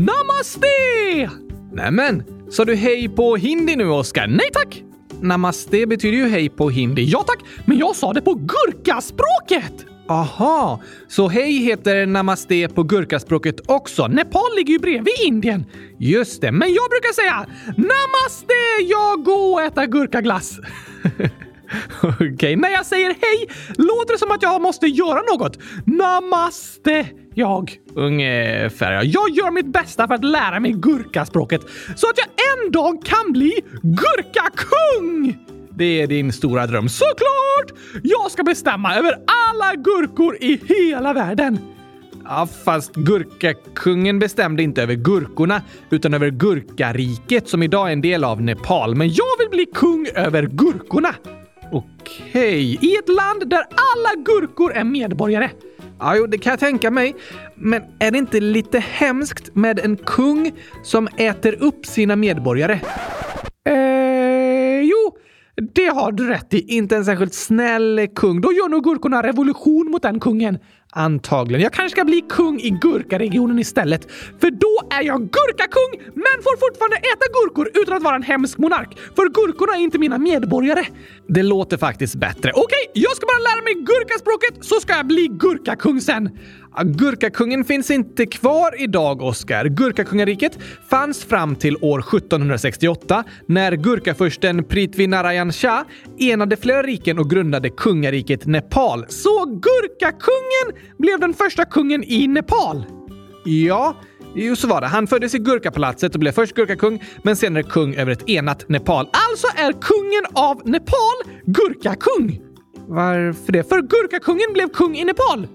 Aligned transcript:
Namaste! 0.00 1.30
Nämen, 1.72 2.22
sa 2.50 2.64
du 2.64 2.74
hej 2.74 3.08
på 3.08 3.36
hindi 3.36 3.76
nu, 3.76 3.88
Oskar? 3.88 4.26
Nej 4.26 4.50
tack! 4.52 4.82
Namaste 5.20 5.86
betyder 5.86 6.18
ju 6.18 6.28
hej 6.28 6.48
på 6.48 6.70
hindi. 6.70 7.02
Ja 7.02 7.22
tack, 7.22 7.38
men 7.64 7.78
jag 7.78 7.96
sa 7.96 8.12
det 8.12 8.22
på 8.22 8.34
gurkaspråket! 8.34 9.86
Aha, 10.08 10.80
så 11.08 11.28
hej 11.28 11.52
heter 11.52 12.06
namaste 12.06 12.68
på 12.68 12.82
gurkaspråket 12.82 13.60
också. 13.66 14.06
Nepal 14.06 14.56
ligger 14.56 14.72
ju 14.72 14.78
bredvid 14.78 15.14
Indien. 15.26 15.66
Just 15.98 16.40
det, 16.40 16.52
men 16.52 16.72
jag 16.72 16.90
brukar 16.90 17.12
säga 17.12 17.46
namaste, 17.76 18.54
jag 18.88 19.24
går 19.24 19.52
och 19.52 19.62
äta 19.62 19.86
gurkaglass. 19.86 20.58
Okej, 22.02 22.34
okay. 22.34 22.56
när 22.56 22.70
jag 22.70 22.86
säger 22.86 23.06
hej 23.06 23.48
låter 23.78 24.12
det 24.12 24.18
som 24.18 24.30
att 24.30 24.42
jag 24.42 24.62
måste 24.62 24.86
göra 24.86 25.22
något. 25.22 25.58
Namaste, 25.86 27.06
jag. 27.40 27.76
Ungefär. 27.94 28.92
Jag 28.92 29.30
gör 29.30 29.50
mitt 29.50 29.66
bästa 29.66 30.06
för 30.06 30.14
att 30.14 30.24
lära 30.24 30.60
mig 30.60 30.72
gurkaspråket 30.72 31.60
så 31.96 32.06
att 32.10 32.18
jag 32.18 32.26
en 32.26 32.72
dag 32.72 33.04
kan 33.04 33.32
bli 33.32 33.52
gurkakung! 33.82 35.36
Det 35.70 36.02
är 36.02 36.06
din 36.06 36.32
stora 36.32 36.66
dröm. 36.66 36.88
Såklart! 36.88 37.78
Jag 38.02 38.30
ska 38.30 38.42
bestämma 38.42 38.94
över 38.94 39.12
alla 39.12 39.74
gurkor 39.74 40.36
i 40.40 40.60
hela 40.66 41.12
världen. 41.12 41.58
Ja, 42.24 42.48
fast 42.64 42.94
gurkakungen 42.94 44.18
bestämde 44.18 44.62
inte 44.62 44.82
över 44.82 44.94
gurkorna 44.94 45.62
utan 45.90 46.14
över 46.14 46.30
gurkariket 46.30 47.48
som 47.48 47.62
idag 47.62 47.88
är 47.88 47.92
en 47.92 48.00
del 48.00 48.24
av 48.24 48.42
Nepal. 48.42 48.94
Men 48.94 49.08
jag 49.08 49.38
vill 49.38 49.48
bli 49.50 49.66
kung 49.74 50.06
över 50.14 50.42
gurkorna. 50.46 51.14
Okej, 51.72 52.78
i 52.80 52.96
ett 52.96 53.08
land 53.08 53.50
där 53.50 53.58
alla 53.60 54.24
gurkor 54.24 54.72
är 54.72 54.84
medborgare. 54.84 55.50
Ja, 56.00 56.16
jo, 56.16 56.26
det 56.26 56.38
kan 56.38 56.50
jag 56.50 56.60
tänka 56.60 56.90
mig. 56.90 57.16
Men 57.54 57.82
är 57.98 58.10
det 58.10 58.18
inte 58.18 58.40
lite 58.40 58.78
hemskt 58.78 59.54
med 59.54 59.78
en 59.78 59.96
kung 59.96 60.52
som 60.82 61.08
äter 61.16 61.62
upp 61.62 61.86
sina 61.86 62.16
medborgare? 62.16 62.80
Eh, 63.64 64.80
jo, 64.80 65.16
det 65.74 65.86
har 65.86 66.12
du 66.12 66.28
rätt 66.28 66.54
i. 66.54 66.76
Inte 66.76 66.96
en 66.96 67.04
särskilt 67.04 67.34
snäll 67.34 68.08
kung. 68.14 68.40
Då 68.40 68.52
gör 68.52 68.68
nog 68.68 68.84
gurkorna 68.84 69.22
revolution 69.22 69.90
mot 69.90 70.02
den 70.02 70.20
kungen. 70.20 70.58
Antagligen. 70.92 71.62
Jag 71.62 71.72
kanske 71.72 71.96
ska 71.96 72.04
bli 72.04 72.20
kung 72.28 72.60
i 72.60 72.70
gurkaregionen 72.70 73.58
istället. 73.58 74.12
För 74.40 74.50
då 74.50 74.96
är 74.96 75.02
jag 75.02 75.20
gurkakung, 75.20 76.12
men 76.14 76.36
får 76.42 76.68
fortfarande 76.68 76.96
äta 76.96 77.26
gurkor 77.32 77.70
utan 77.74 77.96
att 77.96 78.02
vara 78.02 78.16
en 78.16 78.22
hemsk 78.22 78.58
monark. 78.58 78.98
För 79.16 79.28
gurkorna 79.28 79.72
är 79.76 79.80
inte 79.80 79.98
mina 79.98 80.18
medborgare. 80.18 80.84
Det 81.26 81.42
låter 81.42 81.76
faktiskt 81.76 82.14
bättre. 82.14 82.52
Okej, 82.52 82.62
okay, 82.64 83.02
jag 83.02 83.16
ska 83.16 83.26
bara 83.26 83.38
lära 83.38 83.62
mig 83.64 83.74
gurkaspråket 83.74 84.64
så 84.64 84.80
ska 84.80 84.92
jag 84.92 85.06
bli 85.06 85.28
gurkakung 85.28 86.00
sen. 86.00 86.38
Gurkakungen 86.84 87.64
finns 87.64 87.90
inte 87.90 88.26
kvar 88.26 88.82
idag, 88.82 89.22
Oskar. 89.22 89.64
Gurkakungariket 89.64 90.58
fanns 90.88 91.24
fram 91.24 91.56
till 91.56 91.76
år 91.76 91.98
1768 91.98 93.24
när 93.46 93.72
gurkafursten 93.72 94.64
Prithvi 94.64 95.06
Narayan 95.06 95.52
Shah 95.52 95.82
enade 96.18 96.56
flera 96.56 96.82
riken 96.82 97.18
och 97.18 97.30
grundade 97.30 97.70
kungariket 97.70 98.46
Nepal. 98.46 99.06
Så 99.08 99.44
gurkakungen 99.44 100.94
blev 100.98 101.20
den 101.20 101.34
första 101.34 101.64
kungen 101.64 102.04
i 102.04 102.26
Nepal? 102.26 102.84
Ja, 103.44 103.96
Jo, 104.34 104.56
så 104.56 104.68
var 104.68 104.80
det. 104.80 104.86
Han 104.86 105.06
föddes 105.06 105.34
i 105.34 105.38
Gurkapalatset 105.38 106.14
och 106.14 106.20
blev 106.20 106.32
först 106.32 106.54
gurkakung, 106.54 107.02
men 107.22 107.36
senare 107.36 107.62
kung 107.62 107.94
över 107.94 108.12
ett 108.12 108.28
enat 108.28 108.68
Nepal. 108.68 109.08
Alltså 109.30 109.46
är 109.56 109.72
kungen 109.72 110.26
av 110.34 110.68
Nepal 110.68 111.34
gurkakung! 111.44 112.40
Varför 112.86 113.52
det? 113.52 113.68
För 113.68 113.80
gurkakungen 113.80 114.52
blev 114.52 114.68
kung 114.68 114.96
i 114.96 115.04
Nepal! 115.04 115.46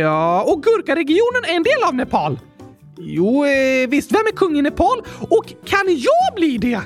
Ja, 0.00 0.42
och 0.42 0.62
Gurkaregionen 0.62 1.44
är 1.48 1.56
en 1.56 1.62
del 1.62 1.82
av 1.88 1.94
Nepal. 1.94 2.38
Jo, 2.98 3.44
eh, 3.44 3.88
visst. 3.88 4.12
Vem 4.12 4.20
är 4.20 4.36
kung 4.36 4.58
i 4.58 4.62
Nepal? 4.62 5.02
Och 5.20 5.46
kan 5.64 5.86
jag 5.88 6.34
bli 6.36 6.58
det? 6.58 6.80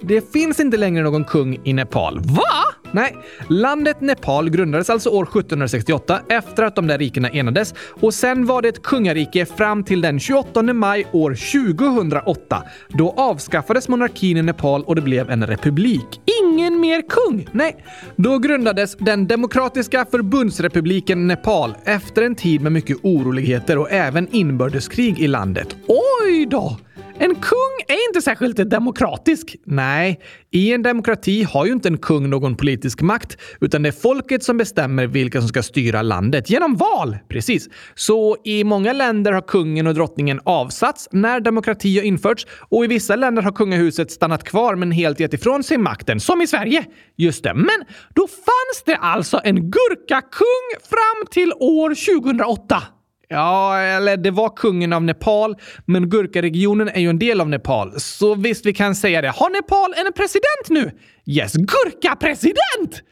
Det 0.00 0.32
finns 0.32 0.60
inte 0.60 0.76
längre 0.76 1.02
någon 1.02 1.24
kung 1.24 1.60
i 1.64 1.72
Nepal. 1.72 2.20
Va? 2.20 2.81
Nej, 2.92 3.16
landet 3.48 4.00
Nepal 4.00 4.50
grundades 4.50 4.90
alltså 4.90 5.10
år 5.10 5.22
1768 5.22 6.20
efter 6.28 6.62
att 6.62 6.76
de 6.76 6.86
där 6.86 6.98
rikena 6.98 7.28
enades 7.28 7.74
och 8.00 8.14
sen 8.14 8.46
var 8.46 8.62
det 8.62 8.68
ett 8.68 8.82
kungarike 8.82 9.46
fram 9.46 9.84
till 9.84 10.00
den 10.00 10.20
28 10.20 10.62
maj 10.62 11.06
år 11.12 11.30
2008. 11.30 12.62
Då 12.88 13.14
avskaffades 13.16 13.88
monarkin 13.88 14.36
i 14.36 14.42
Nepal 14.42 14.84
och 14.84 14.94
det 14.94 15.02
blev 15.02 15.30
en 15.30 15.46
republik. 15.46 16.20
Ingen 16.42 16.80
mer 16.80 17.02
kung! 17.08 17.48
Nej, 17.52 17.84
då 18.16 18.38
grundades 18.38 18.96
den 18.96 19.26
Demokratiska 19.26 20.06
förbundsrepubliken 20.10 21.26
Nepal 21.26 21.74
efter 21.84 22.22
en 22.22 22.34
tid 22.34 22.60
med 22.60 22.72
mycket 22.72 22.96
oroligheter 23.02 23.78
och 23.78 23.92
även 23.92 24.28
inbördeskrig 24.30 25.20
i 25.20 25.26
landet. 25.26 25.76
Oj 25.86 26.46
då! 26.46 26.76
En 27.18 27.34
kung 27.34 27.72
är 27.88 28.08
inte 28.08 28.22
särskilt 28.22 28.70
demokratisk. 28.70 29.56
Nej, 29.66 30.20
i 30.50 30.72
en 30.72 30.82
demokrati 30.82 31.42
har 31.42 31.66
ju 31.66 31.72
inte 31.72 31.88
en 31.88 31.98
kung 31.98 32.30
någon 32.30 32.56
politisk 32.56 33.00
makt, 33.02 33.36
utan 33.60 33.82
det 33.82 33.88
är 33.88 33.92
folket 33.92 34.42
som 34.42 34.56
bestämmer 34.56 35.06
vilka 35.06 35.40
som 35.40 35.48
ska 35.48 35.62
styra 35.62 36.02
landet 36.02 36.50
genom 36.50 36.76
val. 36.76 37.18
Precis. 37.28 37.68
Så 37.94 38.36
i 38.44 38.64
många 38.64 38.92
länder 38.92 39.32
har 39.32 39.40
kungen 39.40 39.86
och 39.86 39.94
drottningen 39.94 40.40
avsatts 40.44 41.08
när 41.12 41.40
demokrati 41.40 41.96
har 41.98 42.04
införts 42.04 42.46
och 42.68 42.84
i 42.84 42.86
vissa 42.86 43.16
länder 43.16 43.42
har 43.42 43.52
kungahuset 43.52 44.10
stannat 44.10 44.44
kvar 44.44 44.74
men 44.74 44.90
helt 44.90 45.20
gett 45.20 45.34
ifrån 45.34 45.62
sig 45.62 45.78
makten, 45.78 46.20
som 46.20 46.42
i 46.42 46.46
Sverige. 46.46 46.84
Just 47.16 47.44
det, 47.44 47.54
men 47.54 47.84
då 48.14 48.26
fanns 48.26 48.82
det 48.84 48.96
alltså 48.96 49.40
en 49.44 49.70
gurkakung 49.70 50.88
fram 50.90 51.26
till 51.30 51.52
år 51.52 52.20
2008. 52.20 52.82
Ja, 53.32 53.78
eller 53.78 54.16
det 54.16 54.30
var 54.30 54.56
kungen 54.56 54.92
av 54.92 55.02
Nepal, 55.02 55.56
men 55.86 56.08
Gurkaregionen 56.08 56.88
är 56.88 57.00
ju 57.00 57.10
en 57.10 57.18
del 57.18 57.40
av 57.40 57.48
Nepal. 57.48 58.00
Så 58.00 58.34
visst, 58.34 58.66
vi 58.66 58.74
kan 58.74 58.94
säga 58.94 59.22
det. 59.22 59.28
Har 59.28 59.50
Nepal 59.50 59.94
en 59.96 60.12
president 60.12 60.68
nu? 60.68 60.90
Yes, 61.26 61.52
Gurka-president! 61.52 63.02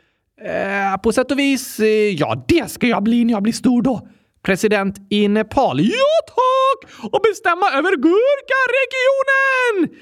Eh, 0.44 1.00
på 1.02 1.12
sätt 1.12 1.30
och 1.30 1.38
vis, 1.38 1.80
eh, 1.80 1.86
ja, 1.88 2.44
det 2.48 2.70
ska 2.70 2.86
jag 2.86 3.02
bli 3.02 3.24
när 3.24 3.32
jag 3.32 3.42
blir 3.42 3.52
stor 3.52 3.82
då. 3.82 4.08
President 4.42 4.96
i 5.10 5.28
Nepal. 5.28 5.80
Ja, 5.80 6.16
tack! 6.26 7.12
Och 7.12 7.20
bestämma 7.22 7.66
över 7.66 7.96
Gurkaregionen! 7.96 9.50
regionen 9.70 9.96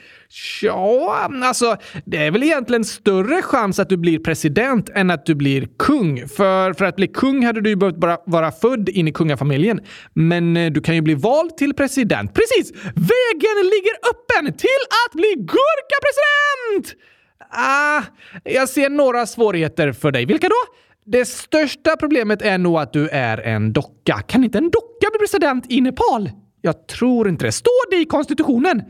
Ja, 0.63 1.31
alltså 1.43 1.77
det 2.05 2.17
är 2.17 2.31
väl 2.31 2.43
egentligen 2.43 2.85
större 2.85 3.43
chans 3.43 3.79
att 3.79 3.89
du 3.89 3.97
blir 3.97 4.19
president 4.19 4.91
än 4.95 5.11
att 5.11 5.27
du 5.27 5.35
blir 5.35 5.69
kung. 5.79 6.29
För, 6.29 6.73
för 6.73 6.85
att 6.85 6.97
bli 6.97 7.09
kung 7.09 7.45
hade 7.45 7.61
du 7.61 7.71
ju 7.71 7.77
behövt 7.77 7.97
bara 7.97 8.19
vara 8.27 8.53
född 8.53 8.89
in 8.89 9.09
i 9.09 9.13
kungafamiljen. 9.13 9.81
Men 10.15 10.57
eh, 10.57 10.73
du 10.73 10.81
kan 10.81 10.95
ju 10.95 11.01
bli 11.01 11.15
vald 11.15 11.57
till 11.57 11.75
president. 11.75 12.35
Precis! 12.35 12.73
Vägen 12.83 13.57
ligger 13.63 13.95
öppen 14.11 14.59
till 14.59 14.83
att 15.07 15.13
bli 15.13 15.35
gurkapresident! 15.37 17.03
Ah, 17.51 18.03
jag 18.45 18.69
ser 18.69 18.91
några 18.91 19.27
svårigheter 19.27 19.93
för 19.93 20.13
dig. 20.13 20.27
Vilka 20.27 20.49
då? 20.49 20.75
Det 21.07 21.25
största 21.25 21.97
problemet 21.97 22.43
är 22.43 22.59
nog 22.59 22.79
att 22.79 22.93
du 22.93 23.09
är 23.09 23.39
en 23.39 23.73
docka. 23.73 24.23
Kan 24.27 24.45
inte 24.45 24.59
en 24.59 24.71
docka 24.71 25.11
bli 25.11 25.19
president 25.19 25.65
i 25.69 25.81
Nepal? 25.81 26.31
Jag 26.61 26.89
tror 26.89 27.29
inte 27.29 27.45
det. 27.45 27.53
Står 27.53 27.91
det 27.91 27.97
i 27.97 28.05
konstitutionen? 28.05 28.83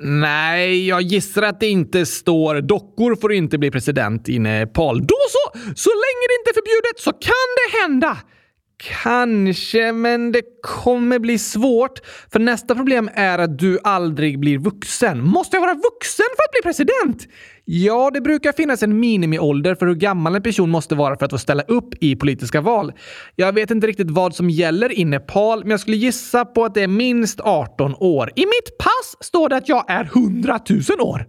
Nej, 0.00 0.88
jag 0.88 1.02
gissar 1.02 1.42
att 1.42 1.60
det 1.60 1.66
inte 1.66 2.06
står 2.06 2.60
dockor 2.60 3.16
får 3.16 3.32
inte 3.32 3.58
bli 3.58 3.70
president 3.70 4.28
i 4.28 4.38
Nepal. 4.38 5.00
Då 5.00 5.16
så! 5.28 5.58
Så 5.74 5.90
länge 5.90 6.24
det 6.28 6.34
inte 6.40 6.50
är 6.50 6.54
förbjudet 6.54 6.98
så 6.98 7.12
kan 7.12 7.48
det 7.56 7.78
hända! 7.82 8.18
Kanske, 9.02 9.92
men 9.92 10.32
det 10.32 10.42
kommer 10.62 11.18
bli 11.18 11.38
svårt. 11.38 12.00
För 12.32 12.38
nästa 12.38 12.74
problem 12.74 13.10
är 13.14 13.38
att 13.38 13.58
du 13.58 13.78
aldrig 13.84 14.40
blir 14.40 14.58
vuxen. 14.58 15.24
Måste 15.24 15.56
jag 15.56 15.60
vara 15.60 15.74
vuxen 15.74 16.26
för 16.36 16.44
att 16.44 16.52
bli 16.52 16.62
president? 16.62 17.28
Ja, 17.64 18.10
det 18.10 18.20
brukar 18.20 18.52
finnas 18.52 18.82
en 18.82 19.00
minimiålder 19.00 19.74
för 19.74 19.86
hur 19.86 19.94
gammal 19.94 20.34
en 20.34 20.42
person 20.42 20.70
måste 20.70 20.94
vara 20.94 21.16
för 21.16 21.24
att 21.24 21.30
få 21.30 21.38
ställa 21.38 21.62
upp 21.62 21.94
i 22.00 22.16
politiska 22.16 22.60
val. 22.60 22.92
Jag 23.36 23.52
vet 23.52 23.70
inte 23.70 23.86
riktigt 23.86 24.10
vad 24.10 24.34
som 24.34 24.50
gäller 24.50 24.98
i 24.98 25.04
Nepal, 25.04 25.60
men 25.60 25.70
jag 25.70 25.80
skulle 25.80 25.96
gissa 25.96 26.44
på 26.44 26.64
att 26.64 26.74
det 26.74 26.82
är 26.82 26.88
minst 26.88 27.40
18 27.40 27.94
år. 27.94 28.32
I 28.36 28.46
mitt 28.46 28.78
pass 28.78 29.16
står 29.20 29.48
det 29.48 29.56
att 29.56 29.68
jag 29.68 29.90
är 29.90 30.04
100 30.04 30.60
000 30.70 30.80
år. 31.00 31.26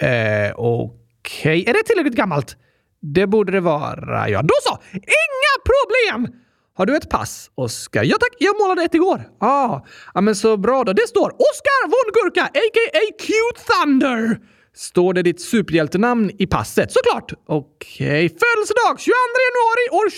Eh, 0.00 0.52
okej. 0.56 1.60
Okay. 1.60 1.64
Är 1.66 1.72
det 1.72 1.82
tillräckligt 1.82 2.16
gammalt? 2.16 2.56
Det 3.00 3.26
borde 3.26 3.52
det 3.52 3.60
vara, 3.60 4.28
ja. 4.28 4.42
Då 4.42 4.54
så! 4.62 4.78
Inga 4.92 5.54
problem! 5.64 6.41
Har 6.74 6.86
du 6.86 6.96
ett 6.96 7.10
pass, 7.10 7.50
Oskar? 7.54 8.04
Ja 8.04 8.16
tack, 8.20 8.36
jag 8.38 8.60
målade 8.60 8.82
ett 8.82 8.94
igår. 8.94 9.22
Ah, 9.40 9.80
ja, 10.14 10.20
men 10.20 10.36
så 10.36 10.56
bra 10.56 10.84
då. 10.84 10.92
Det 10.92 11.08
står 11.08 11.28
Oskar 11.28 11.82
von 11.86 12.12
Gurka, 12.14 12.44
a.k.a. 12.44 13.00
Cute 13.18 13.60
Thunder. 13.68 14.38
Står 14.74 15.14
det 15.14 15.22
ditt 15.22 15.40
superhjältenamn 15.40 16.30
i 16.38 16.46
passet? 16.46 16.92
Såklart! 16.92 17.32
Okej. 17.46 18.26
Okay. 18.26 18.28
Födelsedag 18.28 19.00
22 19.00 19.12
januari 19.48 19.84
år 19.98 20.08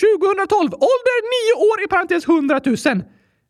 2012. 0.46 0.74
Ålder 0.74 1.18
9 1.58 1.70
år 1.70 1.84
i 1.84 1.88
parentes 1.88 2.28
100 2.28 2.60
000. 2.64 3.04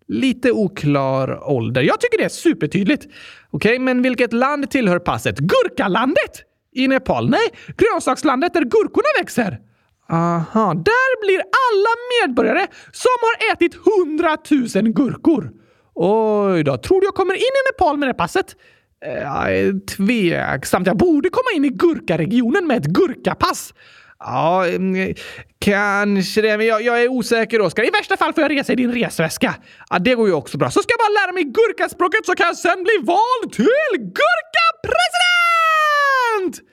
Lite 0.09 0.53
oklar 0.53 1.51
ålder. 1.51 1.83
Jag 1.83 2.01
tycker 2.01 2.19
det 2.19 2.25
är 2.25 2.29
supertydligt. 2.29 3.05
Okej, 3.05 3.15
okay, 3.51 3.79
men 3.79 4.03
vilket 4.03 4.33
land 4.33 4.71
tillhör 4.71 4.99
passet? 4.99 5.39
Gurkalandet? 5.39 6.43
I 6.73 6.89
Nepal? 6.89 7.31
Nej, 7.31 7.49
grönsakslandet 7.77 8.55
där 8.55 8.63
gurkorna 8.63 9.09
växer. 9.21 9.59
Aha, 10.11 10.75
där 10.75 11.21
blir 11.27 11.39
alla 11.39 11.89
medborgare 12.13 12.67
som 12.93 13.11
har 13.21 13.53
ätit 13.53 13.75
hundratusen 13.75 14.93
gurkor. 14.95 15.51
Oj 15.95 16.65
då, 16.65 16.77
tror 16.77 17.01
du 17.01 17.07
jag 17.07 17.15
kommer 17.15 17.35
in 17.35 17.41
i 17.41 17.63
Nepal 17.73 17.97
med 17.97 18.09
det 18.09 18.15
passet? 18.15 18.57
Eh, 19.05 19.13
jag 19.13 19.59
är 19.59 19.87
tveksamt. 19.87 20.87
Jag 20.87 20.97
borde 20.97 21.31
komma 21.31 21.51
in 21.57 21.65
i 21.65 21.69
gurkaregionen 21.69 22.67
med 22.67 22.77
ett 22.77 22.87
gurkapass. 22.87 23.75
Ja, 24.19 24.67
mm, 24.67 25.15
kanske 25.59 26.43
det. 26.43 26.57
Men 26.59 26.67
jag, 26.67 26.83
jag 26.83 27.03
är 27.03 27.09
osäker, 27.09 27.61
Oskar. 27.61 27.83
I 27.83 27.91
värsta 27.91 28.17
fall 28.17 28.33
får 28.33 28.43
jag 28.43 28.51
resa 28.51 28.73
i 28.73 28.77
din 28.77 28.93
resväska. 28.93 29.55
Ja, 29.91 29.99
det 29.99 30.15
går 30.15 30.29
ju 30.29 30.35
också 30.35 30.59
bra. 30.59 30.71
Så 30.71 30.83
ska 30.83 30.93
jag 30.93 30.99
bara 30.99 31.13
lära 31.27 31.33
mig 31.33 31.45
gurkaspråket 31.45 32.27
så 32.27 32.35
kan 32.35 32.47
jag 32.47 32.57
sen 32.57 32.83
bli 32.83 32.99
vald 33.03 33.53
till 33.53 33.99
gurkapresident! 33.99 36.69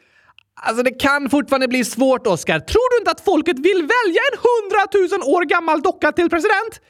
Alltså 0.64 0.84
det 0.84 0.92
kan 0.92 1.30
fortfarande 1.30 1.68
bli 1.68 1.86
svårt, 1.86 2.28
Oskar. 2.28 2.60
Tror 2.60 2.92
du 2.92 3.02
inte 3.02 3.12
att 3.12 3.22
folket 3.22 3.60
vill 3.60 3.82
välja 3.82 4.22
en 4.32 4.38
hundratusen 4.48 5.22
år 5.22 5.46
gammal 5.46 5.82
docka 5.82 6.12
till 6.12 6.30
president? 6.30 6.82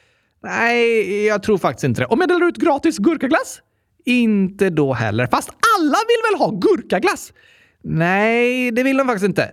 Nej, 0.44 1.26
jag 1.26 1.44
tror 1.44 1.58
faktiskt 1.58 1.84
inte 1.84 2.02
det. 2.02 2.06
Om 2.06 2.20
jag 2.20 2.30
delar 2.30 2.48
ut 2.48 2.58
gratis 2.58 2.98
gurkaglass? 2.98 3.62
Inte 4.06 4.70
då 4.70 4.94
heller. 4.94 5.28
Fast 5.28 5.50
alla 5.80 5.98
vill 6.08 6.32
väl 6.32 6.40
ha 6.40 6.50
gurkaglass? 6.60 7.34
Nej, 7.84 8.72
det 8.72 8.84
vill 8.84 8.98
de 8.98 9.08
faktiskt 9.08 9.26
inte. 9.26 9.52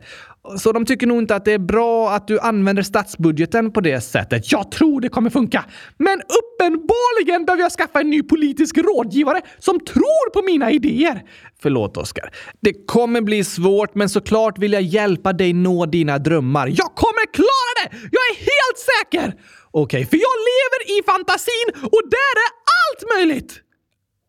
Så 0.59 0.73
de 0.73 0.87
tycker 0.87 1.07
nog 1.07 1.19
inte 1.19 1.37
att 1.37 1.45
det 1.45 1.53
är 1.53 1.59
bra 1.59 2.11
att 2.11 2.29
du 2.29 2.41
använder 2.41 2.83
statsbudgeten 2.83 3.73
på 3.73 3.81
det 3.81 4.01
sättet. 4.01 4.53
Jag 4.53 4.71
tror 4.71 5.01
det 5.01 5.09
kommer 5.09 5.31
funka. 5.31 5.65
Men 5.99 6.21
uppenbarligen 6.21 7.45
behöver 7.45 7.63
jag 7.63 7.73
skaffa 7.73 8.01
en 8.01 8.11
ny 8.11 8.23
politisk 8.23 8.79
rådgivare 8.79 9.41
som 9.59 9.81
tror 9.81 10.31
på 10.31 10.43
mina 10.43 10.71
idéer. 10.71 11.23
Förlåt, 11.63 11.97
Oskar. 11.97 12.31
Det 12.61 12.87
kommer 12.87 13.21
bli 13.21 13.45
svårt, 13.45 13.95
men 13.95 14.09
såklart 14.09 14.59
vill 14.59 14.73
jag 14.73 14.83
hjälpa 14.83 15.33
dig 15.33 15.53
nå 15.53 15.87
dina 15.87 16.19
drömmar. 16.19 16.67
Jag 16.67 16.95
kommer 16.95 17.33
klara 17.33 17.73
det! 17.83 17.97
Jag 17.97 18.23
är 18.31 18.37
helt 18.37 18.79
säker! 18.79 19.41
Okej, 19.71 19.83
okay, 19.83 20.07
för 20.07 20.17
jag 20.17 20.37
lever 20.51 20.99
i 20.99 21.03
fantasin 21.07 21.89
och 21.93 22.03
där 22.11 22.35
är 22.45 22.51
allt 22.79 23.17
möjligt! 23.17 23.61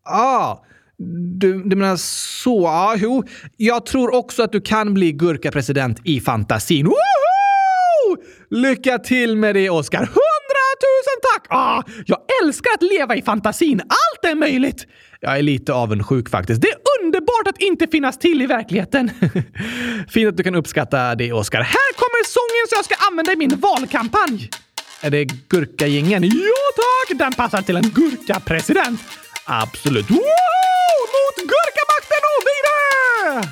Ah, 0.05 0.57
du, 1.39 1.63
du 1.63 1.75
menar 1.75 1.97
så? 1.97 2.61
Ja, 2.61 2.95
jo. 2.97 3.23
Jag 3.57 3.85
tror 3.85 4.13
också 4.15 4.43
att 4.43 4.51
du 4.51 4.61
kan 4.61 4.93
bli 4.93 5.11
gurkapresident 5.11 5.99
i 6.03 6.19
fantasin. 6.19 6.85
Woho! 6.85 8.17
Lycka 8.49 8.99
till 8.99 9.35
med 9.35 9.55
det, 9.55 9.69
Oskar! 9.69 9.99
Hundratusen 9.99 11.19
tack! 11.21 11.47
Ah, 11.49 11.83
jag 12.05 12.19
älskar 12.43 12.73
att 12.73 12.81
leva 12.81 13.15
i 13.15 13.21
fantasin. 13.21 13.81
Allt 13.81 14.31
är 14.31 14.35
möjligt! 14.35 14.87
Jag 15.19 15.37
är 15.37 15.41
lite 15.41 15.73
avundsjuk 15.73 16.29
faktiskt. 16.29 16.61
Det 16.61 16.67
är 16.67 16.77
underbart 17.03 17.47
att 17.47 17.61
inte 17.61 17.87
finnas 17.87 18.19
till 18.19 18.41
i 18.41 18.45
verkligheten. 18.45 19.11
Fint 20.09 20.29
att 20.29 20.37
du 20.37 20.43
kan 20.43 20.55
uppskatta 20.55 21.15
det, 21.15 21.33
Oskar. 21.33 21.61
Här 21.61 21.93
kommer 21.95 22.23
sången 22.25 22.67
som 22.69 22.75
jag 22.75 22.85
ska 22.85 22.95
använda 23.11 23.33
i 23.33 23.35
min 23.35 23.59
valkampanj. 23.59 24.49
Är 25.01 25.09
det 25.09 25.25
gurkagängen? 25.25 26.23
Ja 26.23 26.31
tack! 26.75 27.19
Den 27.19 27.33
passar 27.33 27.61
till 27.61 27.75
en 27.75 27.89
gurkapresident. 27.89 28.99
Absolut. 29.51 30.09
Woho! 30.11 30.19
Mot 31.15 31.35
gurkamakten 31.35 32.23
och 32.33 32.41
vidare! 32.49 33.49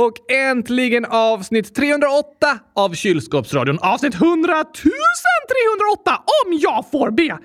Och 0.00 0.30
äntligen 0.30 1.04
avsnitt 1.04 1.74
308 1.74 2.58
av 2.76 2.94
Kylskåpsradion. 2.94 3.78
Avsnitt 3.78 4.14
100 4.14 4.64
308 4.74 6.22
om 6.44 6.52
jag 6.52 6.90
får 6.90 7.10
be! 7.10 7.38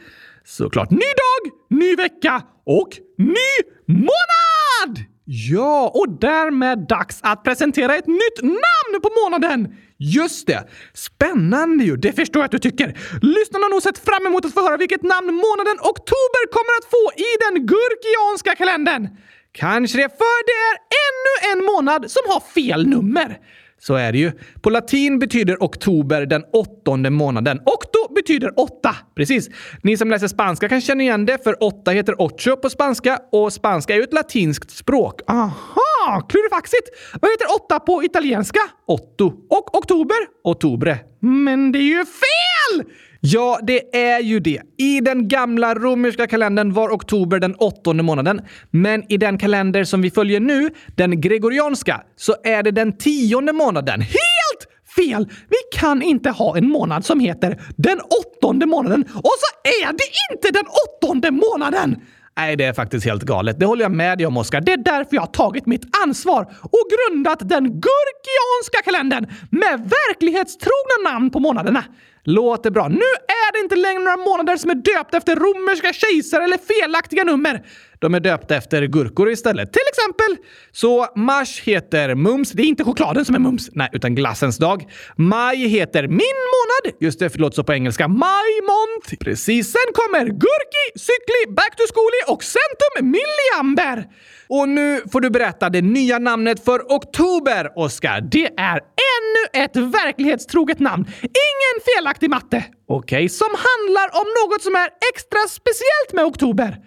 Såklart 0.46 0.92
ny 0.92 0.98
dag, 0.98 1.54
ny 1.70 1.96
vecka 1.96 2.44
och 2.66 2.90
ny 3.18 3.52
månad! 3.88 5.06
Ja, 5.26 5.92
och 5.96 6.10
därmed 6.10 6.88
dags 6.88 7.20
att 7.24 7.44
presentera 7.44 7.96
ett 7.96 8.08
nytt 8.08 8.42
namn 8.42 9.02
på 9.04 9.10
månaden! 9.24 9.76
Just 9.98 10.48
det! 10.48 10.68
Spännande 10.94 11.84
ju! 11.84 11.98
Det 11.98 12.14
förstår 12.14 12.40
jag 12.40 12.46
att 12.46 12.52
du 12.52 12.60
tycker. 12.60 12.88
Lyssnarna 13.22 13.66
har 13.66 13.70
nog 13.70 13.82
sett 13.82 13.98
fram 13.98 14.26
emot 14.26 14.46
att 14.46 14.54
få 14.54 14.62
höra 14.62 14.78
vilket 14.78 15.04
namn 15.04 15.28
månaden 15.28 15.78
oktober 15.92 16.44
kommer 16.56 16.74
att 16.80 16.88
få 16.96 17.04
i 17.28 17.32
den 17.46 17.66
gurkianska 17.66 18.56
kalendern. 18.56 19.08
Kanske 19.56 19.98
det, 19.98 20.10
för 20.10 20.46
det 20.46 20.58
är 20.70 20.76
ännu 21.08 21.54
en 21.54 21.66
månad 21.66 22.12
som 22.12 22.22
har 22.28 22.40
fel 22.40 22.88
nummer. 22.88 23.38
Så 23.82 23.96
är 23.96 24.12
det 24.12 24.18
ju. 24.18 24.32
På 24.62 24.70
latin 24.70 25.20
betyder 25.20 25.58
oktober 25.60 26.26
den 26.26 26.44
åttonde 26.54 27.10
månaden. 27.10 27.60
Octo 27.66 28.14
betyder 28.16 28.60
åtta. 28.60 28.96
Precis. 29.16 29.50
Ni 29.84 29.98
som 29.98 30.10
läser 30.10 30.28
spanska 30.28 30.70
kan 30.70 30.82
känna 30.82 31.04
igen 31.04 31.26
det, 31.26 31.44
för 31.44 31.64
åtta 31.64 31.92
heter 31.92 32.22
ocho 32.22 32.58
på 32.58 32.70
spanska 32.70 33.20
och 33.32 33.54
spanska 33.54 33.94
är 33.94 33.98
ju 33.98 34.04
ett 34.04 34.14
latinskt 34.14 34.72
språk. 34.72 35.22
Aha! 35.28 36.28
Klurifaxigt! 36.30 36.90
Vad 37.22 37.32
heter 37.32 37.48
åtta 37.56 37.80
på 37.80 38.04
italienska? 38.04 38.60
Otto. 38.88 39.34
Och 39.50 39.78
oktober? 39.78 40.18
Ottobre. 40.44 40.98
Men 41.20 41.72
det 41.72 41.80
är 41.80 41.98
ju 41.98 42.06
fel! 42.06 42.86
Ja, 43.28 43.60
det 43.64 43.96
är 43.96 44.20
ju 44.20 44.40
det. 44.40 44.62
I 44.78 45.00
den 45.00 45.28
gamla 45.28 45.76
romerska 45.76 46.28
kalendern 46.28 46.74
var 46.74 46.90
oktober 46.90 47.40
den 47.40 47.56
åttonde 47.56 48.04
månaden. 48.04 48.42
Men 48.72 49.12
i 49.12 49.18
den 49.18 49.38
kalender 49.38 49.84
som 49.84 50.02
vi 50.02 50.12
följer 50.12 50.40
nu, 50.40 50.70
den 50.96 51.22
gregorianska, 51.22 52.02
så 52.16 52.36
är 52.44 52.64
det 52.64 52.72
den 52.72 52.98
tionde 52.98 53.54
månaden. 53.54 54.02
Helt 54.02 54.68
fel! 54.96 55.28
Vi 55.50 55.80
kan 55.80 56.02
inte 56.02 56.30
ha 56.30 56.58
en 56.58 56.70
månad 56.70 57.06
som 57.06 57.20
heter 57.20 57.62
den 57.76 58.00
åttonde 58.00 58.66
månaden 58.66 59.02
och 59.14 59.34
så 59.40 59.70
är 59.86 59.86
det 59.86 60.34
inte 60.34 60.52
den 60.52 60.66
åttonde 60.88 61.32
månaden! 61.32 61.96
Nej, 62.38 62.56
det 62.56 62.64
är 62.66 62.74
faktiskt 62.74 63.06
helt 63.06 63.24
galet. 63.24 63.60
Det 63.60 63.66
håller 63.66 63.84
jag 63.84 63.92
med 63.92 64.18
dig 64.18 64.28
om, 64.28 64.38
Oskar. 64.38 64.62
Det 64.62 64.74
är 64.74 64.78
därför 64.78 65.16
jag 65.16 65.22
har 65.22 65.28
tagit 65.28 65.66
mitt 65.66 65.98
ansvar 66.04 66.42
och 66.62 66.88
grundat 66.96 67.50
den 67.50 67.64
gurkianska 67.64 68.82
kalendern 68.84 69.28
med 69.50 69.80
verklighetstrogna 69.80 71.12
namn 71.12 71.30
på 71.30 71.40
månaderna. 71.40 71.84
Låter 72.24 72.72
bra. 72.72 72.88
Nu 72.88 73.12
är 73.28 73.54
det 73.54 73.60
inte 73.60 73.76
längre 73.76 74.00
några 74.00 74.18
månader 74.18 74.58
som 74.58 74.70
är 74.70 74.76
döpta 74.76 75.18
efter 75.18 75.36
romerska 75.36 75.94
kejsare 75.94 76.44
eller 76.44 76.58
felaktiga 76.58 77.24
nummer. 77.24 77.64
De 78.06 78.14
är 78.14 78.20
döpta 78.20 78.56
efter 78.56 78.88
gurkor 78.88 79.30
istället. 79.30 79.74
Till 79.74 79.82
exempel. 79.90 80.46
Så 80.72 81.08
mars 81.16 81.62
heter 81.62 82.16
mums. 82.16 82.52
Det 82.52 82.62
är 82.62 82.66
inte 82.66 82.84
chokladen 82.84 83.26
som 83.26 83.36
är 83.36 83.40
mums. 83.40 83.70
Nej, 83.74 83.90
utan 83.94 84.16
glassens 84.16 84.58
dag. 84.58 84.84
Maj 85.16 85.68
heter 85.68 86.08
min 86.08 86.38
månad. 86.56 86.98
Just 87.00 87.20
det, 87.20 87.30
förlåt 87.30 87.56
så 87.56 87.64
på 87.64 87.74
engelska. 87.74 88.08
Maj 88.08 88.62
month. 88.62 89.24
Precis. 89.24 89.72
Sen 89.72 89.94
kommer 89.94 90.26
gurki, 90.26 90.86
cykli, 90.96 91.56
back 91.56 91.76
to 91.76 91.84
schooly 91.94 92.34
och 92.34 92.44
centum 92.44 93.12
milliamber. 93.12 94.10
Och 94.48 94.70
nu 94.70 95.02
får 95.12 95.22
du 95.22 95.30
berätta 95.30 95.70
det 95.70 95.82
nya 95.82 96.20
namnet 96.20 96.66
för 96.66 96.80
oktober, 96.80 97.72
Oskar. 97.76 98.22
Det 98.22 98.46
är 98.58 98.80
ännu 99.16 99.64
ett 99.64 99.76
verklighetstroget 99.76 100.80
namn. 100.80 101.06
Ingen 101.22 101.76
felaktig 101.96 102.30
matte. 102.30 102.66
Okej, 102.88 103.18
okay, 103.18 103.30
som 103.30 103.50
handlar 103.50 104.22
om 104.22 104.28
något 104.40 104.62
som 104.62 104.76
är 104.76 104.90
extra 105.14 105.40
speciellt 105.50 106.14
med 106.14 106.26
oktober. 106.26 106.78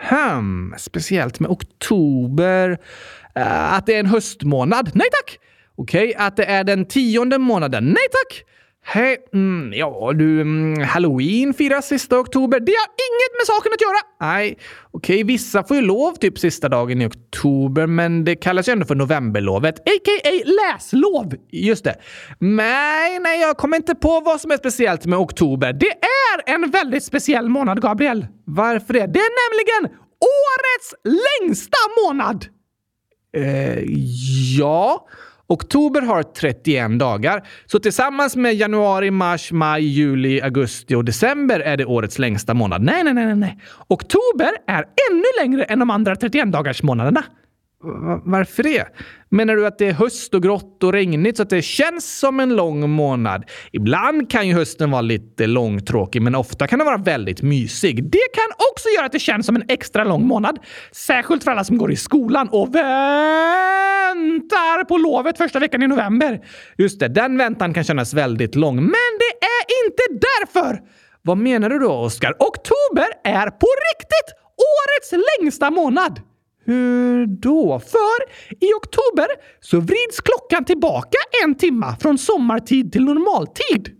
Hmm, 0.00 0.74
speciellt 0.78 1.40
med 1.40 1.50
oktober. 1.50 2.70
Uh, 3.38 3.74
att 3.74 3.86
det 3.86 3.94
är 3.94 4.00
en 4.00 4.06
höstmånad? 4.06 4.90
Nej 4.94 5.08
tack! 5.10 5.38
Okej, 5.76 6.08
okay, 6.08 6.26
att 6.26 6.36
det 6.36 6.44
är 6.44 6.64
den 6.64 6.84
tionde 6.84 7.38
månaden? 7.38 7.84
Nej 7.84 8.06
tack! 8.10 8.44
Hej, 8.88 9.16
mm, 9.34 9.72
ja 9.72 10.12
du, 10.14 10.40
mm, 10.40 10.82
halloween 10.82 11.54
firas 11.54 11.86
sista 11.86 12.18
oktober. 12.18 12.60
Det 12.60 12.72
har 12.72 12.88
inget 12.88 13.32
med 13.38 13.46
saken 13.46 13.72
att 13.72 13.80
göra! 13.80 14.30
Nej, 14.32 14.58
okej, 14.90 15.14
okay, 15.16 15.24
vissa 15.24 15.64
får 15.64 15.76
ju 15.76 15.82
lov 15.82 16.14
typ 16.14 16.38
sista 16.38 16.68
dagen 16.68 17.02
i 17.02 17.06
oktober, 17.06 17.86
men 17.86 18.24
det 18.24 18.36
kallas 18.36 18.68
ju 18.68 18.72
ändå 18.72 18.86
för 18.86 18.94
novemberlovet, 18.94 19.78
a.k.a. 19.78 20.30
läslov. 20.44 21.34
Just 21.52 21.84
det. 21.84 21.94
Nej, 22.38 23.18
nej, 23.18 23.40
jag 23.40 23.56
kommer 23.56 23.76
inte 23.76 23.94
på 23.94 24.20
vad 24.20 24.40
som 24.40 24.50
är 24.50 24.56
speciellt 24.56 25.06
med 25.06 25.18
oktober. 25.18 25.72
Det 25.72 25.90
är 25.90 26.54
en 26.54 26.70
väldigt 26.70 27.04
speciell 27.04 27.48
månad, 27.48 27.82
Gabriel. 27.82 28.26
Varför 28.44 28.94
det? 28.94 29.06
Det 29.06 29.18
är 29.18 29.32
nämligen 29.48 29.98
årets 30.20 30.94
längsta 31.04 31.78
månad! 32.04 32.46
Eh, 33.36 33.84
ja. 34.58 35.08
Oktober 35.48 36.00
har 36.00 36.22
31 36.22 36.98
dagar, 36.98 37.46
så 37.66 37.78
tillsammans 37.78 38.36
med 38.36 38.54
januari, 38.54 39.10
mars, 39.10 39.52
maj, 39.52 39.82
juli, 39.82 40.40
augusti 40.40 40.94
och 40.94 41.04
december 41.04 41.60
är 41.60 41.76
det 41.76 41.84
årets 41.84 42.18
längsta 42.18 42.54
månad. 42.54 42.82
Nej, 42.82 43.04
nej, 43.04 43.14
nej, 43.14 43.36
nej. 43.36 43.58
Oktober 43.88 44.50
är 44.66 44.84
ännu 45.10 45.24
längre 45.40 45.64
än 45.64 45.78
de 45.78 45.90
andra 45.90 46.16
31 46.16 46.52
dagars 46.52 46.82
månaderna. 46.82 47.24
Varför 48.24 48.62
det? 48.62 48.86
Menar 49.28 49.56
du 49.56 49.66
att 49.66 49.78
det 49.78 49.86
är 49.86 49.92
höst 49.92 50.34
och 50.34 50.42
grått 50.42 50.82
och 50.84 50.92
regnigt 50.92 51.36
så 51.36 51.42
att 51.42 51.50
det 51.50 51.62
känns 51.62 52.18
som 52.18 52.40
en 52.40 52.56
lång 52.56 52.90
månad? 52.90 53.44
Ibland 53.72 54.30
kan 54.30 54.48
ju 54.48 54.54
hösten 54.54 54.90
vara 54.90 55.00
lite 55.00 55.46
långtråkig, 55.46 56.22
men 56.22 56.34
ofta 56.34 56.66
kan 56.66 56.78
den 56.78 56.86
vara 56.86 56.96
väldigt 56.96 57.42
mysig. 57.42 58.04
Det 58.10 58.28
kan 58.34 58.46
också 58.72 58.88
göra 58.96 59.06
att 59.06 59.12
det 59.12 59.18
känns 59.18 59.46
som 59.46 59.56
en 59.56 59.64
extra 59.68 60.04
lång 60.04 60.26
månad. 60.26 60.58
Särskilt 60.92 61.44
för 61.44 61.50
alla 61.50 61.64
som 61.64 61.78
går 61.78 61.92
i 61.92 61.96
skolan 61.96 62.48
och 62.48 62.74
väntar 62.74 62.84
på 64.84 64.96
lovet 64.96 65.38
första 65.38 65.58
veckan 65.58 65.82
i 65.82 65.86
november. 65.86 66.40
Just 66.78 67.00
det, 67.00 67.08
den 67.08 67.38
väntan 67.38 67.74
kan 67.74 67.84
kännas 67.84 68.14
väldigt 68.14 68.54
lång, 68.54 68.76
men 68.76 69.12
det 69.18 69.46
är 69.46 69.84
inte 69.84 70.02
därför! 70.26 70.80
Vad 71.22 71.38
menar 71.38 71.70
du 71.70 71.78
då, 71.78 71.92
Oskar? 71.92 72.34
Oktober 72.38 73.06
är 73.24 73.50
på 73.50 73.66
riktigt 73.92 74.34
årets 74.56 75.12
längsta 75.40 75.70
månad! 75.70 76.20
Hur 76.66 77.26
då? 77.26 77.80
För 77.80 78.18
i 78.60 78.72
oktober 78.72 79.26
så 79.60 79.80
vrids 79.80 80.20
klockan 80.20 80.64
tillbaka 80.64 81.18
en 81.44 81.54
timma 81.54 81.96
från 81.96 82.18
sommartid 82.18 82.92
till 82.92 83.04
normaltid. 83.04 83.96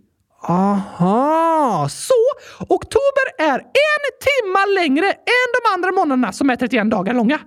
Aha, 0.47 1.87
så 1.89 2.13
oktober 2.59 3.25
är 3.37 3.59
en 3.59 4.03
timma 4.27 4.65
längre 4.65 5.11
än 5.11 5.49
de 5.55 5.73
andra 5.73 5.91
månaderna 5.91 6.31
som 6.33 6.49
är 6.49 6.55
31 6.55 6.91
dagar 6.91 7.13
långa. 7.13 7.39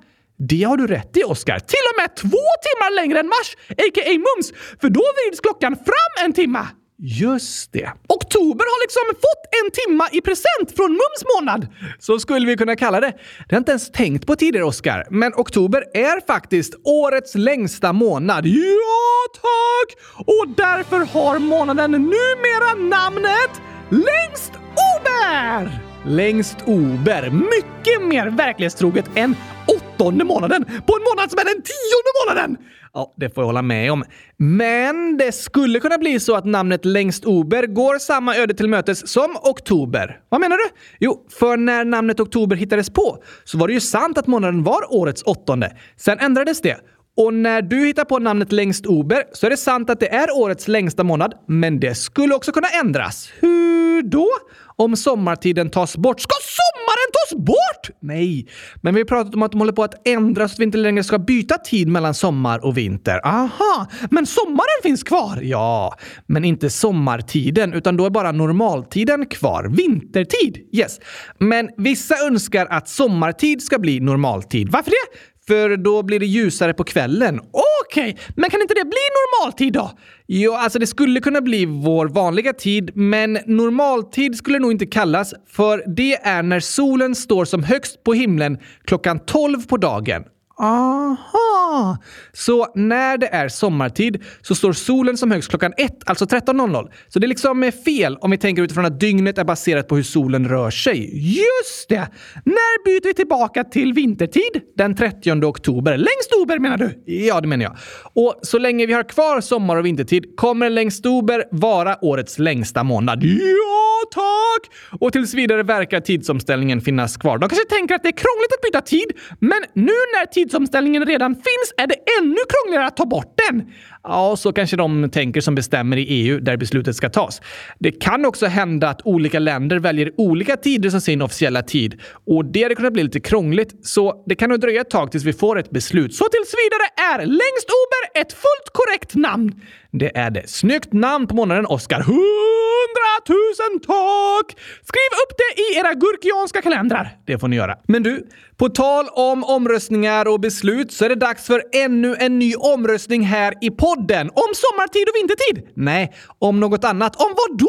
Det 0.49 0.63
har 0.63 0.77
du 0.77 0.87
rätt 0.87 1.17
i, 1.17 1.25
Oskar. 1.25 1.59
Till 1.59 1.87
och 1.91 2.03
med 2.03 2.17
två 2.17 2.47
timmar 2.67 2.95
längre 2.97 3.21
än 3.21 3.27
mars, 3.27 3.57
a.k.a. 3.69 4.13
mums, 4.13 4.53
för 4.81 4.89
då 4.89 5.03
vrids 5.17 5.41
klockan 5.41 5.77
fram 5.77 6.25
en 6.25 6.33
timma. 6.33 6.67
Just 7.03 7.73
det. 7.73 7.93
Oktober 8.09 8.65
har 8.65 8.85
liksom 8.85 9.21
fått 9.21 9.45
en 9.65 9.71
timma 9.71 10.09
i 10.13 10.21
present 10.21 10.77
från 10.77 10.91
Mums 10.93 11.25
månad. 11.35 11.67
Så 11.99 12.19
skulle 12.19 12.47
vi 12.47 12.57
kunna 12.57 12.77
kalla 12.77 13.01
det. 13.01 13.07
Det 13.07 13.15
har 13.15 13.47
jag 13.49 13.61
inte 13.61 13.73
ens 13.73 13.91
tänkt 13.91 14.27
på 14.27 14.37
tidigare, 14.37 14.65
Oskar. 14.65 15.07
Men 15.11 15.33
oktober 15.35 15.85
är 15.95 16.27
faktiskt 16.27 16.75
årets 16.85 17.35
längsta 17.35 17.93
månad. 17.93 18.47
Ja, 18.47 19.27
tack! 19.35 19.99
Och 20.27 20.49
därför 20.57 20.99
har 20.99 21.39
månaden 21.39 21.91
numera 21.91 22.75
namnet 22.75 23.63
Längst 23.91 24.53
Ober! 24.57 25.90
Längst 26.07 26.57
Ober. 26.67 27.31
Mycket 27.31 28.09
mer 28.09 28.27
verklighetstroget 28.27 29.05
än 29.15 29.37
åttonde 29.67 30.25
månaden 30.25 30.65
på 30.65 30.97
en 30.97 31.03
månad 31.11 31.31
som 31.31 31.39
är 31.39 31.45
den 31.45 31.63
tionde 31.63 32.11
månaden! 32.27 32.67
Ja, 32.93 33.15
det 33.17 33.35
får 33.35 33.43
jag 33.43 33.47
hålla 33.47 33.63
med 33.63 33.93
om. 33.93 34.05
Men 34.37 35.17
det 35.17 35.33
skulle 35.33 35.81
kunna 35.81 35.99
bli 35.99 36.21
så 36.21 36.37
att 36.37 36.45
namnet 36.45 36.85
Längst 36.85 37.25
Ober 37.25 37.67
går 37.67 37.99
samma 37.99 38.37
öde 38.37 38.55
till 38.55 38.69
mötes 38.69 39.13
som 39.13 39.37
Oktober. 39.43 40.21
Vad 40.29 40.41
menar 40.41 40.57
du? 40.57 40.65
Jo, 41.01 41.27
för 41.39 41.57
när 41.57 41.85
namnet 41.85 42.21
Oktober 42.21 42.57
hittades 42.57 42.91
på 42.91 43.23
så 43.45 43.59
var 43.59 43.69
det 43.69 43.75
ju 43.75 43.81
sant 43.81 44.19
att 44.19 44.27
månaden 44.27 44.63
var 44.63 44.95
årets 44.95 45.23
åttonde. 45.23 45.77
Sen 45.97 46.19
ändrades 46.19 46.61
det. 46.61 46.77
Och 47.21 47.35
när 47.35 47.63
du 47.63 47.87
hittar 47.87 48.05
på 48.05 48.19
namnet 48.19 48.53
Längst 48.53 48.87
Ober 48.87 49.25
så 49.33 49.47
är 49.47 49.51
det 49.51 49.57
sant 49.57 49.91
att 49.91 50.01
det 50.01 50.15
är 50.15 50.37
årets 50.37 50.69
längsta 50.69 51.05
månad, 51.05 51.35
men 51.49 51.81
det 51.81 51.95
skulle 51.95 52.35
också 52.35 52.53
kunna 52.53 52.69
ändras. 52.69 53.31
Hur 53.41 54.03
då? 54.03 54.29
Om 54.77 54.97
sommartiden 54.97 55.71
tas 55.71 55.97
bort. 55.97 56.21
Ska 56.21 56.35
sommaren 56.41 57.11
tas 57.13 57.47
bort? 57.47 57.99
Nej, 58.01 58.47
men 58.83 58.95
vi 58.95 59.01
har 59.01 59.05
pratat 59.05 59.35
om 59.35 59.43
att 59.43 59.53
de 59.53 59.59
håller 59.61 59.73
på 59.73 59.85
att 59.85 60.09
ändras 60.09 60.51
så 60.51 60.55
att 60.55 60.61
vi 60.61 60.65
inte 60.65 60.79
längre 60.79 61.05
ska 61.05 61.19
byta 61.19 61.59
tid 61.59 61.89
mellan 61.89 62.15
sommar 62.15 62.65
och 62.65 62.79
vinter. 62.79 63.27
Aha, 63.27 63.87
men 64.11 64.27
sommaren 64.27 64.81
finns 64.83 65.03
kvar? 65.03 65.39
Ja, 65.43 65.95
men 66.27 66.45
inte 66.45 66.71
sommartiden, 66.71 67.73
utan 67.73 67.97
då 67.97 68.07
är 68.07 68.11
bara 68.11 68.33
normaltiden 68.33 69.27
kvar. 69.27 69.65
Vintertid, 69.77 70.69
yes. 70.73 71.01
Men 71.39 71.69
vissa 71.77 72.15
önskar 72.27 72.67
att 72.67 72.89
sommartid 72.89 73.63
ska 73.63 73.79
bli 73.79 74.01
normaltid. 74.01 74.69
Varför 74.69 74.91
det? 74.91 75.19
För 75.51 75.77
då 75.77 76.03
blir 76.03 76.21
det 76.21 76.27
ljusare 76.27 76.75
på 76.75 76.85
kvällen. 76.85 77.41
Okej, 77.41 78.11
okay, 78.11 78.15
men 78.37 78.51
kan 78.51 78.61
inte 78.61 78.75
det 78.75 78.85
bli 78.85 78.99
normaltid 79.21 79.73
då? 79.73 79.91
Jo, 80.27 80.53
alltså 80.53 80.79
det 80.79 80.87
skulle 80.87 81.21
kunna 81.21 81.41
bli 81.41 81.67
vår 81.67 82.09
vanliga 82.09 82.53
tid, 82.53 82.91
men 82.95 83.39
normaltid 83.47 84.37
skulle 84.37 84.59
nog 84.59 84.73
inte 84.73 84.87
kallas, 84.87 85.35
för 85.47 85.83
det 85.97 86.15
är 86.15 86.43
när 86.43 86.61
solen 86.61 87.15
står 87.15 87.45
som 87.45 87.63
högst 87.63 88.05
på 88.05 88.15
himlen 88.15 88.59
klockan 88.85 89.19
12 89.19 89.67
på 89.67 89.77
dagen. 89.77 90.25
Aha! 90.61 91.99
Så 92.33 92.67
när 92.75 93.19
det 93.19 93.27
är 93.27 93.49
sommartid 93.49 94.23
så 94.43 94.55
står 94.55 94.73
solen 94.73 95.17
som 95.17 95.31
högst 95.31 95.51
klockan 95.51 95.73
ett, 95.77 95.99
alltså 96.07 96.25
13.00. 96.25 96.91
Så 97.09 97.19
det 97.19 97.27
är 97.27 97.29
liksom 97.29 97.63
eh, 97.63 97.73
fel 97.85 98.17
om 98.21 98.31
vi 98.31 98.39
tänker 98.39 98.63
utifrån 98.63 98.85
att 98.85 99.01
dygnet 99.01 99.39
är 99.39 99.45
baserat 99.45 99.89
på 99.89 99.97
hur 99.97 100.03
solen 100.03 100.49
rör 100.49 100.71
sig. 100.71 101.11
Just 101.37 101.89
det! 101.89 102.09
När 102.45 102.85
byter 102.85 103.07
vi 103.09 103.15
tillbaka 103.15 103.65
till 103.65 103.93
vintertid? 103.93 104.61
Den 104.77 104.97
30 104.97 105.45
oktober. 105.45 105.97
Längst 105.97 106.33
ober 106.43 106.59
menar 106.59 106.77
du? 106.77 107.03
Ja, 107.05 107.41
det 107.41 107.49
menar 107.49 107.65
jag. 107.65 107.77
Och 108.13 108.41
så 108.43 108.59
länge 108.59 108.87
vi 108.87 108.93
har 108.93 109.03
kvar 109.03 109.41
sommar 109.41 109.77
och 109.77 109.87
vintertid 109.87 110.37
kommer 110.37 110.71
längst 110.71 111.07
ober 111.07 111.45
vara 111.51 112.05
årets 112.05 112.39
längsta 112.39 112.85
månad. 112.85 113.23
Ja, 113.25 114.03
tack! 114.15 114.73
Och 115.01 115.13
tills 115.13 115.35
vidare 115.35 115.63
verkar 115.63 116.01
tidsomställningen 116.01 116.81
finnas 116.81 117.17
kvar. 117.17 117.39
De 117.39 117.49
kanske 117.49 117.69
tänker 117.69 117.95
att 117.95 118.03
det 118.03 118.09
är 118.09 118.13
krångligt 118.13 118.53
att 118.53 118.63
byta 118.63 118.81
tid, 118.81 119.13
men 119.39 119.59
nu 119.75 119.93
när 120.15 120.27
tid 120.27 120.50
tidsomställningen 120.51 121.07
redan 121.07 121.35
finns 121.35 121.75
är 121.77 121.87
det 121.87 121.97
ännu 122.21 122.37
krångligare 122.49 122.87
att 122.87 122.97
ta 122.97 123.07
bort 123.07 123.35
den. 123.49 123.73
Ja, 124.03 124.37
så 124.37 124.53
kanske 124.53 124.77
de 124.77 125.11
tänker 125.11 125.41
som 125.41 125.55
bestämmer 125.55 125.97
i 125.97 126.03
EU 126.03 126.41
där 126.41 126.57
beslutet 126.57 126.97
ska 126.97 127.09
tas. 127.09 127.41
Det 127.79 127.93
kan 127.93 128.25
också 128.25 128.47
hända 128.47 128.89
att 128.89 129.01
olika 129.05 129.39
länder 129.39 129.79
väljer 129.79 130.13
olika 130.17 130.57
tider 130.57 130.91
som 130.91 131.01
sin 131.01 131.23
officiella 131.23 131.63
tid 131.63 132.01
och 132.27 132.45
det 132.45 132.63
hade 132.63 132.75
kunnat 132.75 132.93
bli 132.93 133.03
lite 133.03 133.21
krångligt, 133.21 133.87
så 133.87 134.25
det 134.27 134.35
kan 134.35 134.51
nog 134.51 134.61
dröja 134.61 134.81
ett 134.81 134.91
tag 134.91 135.11
tills 135.11 135.25
vi 135.25 135.33
får 135.33 135.59
ett 135.59 135.71
beslut. 135.71 136.15
Så 136.15 136.25
tills 136.25 136.55
vidare 136.65 137.15
är 137.15 137.27
längst 137.27 137.69
Ober 137.81 138.21
ett 138.21 138.33
fullt 138.33 138.71
korrekt 138.73 139.15
namn. 139.15 139.61
Det 139.93 140.19
är 140.19 140.31
det. 140.31 140.51
Snyggt 140.51 140.93
namn 140.93 141.27
på 141.27 141.35
månaden, 141.35 141.67
Oscar. 141.67 142.01
Hundratusen 142.01 143.81
tak! 143.87 144.61
Skriv 144.83 145.11
upp 145.25 145.39
det 145.39 145.63
i 145.63 145.79
era 145.79 145.95
gurkianska 145.95 146.63
kalendrar. 146.63 147.17
Det 147.27 147.39
får 147.39 147.49
ni 147.49 147.57
göra. 147.57 147.77
Men 147.89 148.03
du, 148.03 148.27
på 148.57 148.69
tal 148.69 149.09
om 149.09 149.45
omröstningar 149.45 150.29
och 150.29 150.41
beslut 150.41 150.93
så 150.93 151.05
är 151.05 151.09
det 151.09 151.15
dags 151.15 151.47
för 151.47 151.63
ännu 151.73 152.17
en 152.19 152.39
ny 152.39 152.55
omröstning 152.55 153.23
här 153.23 153.55
i 153.61 153.71
podden. 153.71 154.31
Om 154.35 154.53
sommartid 154.55 155.09
och 155.09 155.15
vintertid? 155.21 155.73
Nej, 155.75 156.13
om 156.39 156.61
något 156.61 156.85
annat. 156.85 157.17
Om 157.17 157.35
vad 157.37 157.59
då? 157.59 157.69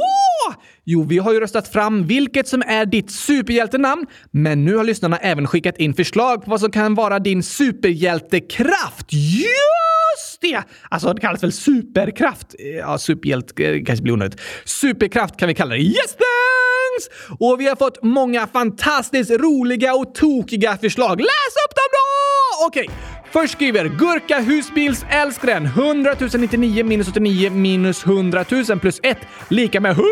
Jo, 0.85 1.03
vi 1.03 1.17
har 1.17 1.33
ju 1.33 1.39
röstat 1.39 1.67
fram 1.67 2.07
vilket 2.07 2.47
som 2.47 2.61
är 2.67 2.85
ditt 2.85 3.11
superhjältenamn, 3.11 4.05
men 4.31 4.65
nu 4.65 4.75
har 4.75 4.83
lyssnarna 4.83 5.17
även 5.17 5.47
skickat 5.47 5.77
in 5.77 5.93
förslag 5.93 6.45
på 6.45 6.51
vad 6.51 6.59
som 6.59 6.71
kan 6.71 6.95
vara 6.95 7.19
din 7.19 7.43
superhjältekraft. 7.43 9.13
Just 9.13 10.41
det! 10.41 10.63
Alltså, 10.89 11.13
det 11.13 11.21
kallas 11.21 11.43
väl 11.43 11.51
superkraft? 11.51 12.55
Eh, 12.59 12.65
ja, 12.67 12.97
superhjälte 12.97 13.63
eh, 13.63 13.83
kanske 13.83 14.03
blir 14.03 14.13
onödigt. 14.13 14.39
Superkraft 14.65 15.38
kan 15.38 15.47
vi 15.47 15.55
kalla 15.55 15.75
det. 15.75 15.81
Yes, 15.81 16.11
thanks! 16.11 17.35
Och 17.39 17.59
vi 17.59 17.67
har 17.67 17.75
fått 17.75 18.03
många 18.03 18.47
fantastiskt 18.47 19.31
roliga 19.31 19.95
och 19.95 20.15
tokiga 20.15 20.77
förslag. 20.77 21.19
Läs 21.19 21.55
upp 21.67 21.75
dem 21.75 21.88
då! 21.91 22.67
Okej. 22.67 22.83
Okay. 22.83 22.95
Först 23.31 23.53
skriver 23.53 23.85
Gurka 23.85 24.39
husbilsälskaren 24.39 25.65
100 25.65 26.15
099 26.38 26.85
minus 26.85 27.07
89 27.07 27.51
minus 27.51 28.05
100 28.05 28.45
000 28.69 28.79
plus 28.79 29.00
1 29.03 29.17
lika 29.50 29.79
med 29.79 29.91
100 29.91 30.05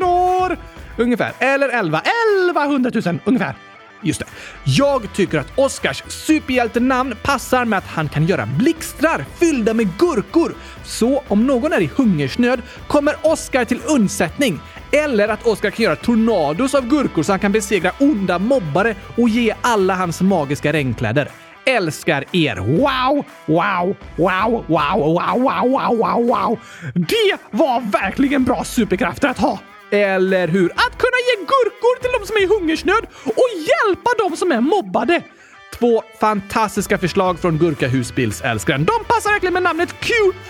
000 0.00 0.42
år! 0.42 0.56
Ungefär. 0.96 1.32
Eller 1.38 1.68
11. 1.68 2.02
1100 2.38 2.90
000 3.04 3.18
ungefär. 3.24 3.54
Just 4.02 4.20
det. 4.20 4.26
Jag 4.64 5.12
tycker 5.14 5.38
att 5.38 5.58
Oscars 5.58 6.02
superhjältenamn 6.08 7.14
passar 7.22 7.64
med 7.64 7.78
att 7.78 7.86
han 7.86 8.08
kan 8.08 8.26
göra 8.26 8.46
blixtrar 8.46 9.24
fyllda 9.38 9.74
med 9.74 9.88
gurkor. 9.98 10.54
Så 10.84 11.22
om 11.28 11.46
någon 11.46 11.72
är 11.72 11.80
i 11.80 11.90
hungersnöd 11.96 12.62
kommer 12.86 13.14
Oscar 13.22 13.64
till 13.64 13.80
undsättning. 13.88 14.60
Eller 14.92 15.28
att 15.28 15.46
Oscar 15.46 15.70
kan 15.70 15.84
göra 15.84 15.96
tornados 15.96 16.74
av 16.74 16.88
gurkor 16.88 17.22
så 17.22 17.32
han 17.32 17.38
kan 17.38 17.52
besegra 17.52 17.92
onda 17.98 18.38
mobbare 18.38 18.94
och 19.16 19.28
ge 19.28 19.54
alla 19.60 19.94
hans 19.94 20.20
magiska 20.20 20.72
regnkläder. 20.72 21.28
Älskar 21.64 22.24
er! 22.32 22.56
Wow, 22.56 23.24
wow, 23.46 23.96
wow, 24.16 24.64
wow, 24.66 25.14
wow, 25.14 25.70
wow, 25.70 25.98
wow, 25.98 26.26
wow! 26.26 26.58
Det 26.94 27.36
var 27.50 27.80
verkligen 27.80 28.44
bra 28.44 28.64
superkrafter 28.64 29.28
att 29.28 29.38
ha! 29.38 29.58
Eller 29.90 30.48
hur? 30.48 30.70
Att 30.72 30.98
kunna 30.98 31.18
ge 31.28 31.36
gurkor 31.40 32.00
till 32.00 32.10
de 32.20 32.26
som 32.26 32.36
är 32.36 32.40
i 32.40 32.46
hungersnöd 32.46 33.06
och 33.24 33.48
hjälpa 33.56 34.10
de 34.18 34.36
som 34.36 34.52
är 34.52 34.60
mobbade! 34.60 35.22
Två 35.78 36.02
fantastiska 36.20 36.98
förslag 36.98 37.38
från 37.38 37.58
Gurka 37.58 37.88
husbilsälskaren. 37.88 38.84
De 38.84 39.04
passar 39.04 39.30
verkligen 39.30 39.52
med 39.52 39.62
namnet 39.62 40.00
Q 40.00 40.12
Thunder! 40.22 40.40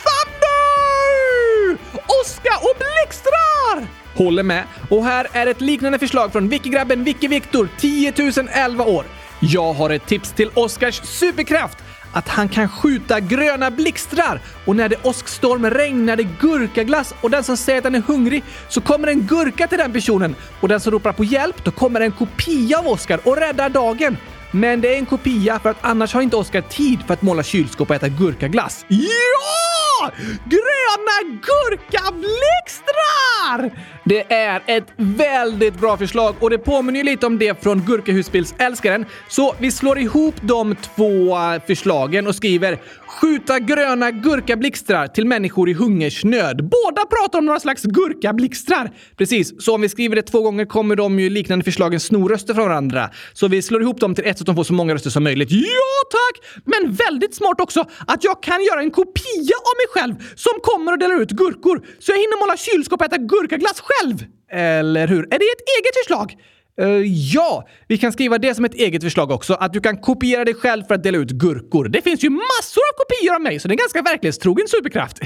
Oska 2.23 2.51
och 2.61 2.77
blixtrar! 2.79 3.87
Håller 4.17 4.43
med. 4.43 4.65
Och 4.91 5.05
här 5.05 5.27
är 5.33 5.47
ett 5.47 5.61
liknande 5.61 5.99
förslag 5.99 6.33
från 6.33 6.49
Wiki-grabben 6.49 7.05
Wiki 7.05 7.29
Viktor, 7.29 7.69
10 7.79 8.13
011 8.55 8.85
år. 8.85 9.05
Jag 9.41 9.73
har 9.73 9.91
ett 9.91 10.07
tips 10.07 10.33
till 10.33 10.51
Oskars 10.55 11.01
superkraft 11.05 11.79
att 12.13 12.29
han 12.29 12.49
kan 12.49 12.69
skjuta 12.69 13.21
gröna 13.21 13.71
blixtrar 13.71 14.41
och 14.65 14.77
när 14.77 14.89
det 14.89 14.95
är 14.97 15.07
åskstorm 15.07 15.71
regnar 15.71 16.17
det 16.17 16.29
gurkaglass 16.41 17.15
och 17.21 17.31
den 17.31 17.45
som 17.45 17.57
säger 17.57 17.79
att 17.79 17.85
den 17.85 17.95
är 17.95 18.01
hungrig 18.01 18.45
så 18.69 18.81
kommer 18.81 19.09
en 19.09 19.27
gurka 19.27 19.67
till 19.67 19.79
den 19.79 19.93
personen 19.93 20.35
och 20.61 20.69
den 20.69 20.81
som 20.81 20.93
ropar 20.93 21.13
på 21.13 21.25
hjälp 21.25 21.65
då 21.65 21.71
kommer 21.71 22.01
en 22.01 22.13
kopia 22.13 22.79
av 22.79 22.89
Oskar 22.89 23.21
och 23.25 23.37
räddar 23.37 23.69
dagen. 23.69 24.17
Men 24.51 24.81
det 24.81 24.95
är 24.95 24.99
en 24.99 25.07
kopia 25.07 25.59
för 25.59 25.71
att 25.71 25.77
annars 25.81 26.15
har 26.15 26.23
inte 26.23 26.37
Oskar 26.37 26.61
tid 26.61 26.99
för 27.07 27.15
att 27.15 27.23
måla 27.23 27.43
kylskåp 27.43 27.91
och 27.91 27.97
äta 27.97 28.09
gurkaglass. 28.09 28.85
Ja! 28.89 30.11
Gröna 30.45 31.41
gurkablixtrar! 31.43 33.71
Det 34.05 34.33
är 34.33 34.63
ett 34.67 34.87
väldigt 34.97 35.81
bra 35.81 35.97
förslag 35.97 36.35
och 36.41 36.51
det 36.51 36.59
påminner 36.59 37.01
ju 37.01 37.05
lite 37.05 37.27
om 37.27 37.39
det 37.39 37.63
från 37.63 37.81
Gurkahusbilsälskaren. 37.81 39.05
Så 39.29 39.55
vi 39.59 39.71
slår 39.71 39.99
ihop 39.99 40.35
de 40.41 40.77
två 40.77 41.37
eh, 41.37 41.63
förslagen 41.67 42.27
och 42.27 42.35
skriver 42.35 42.79
“Skjuta 43.07 43.59
gröna 43.59 44.11
gurkablixtrar 44.11 45.07
till 45.07 45.27
människor 45.27 45.69
i 45.69 45.73
hungersnöd”. 45.73 46.57
Båda 46.57 47.07
pratar 47.07 47.39
om 47.39 47.47
några 47.47 47.61
slags 47.61 47.83
gurkablixtrar. 47.83 48.91
Precis, 49.17 49.65
så 49.65 49.75
om 49.75 49.81
vi 49.81 49.89
skriver 49.89 50.17
det 50.17 50.23
två 50.23 50.43
gånger 50.43 50.65
kommer 50.65 50.97
de 50.97 51.21
ju 51.21 51.31
liknande 51.31 51.65
förslagen 51.65 52.01
sno 52.01 52.29
röster 52.29 52.55
från 52.55 52.69
varandra. 52.69 53.11
Så 53.33 53.49
vi 53.49 53.63
slår 53.63 53.83
ihop 53.83 54.01
dem 54.01 54.15
till 54.15 54.27
ett 54.27 54.39
så 54.41 54.43
att 54.43 54.47
de 54.47 54.57
får 54.57 54.65
så 54.65 54.73
många 54.73 54.95
röster 54.95 55.11
som 55.11 55.25
möjligt. 55.25 55.51
Ja 55.51 55.97
tack! 56.11 56.63
Men 56.65 56.93
väldigt 56.93 57.35
smart 57.35 57.61
också 57.61 57.81
att 58.07 58.25
jag 58.25 58.43
kan 58.43 58.65
göra 58.65 58.81
en 58.81 58.91
kopia 58.91 59.57
av 59.71 59.75
mig 59.81 59.89
själv 59.95 60.15
som 60.37 60.53
kommer 60.63 60.93
och 60.93 60.99
delar 60.99 61.23
ut 61.23 61.31
gurkor 61.31 61.77
så 61.99 62.13
jag 62.13 62.17
hinner 62.17 62.41
måla 62.41 62.57
kylskåp 62.57 63.01
och 63.01 63.07
äta 63.07 63.19
gurkaglass 63.19 63.83
själv. 63.89 64.17
Eller 64.53 65.09
hur? 65.09 65.23
Är 65.35 65.39
det 65.39 65.45
ett 65.57 65.65
eget 65.79 65.97
förslag? 66.01 66.37
Uh, 66.83 67.07
ja, 67.07 67.69
vi 67.89 67.99
kan 67.99 68.13
skriva 68.13 68.39
det 68.39 68.55
som 68.55 68.65
ett 68.65 68.75
eget 68.75 69.03
förslag 69.03 69.31
också. 69.31 69.55
Att 69.55 69.73
du 69.73 69.81
kan 69.81 69.97
kopiera 69.97 70.45
dig 70.45 70.55
själv 70.55 70.85
för 70.85 70.95
att 70.95 71.03
dela 71.03 71.19
ut 71.19 71.31
gurkor. 71.31 71.89
Det 71.89 72.03
finns 72.03 72.25
ju 72.25 72.31
massor 72.31 72.83
av 72.93 73.05
kopior 73.05 73.35
av 73.35 73.41
mig, 73.41 73.61
så 73.61 73.69
det 73.69 73.73
är 73.73 73.75
en 73.75 73.79
ganska 73.79 74.03
verklighetstrogen 74.03 74.69
superkraft. 74.69 75.19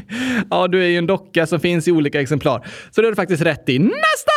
ja, 0.50 0.68
du 0.68 0.82
är 0.82 0.88
ju 0.88 0.98
en 0.98 1.06
docka 1.06 1.46
som 1.46 1.60
finns 1.60 1.88
i 1.88 1.92
olika 1.92 2.20
exemplar. 2.20 2.66
Så 2.90 3.00
det 3.00 3.06
har 3.06 3.12
du 3.12 3.16
faktiskt 3.16 3.42
rätt 3.42 3.68
i. 3.68 3.78
Nästa! 3.78 4.31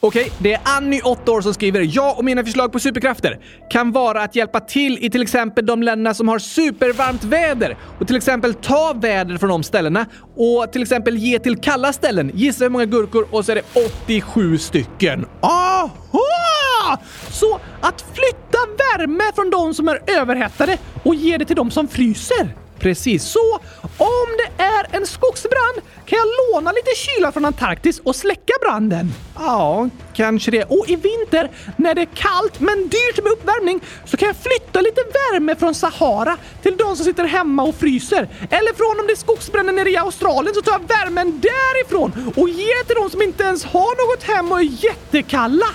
Okej, 0.00 0.32
det 0.38 0.54
är 0.54 0.60
Annie, 0.64 1.00
8 1.04 1.32
år, 1.32 1.40
som 1.40 1.54
skriver 1.54 1.80
“Jag 1.80 2.18
och 2.18 2.24
mina 2.24 2.44
förslag 2.44 2.72
på 2.72 2.78
superkrafter 2.78 3.38
kan 3.70 3.92
vara 3.92 4.22
att 4.22 4.36
hjälpa 4.36 4.60
till 4.60 4.98
i 5.00 5.10
till 5.10 5.22
exempel 5.22 5.66
de 5.66 5.82
länderna 5.82 6.14
som 6.14 6.28
har 6.28 6.38
supervarmt 6.38 7.24
väder 7.24 7.76
och 8.00 8.06
till 8.06 8.16
exempel 8.16 8.54
ta 8.54 8.92
väder 8.96 9.38
från 9.38 9.50
de 9.50 9.62
ställena 9.62 10.06
och 10.36 10.72
till 10.72 10.82
exempel 10.82 11.16
ge 11.16 11.38
till 11.38 11.56
kalla 11.56 11.92
ställen. 11.92 12.30
Gissa 12.34 12.64
hur 12.64 12.70
många 12.70 12.84
gurkor 12.84 13.28
och 13.30 13.44
så 13.44 13.52
är 13.52 13.56
det 13.56 13.90
87 14.04 14.58
stycken. 14.58 15.26
Aha! 15.40 16.98
Så 17.30 17.60
att 17.80 18.04
flytta 18.14 18.58
värme 18.78 19.24
från 19.34 19.50
de 19.50 19.74
som 19.74 19.88
är 19.88 20.00
överhettade 20.06 20.78
och 21.02 21.14
ge 21.14 21.38
det 21.38 21.44
till 21.44 21.56
de 21.56 21.70
som 21.70 21.88
fryser. 21.88 22.65
Precis 22.86 23.24
så. 23.24 23.54
Om 23.98 24.28
det 24.38 24.62
är 24.62 24.96
en 24.96 25.06
skogsbrand 25.06 25.76
kan 26.06 26.18
jag 26.18 26.26
låna 26.54 26.72
lite 26.72 26.90
kyla 26.96 27.32
från 27.32 27.44
Antarktis 27.44 28.00
och 28.00 28.16
släcka 28.16 28.52
branden. 28.60 29.12
Ja, 29.34 29.88
kanske 30.14 30.50
det. 30.50 30.64
Och 30.64 30.84
i 30.88 30.96
vinter 30.96 31.50
när 31.76 31.94
det 31.94 32.00
är 32.00 32.08
kallt 32.14 32.60
men 32.60 32.88
dyrt 32.88 33.22
med 33.22 33.32
uppvärmning 33.32 33.80
så 34.04 34.16
kan 34.16 34.26
jag 34.26 34.36
flytta 34.36 34.80
lite 34.80 35.00
värme 35.00 35.56
från 35.56 35.74
Sahara 35.74 36.36
till 36.62 36.76
de 36.76 36.96
som 36.96 37.04
sitter 37.04 37.24
hemma 37.24 37.62
och 37.62 37.74
fryser. 37.74 38.28
Eller 38.50 38.74
från 38.74 39.00
om 39.00 39.06
det 39.06 39.12
är 39.12 39.16
skogsbränder 39.16 39.72
nere 39.72 39.90
i 39.90 39.96
Australien 39.96 40.54
så 40.54 40.62
tar 40.62 40.72
jag 40.72 40.88
värmen 40.88 41.40
därifrån 41.40 42.32
och 42.36 42.48
ger 42.48 42.84
till 42.84 42.96
de 42.96 43.10
som 43.10 43.22
inte 43.22 43.42
ens 43.44 43.64
har 43.64 44.14
något 44.14 44.22
hem 44.22 44.52
och 44.52 44.58
är 44.58 44.84
jättekalla. 44.84 45.66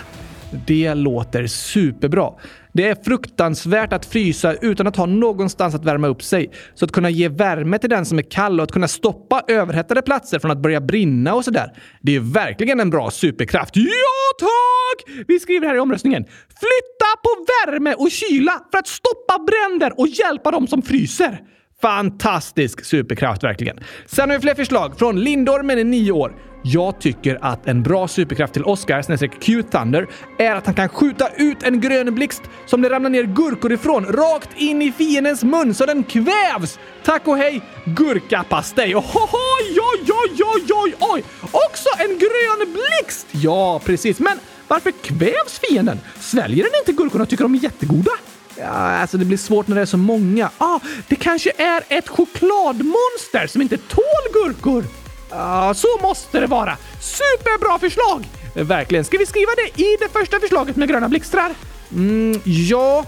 Det 0.68 0.94
låter 0.94 1.48
superbra. 1.48 2.32
Det 2.74 2.88
är 2.88 2.96
fruktansvärt 3.04 3.94
att 3.94 4.06
frysa 4.06 4.54
utan 4.54 4.88
att 4.88 4.96
ha 4.96 5.06
någonstans 5.06 5.75
att 5.75 5.86
värma 5.86 6.08
upp 6.08 6.24
sig. 6.24 6.51
Så 6.74 6.86
att 6.86 6.92
kunna 6.92 7.10
ge 7.10 7.30
värme 7.30 7.78
till 7.78 7.90
den 7.90 8.06
som 8.06 8.18
är 8.18 8.32
kall 8.32 8.60
och 8.60 8.63
att 8.63 8.72
kunna 8.72 8.88
stoppa 8.88 9.44
överhettade 9.48 10.01
platser 10.01 10.40
från 10.40 10.51
att 10.51 10.62
börja 10.62 10.82
brinna 10.82 11.34
och 11.34 11.46
sådär. 11.46 11.74
Det 12.01 12.16
är 12.16 12.20
verkligen 12.20 12.80
en 12.80 12.90
bra 12.90 13.12
superkraft. 13.12 13.75
Ja, 13.75 14.40
tack! 14.40 15.25
Vi 15.28 15.40
skriver 15.40 15.68
här 15.68 15.75
i 15.75 15.80
omröstningen. 15.80 16.24
Flytta 16.48 17.12
på 17.24 17.46
värme 17.68 17.94
och 17.94 18.12
kyla 18.12 18.60
för 18.72 18.78
att 18.78 18.88
stoppa 18.88 19.40
bränder 19.40 20.00
och 20.00 20.08
hjälpa 20.08 20.51
dem 20.51 20.68
som 20.68 20.82
fryser. 20.82 21.40
Fantastisk 21.82 22.86
superkraft 22.86 23.44
verkligen. 23.44 23.80
Sen 24.06 24.30
har 24.30 24.38
vi 24.38 24.42
fler 24.42 24.56
förslag 24.56 25.00
från 25.00 25.20
Lindormen 25.20 25.80
är 25.80 25.84
nio 25.84 26.12
år. 26.12 26.50
Jag 26.63 27.00
tycker 27.00 27.39
att 27.41 27.68
en 27.68 27.84
bra 27.84 28.08
superkraft 28.08 28.53
till 28.53 28.63
Oscar, 28.63 29.01
snedstreck 29.01 29.39
Q-Thunder, 29.39 30.08
är 30.39 30.56
att 30.56 30.65
han 30.65 30.75
kan 30.75 30.89
skjuta 30.89 31.30
ut 31.30 31.63
en 31.63 31.82
grön 31.82 32.15
blixt 32.15 32.41
som 32.65 32.82
det 32.82 32.89
ramlar 32.89 33.10
ner 33.10 33.24
gurkor 33.24 33.71
ifrån 33.71 34.06
rakt 34.06 34.50
in 34.56 34.82
i 34.82 34.91
fiendens 34.91 35.43
mun 35.43 35.74
så 35.74 35.86
den 35.86 36.04
kvävs! 36.04 36.80
Tack 37.04 37.28
och 37.28 37.38
hej, 37.38 37.62
gurkapastej! 37.86 38.95
Oj, 38.95 39.04
oj, 39.04 40.12
oj, 40.12 40.43
oj, 40.56 40.63
oj, 40.74 40.95
oj! 41.00 41.24
Också 41.41 41.89
en 41.97 42.08
grön 42.19 42.74
blixt! 42.74 43.28
Ja, 43.32 43.82
precis. 43.86 44.19
Men 44.19 44.39
varför 44.67 44.91
kvävs 44.91 45.60
fienden? 45.60 46.00
Sväljer 46.19 46.63
den 46.63 46.74
inte 46.80 47.04
gurkorna 47.04 47.24
och 47.24 47.30
tycker 47.30 47.43
de 47.43 47.56
är 47.56 47.60
jättegoda? 47.60 48.12
Ja, 48.58 48.67
alltså 48.67 49.17
det 49.17 49.26
blir 49.26 49.38
svårt 49.38 49.67
när 49.67 49.76
det 49.76 49.82
är 49.82 49.86
så 49.86 49.97
många. 49.97 50.50
Ah, 50.58 50.80
det 51.08 51.15
kanske 51.15 51.52
är 51.58 51.84
ett 51.89 52.08
chokladmonster 52.08 53.47
som 53.47 53.62
inte 53.62 53.78
tål 53.78 54.04
gurkor. 54.34 55.01
Ja, 55.32 55.74
så 55.74 55.88
måste 56.02 56.39
det 56.39 56.48
vara. 56.48 56.78
Superbra 57.02 57.80
förslag! 57.80 58.28
Verkligen. 58.54 59.06
Ska 59.06 59.17
vi 59.17 59.26
skriva 59.26 59.52
det 59.56 59.82
i 59.82 59.98
det 60.00 60.10
första 60.20 60.39
förslaget 60.39 60.76
med 60.76 60.89
gröna 60.89 61.10
blixtrar? 61.10 61.52
Mm, 61.91 62.41
ja, 62.44 63.06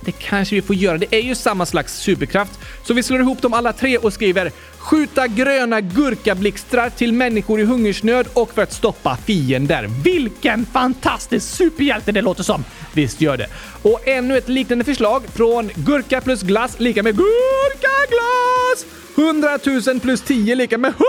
det 0.00 0.12
kanske 0.12 0.54
vi 0.54 0.62
får 0.62 0.76
göra. 0.76 0.98
Det 0.98 1.14
är 1.14 1.20
ju 1.20 1.34
samma 1.34 1.66
slags 1.66 1.94
superkraft. 1.94 2.60
Så 2.84 2.94
vi 2.94 3.02
slår 3.02 3.20
ihop 3.20 3.42
dem 3.42 3.54
alla 3.54 3.72
tre 3.72 3.98
och 3.98 4.12
skriver 4.12 4.52
“Skjuta 4.78 5.26
gröna 5.26 5.80
gurkablixtrar 5.80 6.90
till 6.90 7.12
människor 7.12 7.60
i 7.60 7.64
hungersnöd 7.64 8.26
och 8.34 8.54
för 8.54 8.62
att 8.62 8.72
stoppa 8.72 9.16
fiender”. 9.16 9.90
Vilken 10.04 10.66
fantastisk 10.66 11.48
superhjälte 11.56 12.12
det 12.12 12.22
låter 12.22 12.42
som! 12.42 12.64
Visst 12.92 13.20
gör 13.20 13.36
det. 13.36 13.46
Och 13.82 14.08
ännu 14.08 14.38
ett 14.38 14.48
liknande 14.48 14.84
förslag 14.84 15.22
från 15.34 15.70
Gurka 15.74 16.20
plus 16.20 16.42
glass 16.42 16.80
lika 16.80 17.02
med 17.02 17.16
gurkaglass! 17.16 19.01
100 19.16 19.58
000 19.86 20.00
plus 20.00 20.20
10 20.20 20.54
lika 20.54 20.78
med 20.78 20.88
100 20.88 21.04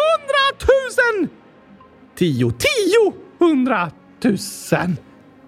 000! 1.20 1.28
10, 2.16 2.52
10! 2.52 3.48
100 3.48 3.92
000! 4.24 4.38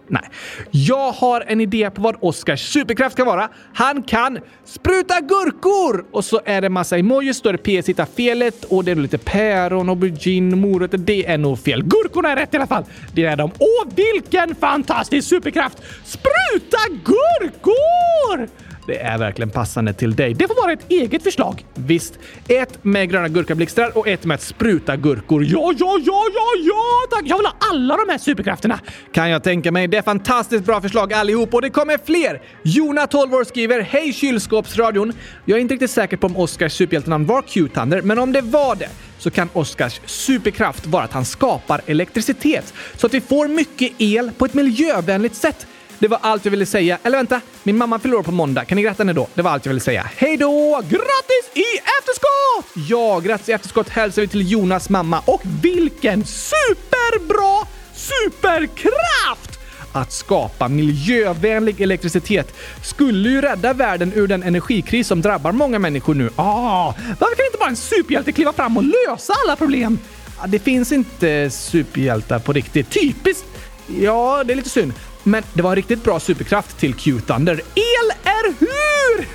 Nej. 0.08 0.30
Jag 0.72 1.12
har 1.12 1.41
en 1.48 1.62
idé 1.62 1.89
på 1.89 2.02
vad 2.02 2.15
Oscars 2.20 2.74
superkraft 2.74 3.18
kan 3.18 3.26
vara. 3.26 3.50
Han 3.74 4.04
kan 4.04 4.39
spruta 4.65 5.22
gurkor! 5.22 6.06
Och 6.12 6.26
så 6.26 6.41
är 6.46 6.62
det 6.62 6.70
massa 6.70 6.98
emojis, 6.98 7.41
då 7.41 7.50
är 7.50 7.54
det 7.54 7.82
PS 7.82 7.89
hitta 7.89 8.06
felet 8.06 8.63
och 8.63 8.84
det 8.84 8.91
är 8.91 8.96
lite 8.96 9.18
päron, 9.18 9.89
aubergine, 9.89 10.56
morötter. 10.56 10.98
Det 10.98 11.26
är 11.26 11.38
nog 11.38 11.60
fel. 11.60 11.84
Gurkorna 11.84 12.32
är 12.32 12.36
rätt 12.36 12.54
i 12.54 12.58
alla 12.58 12.68
fall. 12.68 12.84
Det 13.13 13.26
är 13.26 13.36
de. 13.36 13.52
Åh, 13.60 13.94
vilken 13.96 14.56
fantastisk 14.56 15.30
superkraft! 15.30 15.78
Spruta 16.06 16.78
gurkor! 17.04 18.64
Det 18.88 19.02
är 19.02 19.17
verkligen 19.17 19.50
passande 19.50 19.93
till 19.93 20.15
dig. 20.15 20.34
Det 20.34 20.48
får 20.48 20.62
vara 20.62 20.74
ett 20.74 20.91
eget 20.91 21.24
förslag. 21.24 21.65
Visst, 21.74 22.19
ett 22.48 22.84
med 22.84 23.10
gröna 23.10 23.28
gurkablixtar 23.28 23.98
och 23.98 24.08
ett 24.08 24.26
med 24.26 24.36
att 24.36 24.41
spruta 24.41 24.95
gurkor. 24.95 25.43
Ja, 25.43 25.74
ja, 25.78 26.00
ja, 26.06 26.24
ja, 26.34 26.48
ja, 26.63 27.08
tack! 27.12 27.21
Jag 27.26 27.38
vill 27.38 27.45
ha 27.45 27.56
alla 27.60 27.98
de 27.98 28.12
här 28.12 28.17
superkrafterna. 28.17 28.80
Kan 29.12 29.30
jag 29.30 29.43
tänka 29.43 29.71
mig. 29.71 29.88
Det 29.88 29.98
är 29.98 30.02
fantastiskt 30.02 30.65
bra 30.65 30.82
förslag 30.82 31.13
allihop 31.13 31.54
och 31.54 31.62
det 31.62 31.69
kommer 31.69 31.98
fler. 32.06 32.41
Jona, 32.63 33.08
12 33.08 33.34
år, 33.34 33.43
skriver 33.43 33.82
Hej 33.82 34.13
kylskåpsradion! 34.13 35.13
Jag 35.45 35.58
är 35.58 35.62
inte 35.62 35.74
riktigt 35.74 35.91
säker 35.91 36.17
på 36.17 36.28
om 36.28 36.38
Oscars 36.38 36.74
superhjältenamn 36.74 37.26
var 37.26 37.41
Q-Thunder, 37.41 38.02
men 38.02 38.19
om 38.19 38.32
det 38.32 38.41
var 38.41 38.76
det 38.76 38.89
så 39.19 39.32
kan 39.32 39.50
Oscars 39.54 40.02
superkraft 40.06 40.86
vara 40.86 41.04
att 41.04 41.13
han 41.13 41.26
skapar 41.26 41.82
elektricitet 41.86 42.74
så 42.95 43.08
att 43.08 43.13
vi 43.13 43.21
får 43.21 43.48
mycket 43.48 43.91
el 43.98 44.32
på 44.38 44.45
ett 44.45 44.54
miljövänligt 44.54 45.36
sätt. 45.36 45.67
Det 45.99 46.08
var 46.08 46.19
allt 46.21 46.45
jag 46.45 46.51
ville 46.51 46.65
säga. 46.65 46.97
Eller 47.03 47.17
vänta, 47.17 47.41
min 47.63 47.77
mamma 47.77 47.99
fyller 47.99 48.17
år 48.17 48.23
på 48.23 48.31
måndag. 48.31 48.65
Kan 48.65 48.75
ni 48.75 48.81
gratta 48.81 49.03
henne 49.03 49.13
då? 49.13 49.27
Det 49.34 49.41
var 49.41 49.51
allt 49.51 49.65
jag 49.65 49.69
ville 49.69 49.79
säga. 49.81 50.10
Hej 50.15 50.38
då! 50.38 50.81
Grattis 50.89 51.49
i 51.53 51.65
efterskott! 51.99 52.88
Ja, 52.89 53.19
grattis 53.19 53.49
i 53.49 53.51
efterskott 53.51 53.89
hälsar 53.89 54.21
vi 54.21 54.27
till 54.27 54.51
Jonas 54.51 54.89
mamma. 54.89 55.21
Och 55.25 55.41
vilken 55.62 56.25
superbra 56.25 57.67
superkraft! 57.93 59.60
Att 59.91 60.12
skapa 60.12 60.67
miljövänlig 60.67 61.81
elektricitet 61.81 62.55
skulle 62.84 63.29
ju 63.29 63.41
rädda 63.41 63.73
världen 63.73 64.13
ur 64.15 64.27
den 64.27 64.43
energikris 64.43 65.08
som 65.08 65.21
drabbar 65.21 65.51
många 65.51 65.79
människor 65.79 66.13
nu. 66.13 66.29
Ah, 66.36 66.93
varför 67.19 67.36
kan 67.36 67.45
inte 67.45 67.58
bara 67.60 67.69
en 67.69 67.75
superhjälte 67.75 68.31
kliva 68.31 68.53
fram 68.53 68.77
och 68.77 68.84
lösa 68.84 69.34
alla 69.45 69.55
problem? 69.55 69.99
Det 70.47 70.60
finns 70.60 70.91
inte 70.91 71.49
superhjältar 71.49 72.39
på 72.39 72.53
riktigt. 72.53 72.89
Typiskt! 72.89 73.45
Ja, 73.88 74.43
det 74.45 74.53
är 74.53 74.55
lite 74.55 74.69
synd. 74.69 74.93
Men 75.28 75.44
det 75.54 75.62
var 75.62 75.70
en 75.70 75.76
riktigt 75.76 76.04
bra 76.04 76.20
superkraft 76.20 76.80
till 76.80 76.94
Q-Thunder. 76.94 77.54
El 77.76 78.12
är 78.24 78.54
hur! 78.60 79.26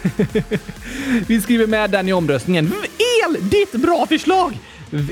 Vi 1.26 1.40
skriver 1.40 1.66
med 1.66 1.90
den 1.90 2.08
i 2.08 2.12
omröstningen. 2.12 2.72
El, 3.24 3.50
ditt 3.50 3.72
bra 3.72 4.06
förslag! 4.06 4.58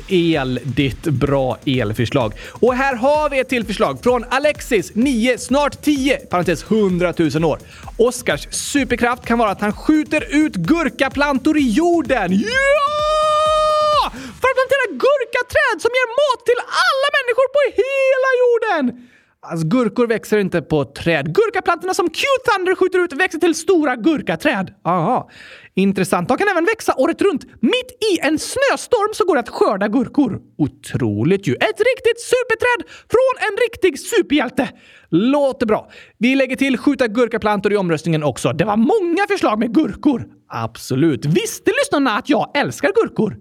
El, 0.08 0.60
ditt 0.64 1.02
bra 1.02 1.58
elförslag. 1.66 2.32
Och 2.50 2.74
här 2.74 2.94
har 2.94 3.30
vi 3.30 3.38
ett 3.38 3.48
till 3.48 3.64
förslag 3.64 4.02
från 4.02 4.24
Alexis, 4.30 4.90
9, 4.94 5.38
snart 5.38 5.82
10, 5.82 6.16
parentes 6.16 6.62
100 6.62 7.14
000 7.18 7.44
år. 7.44 7.58
Oskars 7.96 8.48
superkraft 8.50 9.24
kan 9.26 9.38
vara 9.38 9.50
att 9.50 9.60
han 9.60 9.72
skjuter 9.72 10.24
ut 10.30 10.54
gurkaplantor 10.54 11.58
i 11.58 11.70
jorden. 11.70 12.32
Ja! 12.32 14.10
För 14.12 14.48
att 14.50 14.58
plantera 14.58 14.86
gurkaträd 15.04 15.76
som 15.82 15.90
ger 15.98 16.08
mat 16.20 16.46
till 16.46 16.60
alla 16.86 17.08
människor 17.18 17.48
på 17.56 17.60
hela 17.82 18.30
jorden! 18.42 19.08
Alltså, 19.40 19.66
gurkor 19.66 20.06
växer 20.06 20.38
inte 20.38 20.62
på 20.62 20.84
träd. 20.84 21.34
Gurkaplantorna 21.34 21.94
som 21.94 22.10
Q-Thunder 22.10 22.74
skjuter 22.74 22.98
ut 22.98 23.12
växer 23.12 23.38
till 23.38 23.54
stora 23.54 23.96
gurkaträd. 23.96 24.74
Aha. 24.84 25.30
Intressant. 25.74 26.28
De 26.28 26.36
kan 26.36 26.48
även 26.48 26.64
växa 26.64 26.94
året 26.96 27.22
runt. 27.22 27.44
Mitt 27.60 27.90
i 28.12 28.20
en 28.20 28.38
snöstorm 28.38 29.14
så 29.14 29.24
går 29.24 29.34
det 29.34 29.40
att 29.40 29.48
skörda 29.48 29.88
gurkor. 29.88 30.40
Otroligt 30.58 31.46
ju. 31.46 31.54
Ett 31.54 31.80
riktigt 31.90 32.20
superträd 32.20 32.94
från 33.10 33.48
en 33.50 33.56
riktig 33.56 34.00
superhjälte. 34.00 34.68
Låter 35.10 35.66
bra. 35.66 35.90
Vi 36.18 36.34
lägger 36.34 36.56
till 36.56 36.78
skjuta 36.78 37.06
gurkaplantor 37.06 37.72
i 37.72 37.76
omröstningen 37.76 38.22
också. 38.22 38.52
Det 38.52 38.64
var 38.64 38.76
många 38.76 39.26
förslag 39.28 39.58
med 39.58 39.74
gurkor. 39.74 40.26
Absolut. 40.48 41.26
Visste 41.26 41.70
lyssnarna 41.70 42.10
att 42.10 42.30
jag 42.30 42.56
älskar 42.56 42.92
gurkor? 42.94 43.36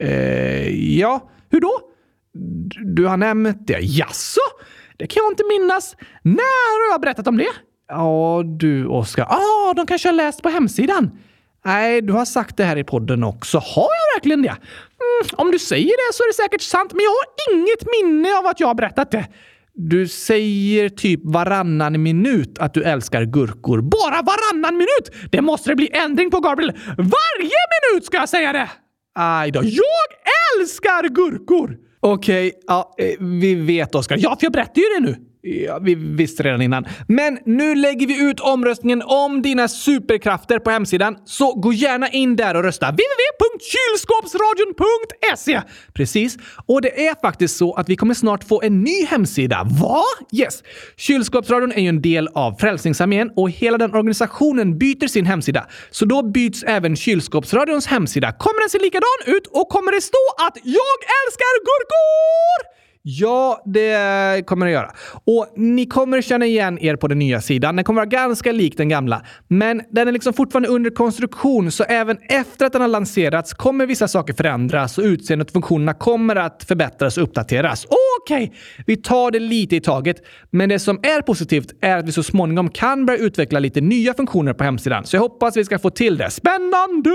Eh, 0.00 0.98
ja. 0.98 1.30
Hur 1.50 1.60
då? 1.60 1.80
Du 2.94 3.06
har 3.06 3.16
nämnt 3.16 3.66
det. 3.66 3.78
Jaså? 3.80 4.40
Det 4.98 5.06
kan 5.06 5.22
jag 5.24 5.32
inte 5.32 5.44
minnas. 5.48 5.96
När 6.22 6.88
har 6.88 6.94
jag 6.94 7.00
berättat 7.00 7.26
om 7.26 7.36
det? 7.36 7.48
Ja, 7.88 8.42
du 8.44 8.86
Oskar. 8.86 9.24
Ah, 9.24 9.74
de 9.74 9.86
kanske 9.86 10.08
har 10.08 10.12
läst 10.14 10.42
på 10.42 10.48
hemsidan. 10.48 11.10
Nej, 11.64 12.02
du 12.02 12.12
har 12.12 12.24
sagt 12.24 12.56
det 12.56 12.64
här 12.64 12.76
i 12.76 12.84
podden 12.84 13.24
också. 13.24 13.58
Har 13.58 13.82
jag 13.82 14.16
verkligen 14.16 14.42
det? 14.42 14.48
Mm, 14.48 15.28
om 15.36 15.50
du 15.50 15.58
säger 15.58 16.08
det 16.08 16.14
så 16.14 16.22
är 16.22 16.28
det 16.28 16.34
säkert 16.34 16.60
sant, 16.60 16.92
men 16.92 17.00
jag 17.04 17.10
har 17.10 17.54
inget 17.54 17.82
minne 18.02 18.38
av 18.38 18.46
att 18.46 18.60
jag 18.60 18.66
har 18.66 18.74
berättat 18.74 19.10
det. 19.10 19.26
Du 19.74 20.08
säger 20.08 20.88
typ 20.88 21.20
varannan 21.24 22.02
minut 22.02 22.58
att 22.58 22.74
du 22.74 22.82
älskar 22.82 23.24
gurkor. 23.24 23.80
Bara 23.80 24.22
varannan 24.22 24.76
minut! 24.76 25.30
Det 25.30 25.40
måste 25.40 25.70
det 25.70 25.76
bli 25.76 25.90
ändring 25.92 26.30
på, 26.30 26.40
Gabriel. 26.40 26.72
Varje 26.96 27.60
minut 27.92 28.04
ska 28.06 28.16
jag 28.16 28.28
säga 28.28 28.52
det! 28.52 28.70
Aj 29.14 29.50
då. 29.50 29.60
Jag 29.64 30.08
älskar 30.60 31.08
gurkor! 31.08 31.87
Okej, 32.00 32.48
okay, 32.48 32.60
ja, 32.66 32.94
eh, 32.98 33.14
vi 33.20 33.54
vet 33.54 33.94
Oskar. 33.94 34.18
Ja, 34.20 34.36
för 34.36 34.46
jag 34.46 34.52
berättade 34.52 34.80
ju 34.80 34.86
det 34.86 35.10
nu. 35.10 35.27
Ja, 35.42 35.78
vi 35.78 35.94
visste 35.94 36.42
redan 36.42 36.62
innan. 36.62 36.86
Men 37.08 37.38
nu 37.44 37.74
lägger 37.74 38.06
vi 38.06 38.30
ut 38.30 38.40
omröstningen 38.40 39.02
om 39.02 39.42
dina 39.42 39.68
superkrafter 39.68 40.58
på 40.58 40.70
hemsidan, 40.70 41.16
så 41.24 41.52
gå 41.52 41.72
gärna 41.72 42.08
in 42.08 42.36
där 42.36 42.54
och 42.54 42.62
rösta. 42.62 42.86
www.kylskåpsradion.se 42.86 45.60
Precis. 45.92 46.36
Och 46.66 46.82
det 46.82 47.06
är 47.06 47.20
faktiskt 47.20 47.56
så 47.56 47.74
att 47.74 47.88
vi 47.88 47.96
kommer 47.96 48.14
snart 48.14 48.44
få 48.44 48.62
en 48.62 48.82
ny 48.82 49.04
hemsida. 49.04 49.66
Va? 49.80 50.02
Yes. 50.32 50.62
Kylskåpsradion 50.96 51.72
är 51.72 51.82
ju 51.82 51.88
en 51.88 52.02
del 52.02 52.28
av 52.28 52.52
Frälsningsarmén 52.52 53.30
och 53.36 53.50
hela 53.50 53.78
den 53.78 53.94
organisationen 53.94 54.78
byter 54.78 55.06
sin 55.06 55.26
hemsida. 55.26 55.66
Så 55.90 56.04
då 56.04 56.22
byts 56.22 56.62
även 56.62 56.96
Kylskåpsradions 56.96 57.86
hemsida. 57.86 58.32
Kommer 58.32 58.60
den 58.60 58.70
se 58.70 58.78
likadan 58.78 59.18
ut 59.26 59.46
och 59.46 59.68
kommer 59.68 59.92
det 59.92 60.00
stå 60.00 60.18
att 60.46 60.56
jag 60.64 60.96
älskar 61.24 61.58
gurkor? 61.58 62.77
Ja, 63.10 63.62
det 63.64 64.46
kommer 64.46 64.66
det 64.66 64.72
göra. 64.72 64.90
Och 65.24 65.52
ni 65.56 65.86
kommer 65.86 66.22
känna 66.22 66.46
igen 66.46 66.78
er 66.78 66.96
på 66.96 67.08
den 67.08 67.18
nya 67.18 67.40
sidan. 67.40 67.76
Den 67.76 67.84
kommer 67.84 68.00
vara 68.00 68.06
ganska 68.06 68.52
lik 68.52 68.76
den 68.76 68.88
gamla. 68.88 69.22
Men 69.48 69.82
den 69.90 70.08
är 70.08 70.12
liksom 70.12 70.32
fortfarande 70.32 70.68
under 70.68 70.90
konstruktion, 70.90 71.70
så 71.70 71.84
även 71.84 72.18
efter 72.28 72.66
att 72.66 72.72
den 72.72 72.80
har 72.80 72.88
lanserats 72.88 73.54
kommer 73.54 73.86
vissa 73.86 74.08
saker 74.08 74.34
förändras 74.34 74.98
och 74.98 75.04
utseendet 75.04 75.48
och 75.48 75.52
funktionerna 75.52 75.94
kommer 75.94 76.36
att 76.36 76.64
förbättras 76.64 77.16
och 77.16 77.22
uppdateras. 77.22 77.86
Okej, 77.86 78.44
okay. 78.44 78.56
vi 78.86 78.96
tar 78.96 79.30
det 79.30 79.38
lite 79.38 79.76
i 79.76 79.80
taget. 79.80 80.16
Men 80.50 80.68
det 80.68 80.78
som 80.78 81.00
är 81.02 81.22
positivt 81.22 81.72
är 81.80 81.96
att 81.96 82.06
vi 82.06 82.12
så 82.12 82.22
småningom 82.22 82.70
kan 82.70 83.06
börja 83.06 83.18
utveckla 83.18 83.58
lite 83.58 83.80
nya 83.80 84.14
funktioner 84.14 84.52
på 84.52 84.64
hemsidan. 84.64 85.04
Så 85.04 85.16
jag 85.16 85.20
hoppas 85.20 85.56
vi 85.56 85.64
ska 85.64 85.78
få 85.78 85.90
till 85.90 86.16
det. 86.16 86.30
Spännande! 86.30 87.10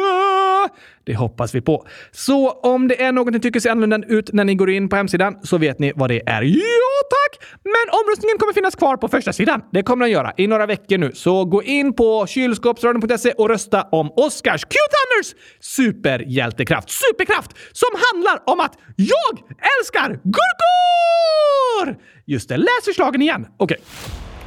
Det 1.05 1.15
hoppas 1.15 1.55
vi 1.55 1.61
på. 1.61 1.87
Så 2.11 2.51
om 2.51 2.87
det 2.87 3.01
är 3.01 3.11
något 3.11 3.33
ni 3.33 3.39
tycker 3.39 3.59
ser 3.59 3.69
annorlunda 3.69 4.07
ut 4.07 4.33
när 4.33 4.43
ni 4.43 4.55
går 4.55 4.69
in 4.69 4.89
på 4.89 4.95
hemsidan 4.95 5.35
så 5.43 5.57
vet 5.57 5.79
ni 5.79 5.91
vad 5.95 6.09
det 6.09 6.21
är. 6.29 6.41
Ja, 6.41 6.95
tack! 7.09 7.47
Men 7.63 7.99
omröstningen 8.01 8.37
kommer 8.37 8.53
finnas 8.53 8.75
kvar 8.75 8.97
på 8.97 9.07
första 9.07 9.33
sidan. 9.33 9.61
Det 9.71 9.83
kommer 9.83 10.05
den 10.05 10.11
göra 10.11 10.33
i 10.37 10.47
några 10.47 10.65
veckor 10.65 10.97
nu. 10.97 11.11
Så 11.13 11.45
gå 11.45 11.63
in 11.63 11.93
på 11.93 12.27
kylskåpsradion.se 12.27 13.31
och 13.31 13.49
rösta 13.49 13.81
om 13.91 14.11
Oscars 14.15 14.65
Q-Thunders 14.65 15.35
superhjältekraft. 15.59 16.89
Superkraft 16.89 17.51
som 17.71 17.89
handlar 18.11 18.53
om 18.53 18.59
att 18.59 18.77
jag 18.95 19.39
älskar 19.79 20.19
gurkor! 20.23 22.03
Just 22.25 22.49
det, 22.49 22.57
läs 22.57 22.85
förslagen 22.85 23.21
igen. 23.21 23.47
Okej. 23.57 23.77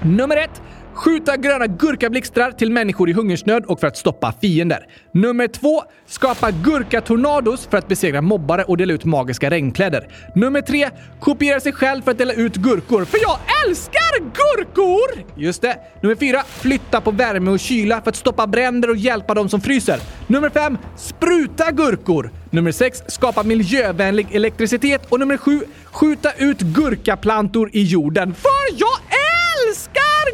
Okay. 0.01 0.11
Nummer 0.11 0.37
ett. 0.37 0.62
Skjuta 0.97 1.37
gröna 1.37 1.67
gurkablixtrar 1.67 2.53
till 2.53 2.71
människor 2.71 3.11
i 3.11 3.13
hungersnöd 3.13 3.65
och 3.65 3.81
för 3.81 3.87
att 3.87 3.97
stoppa 3.97 4.33
fiender. 4.41 4.87
Nummer 5.13 5.49
två. 5.49 5.83
Skapa 6.07 6.51
gurkatornados 6.51 7.67
för 7.71 7.79
att 7.79 7.89
besegra 7.89 8.23
mobbare 8.23 8.65
och 8.65 8.77
dela 8.77 8.93
ut 8.93 9.05
magiska 9.05 9.51
regnkläder. 9.51 10.09
Nummer 10.35 10.61
tre. 10.61 10.91
Kopiera 11.21 11.61
sig 11.61 11.73
själv 11.73 12.03
för 12.03 12.11
att 12.11 12.19
dela 12.19 12.33
ut 12.33 12.57
gurkor. 12.57 13.05
För 13.05 13.19
jag 13.23 13.39
älskar 13.67 14.21
gurkor! 14.21 15.25
Just 15.37 15.63
det. 15.63 15.79
Nummer 16.03 16.17
fyra. 16.17 16.43
Flytta 16.49 17.01
på 17.01 17.11
värme 17.11 17.51
och 17.51 17.61
kyla 17.61 18.01
för 18.03 18.11
att 18.11 18.17
stoppa 18.17 18.47
bränder 18.47 18.91
och 18.91 18.97
hjälpa 18.97 19.35
de 19.35 19.49
som 19.49 19.61
fryser. 19.61 20.01
Nummer 20.27 20.51
fem. 20.51 20.79
Spruta 20.97 21.71
gurkor. 21.71 22.31
Nummer 22.51 22.73
sex, 22.73 23.03
Skapa 23.07 23.43
miljövänlig 23.43 24.35
elektricitet. 24.35 25.07
Och 25.09 25.21
nummer 25.21 25.37
sju, 25.37 25.61
Skjuta 25.85 26.33
ut 26.33 26.61
gurkaplantor 26.61 27.71
i 27.73 27.83
jorden. 27.83 28.35
För 28.35 28.79
jag 28.79 28.97
älskar 28.99 29.26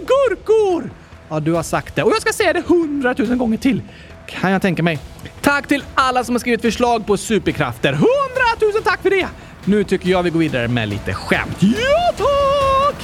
gurkor! 0.07 0.91
Ja, 1.29 1.41
du 1.41 1.53
har 1.53 1.63
sagt 1.63 1.97
det. 1.97 2.03
Och 2.03 2.13
jag 2.13 2.23
ska 2.23 2.33
säga 2.33 2.53
det 2.53 2.63
hundratusen 2.67 3.39
gånger 3.39 3.57
till. 3.57 3.83
Kan 4.27 4.53
jag 4.53 4.63
tänka 4.63 4.83
mig. 4.83 4.99
Tack 5.41 5.67
till 5.69 5.85
alla 5.95 6.25
som 6.25 6.35
har 6.35 6.41
skrivit 6.41 6.63
förslag 6.63 7.07
på 7.07 7.17
superkrafter. 7.17 7.93
Hundratusen 7.93 8.83
tack 8.85 9.03
för 9.03 9.11
det! 9.11 9.29
Nu 9.65 9.85
tycker 9.85 10.09
jag 10.09 10.23
vi 10.23 10.31
går 10.31 10.39
vidare 10.41 10.69
med 10.69 10.89
lite 10.89 11.15
skämt. 11.15 11.57
Ja, 11.61 12.15
tack! 12.17 13.03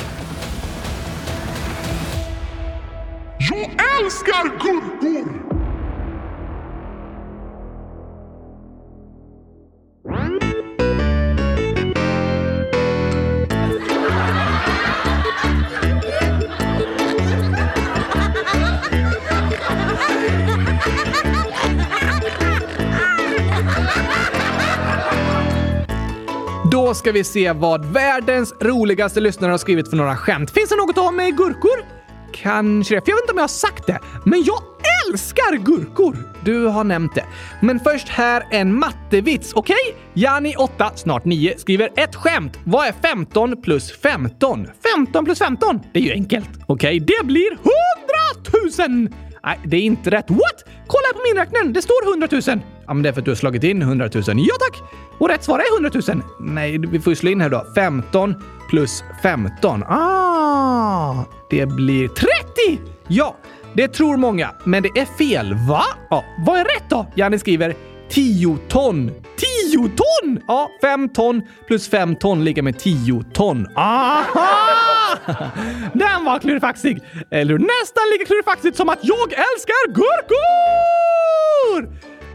Jag 3.38 3.70
älskar 4.00 4.42
gurkor! 4.44 5.48
Då 26.78 26.94
ska 26.94 27.12
vi 27.12 27.24
se 27.24 27.52
vad 27.52 27.84
världens 27.84 28.54
roligaste 28.60 29.20
lyssnare 29.20 29.50
har 29.50 29.58
skrivit 29.58 29.90
för 29.90 29.96
några 29.96 30.16
skämt. 30.16 30.50
Finns 30.50 30.70
det 30.70 30.76
något 30.76 30.98
om 30.98 31.16
gurkor? 31.16 31.84
Kanske 32.32 32.94
det. 32.94 33.00
För 33.00 33.10
jag 33.10 33.16
vet 33.16 33.22
inte 33.22 33.32
om 33.32 33.38
jag 33.38 33.42
har 33.42 33.48
sagt 33.48 33.86
det, 33.86 33.98
men 34.24 34.42
jag 34.42 34.62
älskar 35.06 35.56
gurkor! 35.56 36.16
Du 36.44 36.66
har 36.66 36.84
nämnt 36.84 37.14
det. 37.14 37.24
Men 37.60 37.80
först 37.80 38.08
här 38.08 38.46
en 38.50 38.78
mattevits, 38.78 39.52
okej? 39.54 39.76
Okay? 39.88 40.02
Jani, 40.14 40.54
8, 40.58 40.92
snart 40.94 41.24
9, 41.24 41.54
skriver 41.58 41.90
ett 41.96 42.14
skämt. 42.14 42.58
Vad 42.64 42.86
är 42.86 42.92
15 42.92 43.62
plus 43.62 43.92
15? 43.92 44.66
15 44.96 45.24
plus 45.24 45.38
15? 45.38 45.80
Det 45.92 45.98
är 45.98 46.04
ju 46.04 46.12
enkelt. 46.12 46.50
Okej, 46.66 47.02
okay, 47.02 47.16
det 47.18 47.26
blir 47.26 47.50
100 47.52 48.88
000! 48.88 49.08
Nej, 49.44 49.60
det 49.64 49.76
är 49.76 49.80
inte 49.80 50.10
rätt. 50.10 50.30
What? 50.30 50.64
Kolla 50.86 51.08
på 51.14 51.20
min 51.28 51.44
räknare. 51.44 51.72
Det 51.72 51.82
står 51.82 52.10
100 52.12 52.28
000. 52.32 52.60
Ja, 52.86 52.94
men 52.94 53.02
det 53.02 53.08
är 53.08 53.12
för 53.12 53.20
att 53.20 53.24
du 53.24 53.30
har 53.30 53.36
slagit 53.36 53.64
in 53.64 53.82
100 53.82 54.10
000. 54.14 54.22
Ja, 54.26 54.54
tack! 54.60 54.82
Och 55.18 55.28
rätt 55.28 55.44
svar 55.44 55.58
är 55.58 55.74
100 55.74 56.14
000. 56.14 56.22
Nej, 56.40 56.78
vi 56.78 57.00
får 57.00 57.10
ju 57.10 57.16
slå 57.16 57.30
in 57.30 57.40
här 57.40 57.48
då. 57.48 57.66
15 57.74 58.34
plus 58.68 59.04
15. 59.22 59.82
Ah, 59.82 61.24
det 61.50 61.66
blir 61.66 62.08
30! 62.08 62.80
Ja, 63.08 63.36
det 63.72 63.88
tror 63.88 64.16
många, 64.16 64.50
men 64.64 64.82
det 64.82 64.88
är 64.88 65.04
fel. 65.04 65.54
Va? 65.68 65.84
Ja, 66.10 66.24
vad 66.46 66.58
är 66.60 66.64
rätt 66.64 66.84
då? 66.90 67.06
Janne 67.14 67.38
skriver 67.38 67.74
10 68.10 68.58
ton. 68.68 69.10
10 69.70 69.88
ton? 69.88 70.40
Ja, 70.48 70.70
5 70.80 71.08
ton 71.08 71.42
plus 71.66 71.88
5 71.88 72.16
ton 72.16 72.44
lika 72.44 72.62
med 72.62 72.78
10 72.78 73.24
ton. 73.32 73.66
Aha! 73.76 74.24
Den 75.92 76.24
var 76.24 76.38
klurifaxig! 76.38 77.02
Eller 77.30 77.58
nästan 77.58 78.04
lika 78.12 78.24
klurifaxigt 78.24 78.76
som 78.76 78.88
att 78.88 78.98
jag 79.02 79.32
älskar 79.32 79.88
gurkor! 79.88 80.38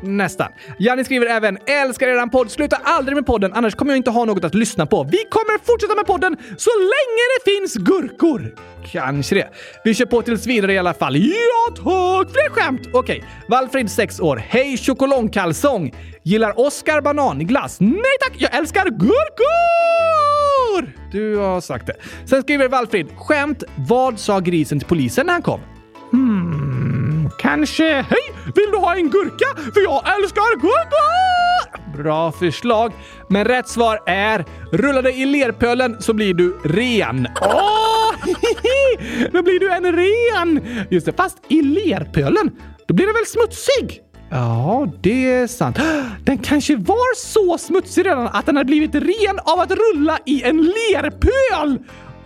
Nästan. 0.04 0.52
Janni 0.80 1.04
skriver 1.04 1.26
även 1.28 1.58
“Älskar 1.66 2.08
eran 2.08 2.30
podd. 2.30 2.52
Sluta 2.52 2.76
aldrig 2.84 3.16
med 3.16 3.26
podden, 3.26 3.54
annars 3.54 3.76
kommer 3.76 3.92
jag 3.92 3.98
inte 3.98 4.12
ha 4.12 4.26
något 4.26 4.44
att 4.44 4.56
lyssna 4.56 4.86
på. 4.86 5.04
Vi 5.04 5.18
kommer 5.30 5.66
fortsätta 5.66 5.96
med 5.96 6.06
podden 6.06 6.38
så 6.58 6.70
länge 6.80 7.24
det 7.36 7.52
finns 7.52 7.74
gurkor.” 7.74 8.56
Kanske 8.92 9.36
det. 9.36 9.50
Vi 9.84 9.94
kör 9.94 10.06
på 10.06 10.22
tills 10.22 10.48
vidare 10.48 10.74
i 10.74 10.78
alla 10.78 10.94
fall. 10.94 11.16
Ja 11.16 11.76
tack! 11.76 12.32
Fler 12.32 12.50
skämt! 12.50 12.82
Okej. 12.94 13.18
Okay. 13.18 13.30
Valfrid, 13.50 13.92
6 13.92 14.20
år. 14.20 14.38
Hej 14.48 14.78
chokolongkalsong! 14.78 15.94
Gillar 16.24 16.60
Oscar 16.60 17.02
bananglass? 17.02 17.80
Nej 17.80 18.18
tack! 18.22 18.34
Jag 18.38 18.56
älskar 18.56 18.84
gurkor! 18.86 19.94
Du 21.12 21.38
har 21.38 21.62
sagt 21.62 21.88
det. 21.88 21.94
Sen 22.26 22.42
skriver 22.42 22.68
Valfrid. 22.68 23.08
Skämt. 23.18 23.63
Vad 23.76 24.20
sa 24.20 24.39
grisen 24.39 24.80
till 24.80 24.88
polisen 24.88 25.26
när 25.26 25.34
han 25.34 25.42
kom? 25.42 25.60
Hmm, 26.12 26.83
kanske... 27.38 27.84
Hej! 27.84 28.34
Vill 28.56 28.72
du 28.72 28.78
ha 28.78 28.96
en 28.96 29.10
gurka? 29.10 29.46
För 29.74 29.84
jag 29.84 30.18
älskar 30.18 30.62
gurka! 30.62 31.04
Bra 31.98 32.32
förslag. 32.32 32.94
Men 33.30 33.46
rätt 33.46 33.68
svar 33.68 34.00
är 34.06 34.46
rulla 34.72 35.02
dig 35.02 35.22
i 35.22 35.26
lerpölen 35.26 36.02
så 36.02 36.14
blir 36.14 36.34
du 36.34 36.58
ren. 36.64 37.28
Åh! 37.42 38.04
Då 39.32 39.44
blir 39.44 39.60
du 39.60 39.72
en 39.72 39.92
ren! 39.96 40.68
Just 40.90 41.06
det, 41.06 41.14
fast 41.14 41.38
i 41.48 41.62
lerpölen, 41.62 42.52
då 42.88 42.94
blir 42.94 43.06
den 43.06 43.16
väl 43.16 43.26
smutsig? 43.26 44.02
Ja, 44.30 44.88
det 45.02 45.32
är 45.32 45.48
sant. 45.48 45.78
Den 46.26 46.38
kanske 46.38 46.76
var 46.76 47.16
så 47.16 47.58
smutsig 47.58 48.06
redan 48.06 48.28
att 48.28 48.46
den 48.46 48.58
hade 48.58 48.68
blivit 48.68 48.96
ren 48.96 49.40
av 49.44 49.60
att 49.60 49.72
rulla 49.72 50.20
i 50.26 50.44
en 50.44 50.58
lerpöl! 50.58 51.80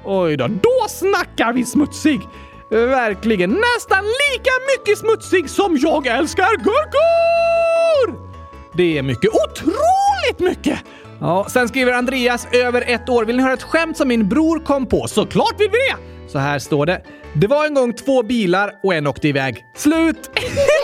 Oj 0.06 0.38
då, 0.38 0.48
då 0.48 0.88
snackar 0.90 1.54
vi 1.54 1.66
smutsig! 1.66 2.22
Verkligen 2.70 3.50
nästan 3.50 4.04
lika 4.04 4.52
mycket 4.78 4.98
smutsig 4.98 5.50
som 5.50 5.78
jag 5.78 6.08
älskar 6.08 6.58
gurkor! 6.58 8.28
Det 8.74 8.98
är 8.98 9.02
mycket, 9.04 9.30
otroligt 9.30 10.40
mycket! 10.40 10.80
Ja, 11.20 11.48
sen 11.50 11.68
skriver 11.68 11.94
Andreas, 11.94 12.48
över 12.52 12.84
ett 12.88 13.10
år. 13.10 13.26
Vill 13.26 13.38
ni 13.38 13.44
höra 13.44 13.54
ett 13.54 13.64
skämt 13.64 13.98
som 13.98 14.08
min 14.08 14.30
bror 14.30 14.60
kom 14.60 14.86
på? 14.86 15.08
Såklart 15.08 15.60
vill 15.60 15.70
vi 15.72 15.78
det! 15.78 16.32
Så 16.32 16.40
här 16.40 16.60
står 16.60 16.86
det. 16.86 17.02
Det 17.34 17.48
var 17.48 17.66
en 17.66 17.74
gång 17.74 17.94
två 17.94 18.24
bilar 18.24 18.72
och 18.84 18.94
en 18.94 19.08
åkte 19.08 19.28
iväg. 19.28 19.66
Slut! 19.76 20.30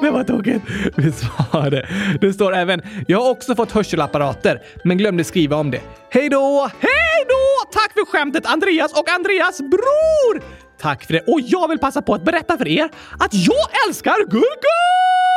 det 0.00 0.10
var 0.10 0.24
tokigt. 0.24 0.64
Visst 0.96 1.24
var 1.52 1.70
det. 1.70 1.88
Det 2.20 2.32
står 2.32 2.54
även 2.54 2.82
“Jag 3.06 3.20
har 3.20 3.30
också 3.30 3.54
fått 3.54 3.72
hörselapparater, 3.72 4.62
men 4.84 4.98
glömde 4.98 5.24
skriva 5.24 5.56
om 5.56 5.70
det. 5.70 5.80
Hej 6.10 6.28
då! 6.28 6.70
Hej 6.80 7.24
då! 7.28 7.70
Tack 7.72 7.92
för 7.92 8.04
skämtet 8.06 8.46
Andreas 8.46 8.92
och 8.92 9.10
Andreas 9.10 9.60
bror! 9.60 10.42
Tack 10.80 11.04
för 11.04 11.12
det. 11.12 11.20
Och 11.20 11.40
jag 11.40 11.68
vill 11.68 11.78
passa 11.78 12.02
på 12.02 12.14
att 12.14 12.24
berätta 12.24 12.58
för 12.58 12.68
er 12.68 12.88
att 13.18 13.34
jag 13.34 13.66
älskar 13.88 14.16
gurkor! 14.30 15.35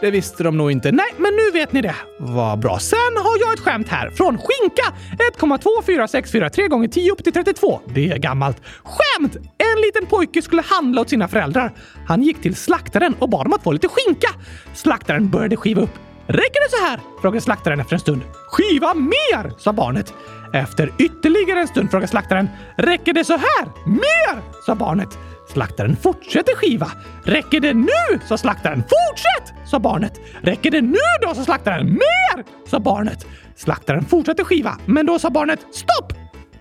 Det 0.00 0.10
visste 0.10 0.42
de 0.42 0.56
nog 0.56 0.72
inte. 0.72 0.92
Nej, 0.92 1.14
men 1.16 1.36
nu 1.36 1.50
vet 1.52 1.72
ni 1.72 1.82
det. 1.82 1.94
Vad 2.18 2.58
bra. 2.58 2.78
Sen 2.78 2.98
har 3.16 3.38
jag 3.40 3.52
ett 3.54 3.60
skämt 3.60 3.88
här 3.88 4.10
från 4.10 4.38
Skinka 4.38 4.94
1,24643 5.38 6.68
gånger 6.68 6.88
10 6.88 7.12
upp 7.12 7.24
till 7.24 7.32
32. 7.32 7.80
Det 7.94 8.10
är 8.10 8.18
gammalt. 8.18 8.56
Skämt! 8.84 9.36
En 9.36 9.80
liten 9.82 10.06
pojke 10.06 10.42
skulle 10.42 10.62
handla 10.62 11.00
åt 11.00 11.10
sina 11.10 11.28
föräldrar. 11.28 11.72
Han 12.06 12.22
gick 12.22 12.42
till 12.42 12.56
slaktaren 12.56 13.14
och 13.18 13.28
bad 13.28 13.46
om 13.46 13.52
att 13.52 13.62
få 13.62 13.72
lite 13.72 13.88
skinka. 13.88 14.28
Slaktaren 14.74 15.30
började 15.30 15.56
skiva 15.56 15.82
upp. 15.82 15.98
Räcker 16.26 16.70
det 16.70 16.76
så 16.76 16.84
här? 16.84 17.00
frågade 17.20 17.40
slaktaren 17.40 17.80
efter 17.80 17.94
en 17.94 18.00
stund. 18.00 18.22
Skiva 18.50 18.94
mer, 18.94 19.58
sa 19.58 19.72
barnet. 19.72 20.14
Efter 20.54 20.92
ytterligare 20.98 21.60
en 21.60 21.68
stund 21.68 21.90
frågade 21.90 22.08
slaktaren. 22.08 22.48
Räcker 22.76 23.12
det 23.12 23.24
så 23.24 23.32
här? 23.32 23.86
Mer, 23.86 24.42
sa 24.66 24.74
barnet. 24.74 25.18
Slaktaren 25.52 25.96
fortsätter 25.96 26.54
skiva. 26.56 26.90
Räcker 27.24 27.60
det 27.60 27.74
nu? 27.74 28.20
sa 28.28 28.36
slaktaren. 28.36 28.82
Fortsätt! 28.82 29.54
sa 29.66 29.78
barnet. 29.78 30.20
Räcker 30.42 30.70
det 30.70 30.80
nu 30.80 30.98
då? 31.22 31.34
sa 31.34 31.44
slaktaren. 31.44 31.86
Mer! 31.86 32.44
sa 32.70 32.80
barnet. 32.80 33.26
Slaktaren 33.56 34.04
fortsätter 34.04 34.44
skiva, 34.44 34.78
men 34.86 35.06
då 35.06 35.18
sa 35.18 35.30
barnet 35.30 35.60
stopp! 35.72 36.12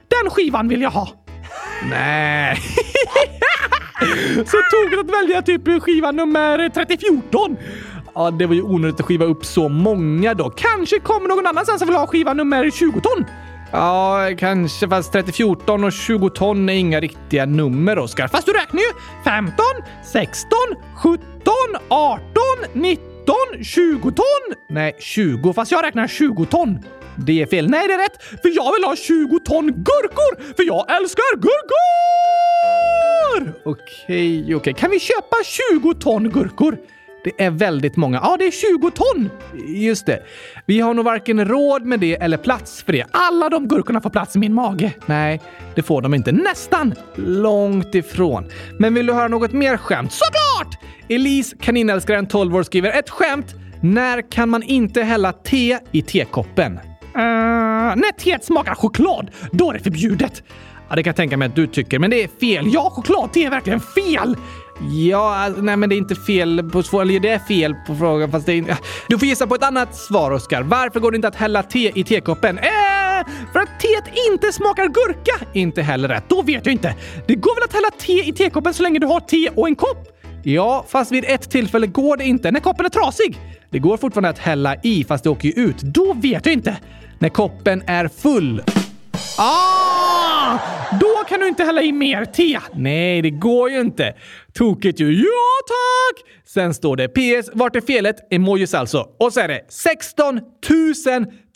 Den 0.07 0.29
skivan 0.29 0.67
vill 0.67 0.81
jag 0.81 0.89
ha. 0.89 1.09
Nej. 1.89 2.57
Så 4.35 4.57
tog 4.71 4.91
det 4.91 4.99
att 4.99 5.21
välja 5.21 5.41
typ 5.41 5.83
skiva 5.83 6.11
nummer 6.11 6.69
3014. 6.69 7.57
Ja, 8.15 8.31
det 8.31 8.45
var 8.45 8.55
ju 8.55 8.61
onödigt 8.61 8.99
att 8.99 9.05
skiva 9.05 9.25
upp 9.25 9.45
så 9.45 9.69
många 9.69 10.33
då. 10.33 10.49
Kanske 10.49 10.99
kommer 10.99 11.27
någon 11.27 11.47
annan 11.47 11.65
sen 11.65 11.79
som 11.79 11.87
vill 11.87 11.97
ha 11.97 12.07
skiva 12.07 12.33
nummer 12.33 12.69
20 12.71 13.01
ton. 13.01 13.25
Ja, 13.71 14.29
kanske. 14.37 14.87
Fast 14.89 15.11
3014 15.11 15.83
och 15.83 15.91
20 15.91 16.29
ton 16.29 16.69
är 16.69 16.73
inga 16.73 16.99
riktiga 16.99 17.45
nummer, 17.45 17.99
Oskar. 17.99 18.27
Fast 18.27 18.45
du 18.45 18.53
räknar 18.53 18.79
ju 18.81 18.87
15, 19.23 19.65
16, 20.05 20.57
17, 20.95 21.19
18, 21.89 22.23
19, 22.73 23.35
20 23.63 24.11
ton. 24.11 24.55
Nej, 24.69 24.95
20. 24.99 25.53
Fast 25.53 25.71
jag 25.71 25.83
räknar 25.85 26.07
20 26.07 26.45
ton. 26.45 26.79
Det 27.15 27.41
är 27.41 27.45
fel. 27.45 27.69
Nej, 27.69 27.87
det 27.87 27.93
är 27.93 27.97
rätt. 27.97 28.41
För 28.41 28.55
jag 28.55 28.73
vill 28.73 28.83
ha 28.83 28.95
20 28.95 29.39
ton 29.39 29.65
gurkor! 29.65 30.53
För 30.55 30.63
jag 30.63 30.95
älskar 30.95 31.35
gurkor! 31.35 31.79
Okej, 33.65 34.43
okej. 34.43 34.55
Okay. 34.55 34.73
Kan 34.73 34.91
vi 34.91 34.99
köpa 34.99 35.35
20 35.71 35.93
ton 35.93 36.29
gurkor? 36.29 36.77
Det 37.23 37.43
är 37.43 37.51
väldigt 37.51 37.95
många. 37.95 38.19
Ja, 38.23 38.35
det 38.39 38.45
är 38.45 38.51
20 38.51 38.91
ton! 38.91 39.29
Just 39.67 40.05
det. 40.05 40.23
Vi 40.65 40.79
har 40.79 40.93
nog 40.93 41.05
varken 41.05 41.45
råd 41.45 41.85
med 41.85 41.99
det 41.99 42.15
eller 42.15 42.37
plats 42.37 42.83
för 42.83 42.93
det. 42.93 43.05
Alla 43.11 43.49
de 43.49 43.67
gurkorna 43.67 44.01
får 44.01 44.09
plats 44.09 44.35
i 44.35 44.39
min 44.39 44.53
mage. 44.53 44.93
Nej, 45.05 45.41
det 45.75 45.83
får 45.83 46.01
de 46.01 46.13
inte. 46.13 46.31
Nästan! 46.31 46.93
Långt 47.15 47.95
ifrån. 47.95 48.49
Men 48.79 48.93
vill 48.93 49.05
du 49.05 49.13
höra 49.13 49.27
något 49.27 49.51
mer 49.51 49.77
skämt? 49.77 50.11
Såklart! 50.11 50.83
Elise, 51.09 51.55
kaninälskaren 51.61 52.27
12 52.27 52.55
år, 52.55 52.63
skriver 52.63 52.99
ett 52.99 53.09
skämt. 53.09 53.55
När 53.81 54.31
kan 54.31 54.49
man 54.49 54.63
inte 54.63 55.03
hälla 55.03 55.33
te 55.33 55.79
i 55.91 56.01
tekoppen? 56.01 56.79
Uh, 57.15 57.95
när 57.95 58.11
teet 58.11 58.45
smakar 58.45 58.75
choklad, 58.75 59.31
då 59.51 59.69
är 59.69 59.73
det 59.73 59.79
förbjudet. 59.79 60.43
Ja, 60.89 60.95
det 60.95 61.03
kan 61.03 61.09
jag 61.09 61.15
tänka 61.15 61.37
mig 61.37 61.47
att 61.47 61.55
du 61.55 61.67
tycker, 61.67 61.99
men 61.99 62.09
det 62.09 62.23
är 62.23 62.27
fel. 62.27 62.65
Ja, 62.73 62.89
chokladte 62.89 63.39
är 63.39 63.49
verkligen 63.49 63.79
fel! 63.79 64.35
Ja, 64.81 65.35
alltså, 65.35 65.61
nej 65.61 65.77
men 65.77 65.89
det 65.89 65.95
är 65.95 65.97
inte 65.97 66.15
fel 66.15 66.69
på 66.71 66.83
svaret. 66.83 67.09
eller 67.09 67.19
det 67.19 67.29
är 67.29 67.39
fel 67.39 67.75
på 67.87 67.95
frågan 67.95 68.31
fast 68.31 68.45
det 68.45 68.53
är 68.53 68.57
inte... 68.57 68.77
Du 69.07 69.17
får 69.17 69.27
gissa 69.27 69.47
på 69.47 69.55
ett 69.55 69.63
annat 69.63 69.95
svar 69.95 70.31
Oskar. 70.31 70.61
Varför 70.61 70.99
går 70.99 71.11
det 71.11 71.15
inte 71.15 71.27
att 71.27 71.35
hälla 71.35 71.63
te 71.63 71.99
i 71.99 72.03
tekoppen? 72.03 72.57
Äh, 72.57 72.63
för 73.53 73.59
att 73.59 73.79
teet 73.79 74.15
inte 74.31 74.51
smakar 74.53 74.87
gurka! 74.87 75.45
Inte 75.53 75.81
heller 75.81 76.07
rätt. 76.07 76.23
Då 76.27 76.41
vet 76.41 76.65
jag 76.65 76.73
inte. 76.73 76.95
Det 77.27 77.35
går 77.35 77.55
väl 77.55 77.63
att 77.63 77.73
hälla 77.73 77.89
te 77.99 78.29
i 78.29 78.33
tekoppen 78.33 78.73
så 78.73 78.83
länge 78.83 78.99
du 78.99 79.07
har 79.07 79.19
te 79.19 79.49
och 79.55 79.67
en 79.67 79.75
kopp? 79.75 80.07
Ja, 80.43 80.85
fast 80.89 81.11
vid 81.11 81.25
ett 81.27 81.49
tillfälle 81.51 81.87
går 81.87 82.17
det 82.17 82.23
inte 82.23 82.51
när 82.51 82.59
koppen 82.59 82.85
är 82.85 82.89
trasig. 82.89 83.39
Det 83.69 83.79
går 83.79 83.97
fortfarande 83.97 84.29
att 84.29 84.39
hälla 84.39 84.75
i 84.83 85.03
fast 85.03 85.23
det 85.23 85.29
åker 85.29 85.47
ju 85.47 85.53
ut. 85.53 85.77
Då 85.81 86.13
vet 86.13 86.45
jag 86.45 86.53
inte. 86.53 86.77
När 87.19 87.29
koppen 87.29 87.83
är 87.87 88.07
full. 88.07 88.63
Ah! 89.37 89.88
Då 90.99 91.23
kan 91.27 91.39
du 91.39 91.47
inte 91.47 91.63
hälla 91.63 91.81
i 91.81 91.91
mer 91.91 92.25
te. 92.25 92.59
Nej, 92.73 93.21
det 93.21 93.29
går 93.29 93.69
ju 93.69 93.79
inte. 93.79 94.13
Tokigt 94.53 94.99
ju. 94.99 95.13
Ja, 95.13 95.59
tack! 95.67 96.25
Sen 96.45 96.73
står 96.73 96.95
det 96.95 97.07
PS. 97.07 97.49
Vart 97.53 97.75
är 97.75 97.81
felet? 97.81 98.15
Emojis 98.33 98.73
alltså. 98.73 99.09
Och 99.19 99.33
så 99.33 99.39
är 99.39 99.47
det 99.47 99.65
16 99.69 100.39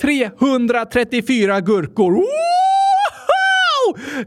334 0.01 1.61
gurkor. 1.61 2.11
Wow! 2.11 2.25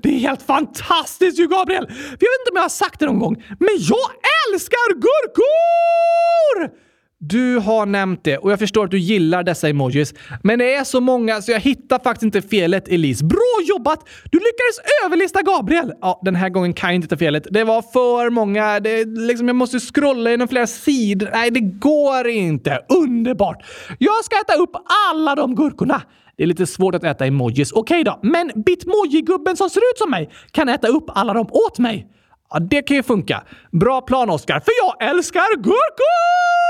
Det 0.03 0.09
är 0.09 0.19
helt 0.19 0.43
fantastiskt 0.43 1.41
ju, 1.41 1.47
Gabriel! 1.47 1.87
Jag 1.89 1.97
vet 2.11 2.41
inte 2.41 2.51
om 2.51 2.57
jag 2.57 2.63
har 2.63 2.69
sagt 2.69 3.01
det 3.01 3.07
någon 3.07 3.19
gång, 3.19 3.45
men 3.59 3.77
jag 3.79 4.11
älskar 4.53 4.95
gurkor! 4.95 6.86
Du 7.19 7.59
har 7.59 7.87
nämnt 7.87 8.25
det 8.25 8.39
och 8.39 8.53
jag 8.53 8.59
förstår 8.59 8.85
att 8.85 8.91
du 8.91 8.99
gillar 8.99 9.43
dessa 9.43 9.69
emojis. 9.69 10.15
Men 10.43 10.59
det 10.59 10.75
är 10.75 10.85
så 10.85 11.01
många 11.01 11.43
så 11.43 11.53
jag 11.53 11.61
hittar 11.61 11.99
faktiskt 11.99 12.23
inte 12.23 12.49
felet, 12.49 12.89
Elise. 12.89 13.25
Bra 13.25 13.61
jobbat! 13.69 14.09
Du 14.31 14.39
lyckades 14.39 15.05
överlista 15.07 15.43
Gabriel! 15.43 15.93
Ja, 16.01 16.21
den 16.25 16.35
här 16.35 16.49
gången 16.49 16.73
kan 16.73 16.89
jag 16.89 16.95
inte 16.95 17.05
hitta 17.05 17.17
felet. 17.17 17.47
Det 17.51 17.65
var 17.65 17.83
för 17.83 18.31
många. 18.31 18.81
Det, 18.81 19.05
liksom, 19.05 19.49
jag 19.49 19.57
måste 19.57 19.81
scrolla 19.81 20.31
genom 20.31 20.49
flera 20.49 20.67
sidor. 20.67 21.31
Nej, 21.33 21.51
det 21.51 21.61
går 21.61 22.29
inte. 22.29 22.81
Underbart! 22.89 23.65
Jag 23.99 24.25
ska 24.25 24.37
äta 24.41 24.55
upp 24.55 24.77
alla 25.11 25.35
de 25.35 25.55
gurkorna. 25.55 26.03
Det 26.37 26.43
är 26.43 26.47
lite 26.47 26.67
svårt 26.67 26.95
att 26.95 27.05
äta 27.05 27.27
emojis. 27.27 27.73
Okej 27.73 28.05
då, 28.05 28.21
men 28.23 28.53
Bitmoji-gubben 28.55 29.57
som 29.57 29.71
ser 29.71 29.81
ut 29.81 29.99
som 29.99 30.11
mig 30.11 30.31
kan 30.51 30.69
äta 30.69 30.89
upp 30.89 31.05
alla 31.09 31.33
dem 31.33 31.47
åt 31.51 31.79
mig. 31.79 32.07
Ja, 32.51 32.59
det 32.59 32.83
kan 32.83 32.97
ju 32.97 33.03
funka. 33.03 33.43
Bra 33.73 34.01
plan, 34.01 34.31
Oskar, 34.31 34.61
för 34.61 34.73
jag 34.83 35.11
älskar 35.11 35.57
gurkor! 35.57 36.66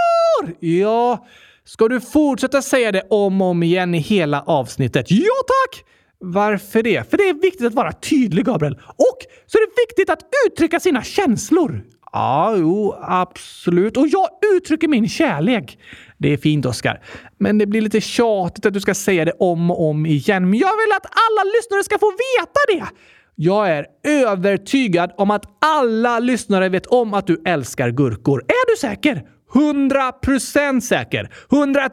Ja, 0.60 1.26
ska 1.64 1.88
du 1.88 2.00
fortsätta 2.00 2.62
säga 2.62 2.92
det 2.92 3.02
om 3.10 3.42
och 3.42 3.48
om 3.48 3.62
igen 3.62 3.94
i 3.94 3.98
hela 3.98 4.42
avsnittet? 4.42 5.10
Ja, 5.10 5.34
tack! 5.46 5.84
Varför 6.18 6.82
det? 6.82 7.10
För 7.10 7.16
det 7.16 7.28
är 7.28 7.34
viktigt 7.34 7.66
att 7.66 7.74
vara 7.74 7.92
tydlig, 7.92 8.44
Gabriel. 8.44 8.74
Och 8.74 9.18
så 9.46 9.58
är 9.58 9.66
det 9.66 9.72
viktigt 9.88 10.10
att 10.10 10.22
uttrycka 10.46 10.80
sina 10.80 11.02
känslor. 11.02 11.82
Ja, 12.12 12.54
jo, 12.56 12.94
absolut. 13.00 13.96
Och 13.96 14.08
jag 14.08 14.28
uttrycker 14.56 14.88
min 14.88 15.08
kärlek. 15.08 15.78
Det 16.18 16.32
är 16.32 16.36
fint, 16.36 16.66
Oskar. 16.66 17.02
Men 17.38 17.58
det 17.58 17.66
blir 17.66 17.80
lite 17.80 18.00
tjatigt 18.00 18.66
att 18.66 18.74
du 18.74 18.80
ska 18.80 18.94
säga 18.94 19.24
det 19.24 19.32
om 19.38 19.70
och 19.70 19.88
om 19.88 20.06
igen. 20.06 20.50
Men 20.50 20.58
jag 20.58 20.76
vill 20.76 20.92
att 20.96 21.06
alla 21.06 21.50
lyssnare 21.56 21.84
ska 21.84 21.98
få 21.98 22.10
veta 22.10 22.60
det. 22.68 23.00
Jag 23.34 23.70
är 23.70 23.86
övertygad 24.04 25.12
om 25.16 25.30
att 25.30 25.44
alla 25.60 26.18
lyssnare 26.18 26.68
vet 26.68 26.86
om 26.86 27.14
att 27.14 27.26
du 27.26 27.42
älskar 27.46 27.90
gurkor. 27.90 28.44
Är 28.66 28.70
du 28.70 28.76
säker? 28.76 29.22
100% 29.52 30.80
säker. 30.80 31.30
100 31.52 31.90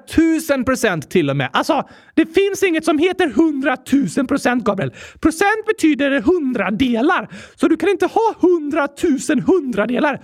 000 0.50 0.66
procent 0.66 1.12
till 1.12 1.30
och 1.30 1.38
med. 1.38 1.50
Alltså, 1.54 1.90
det 2.16 2.26
finns 2.26 2.64
inget 2.64 2.86
som 2.86 2.98
heter 2.98 3.28
100 3.28 3.78
000 4.18 4.28
procent, 4.28 4.64
Gabriel. 4.64 4.92
Procent 5.20 5.66
betyder 5.68 6.22
hundradelar, 6.22 7.30
så 7.56 7.68
du 7.68 7.78
kan 7.78 7.90
inte 7.90 8.06
ha 8.06 8.36
100 8.42 8.88
000 9.30 9.42
hundradelar. 9.42 10.22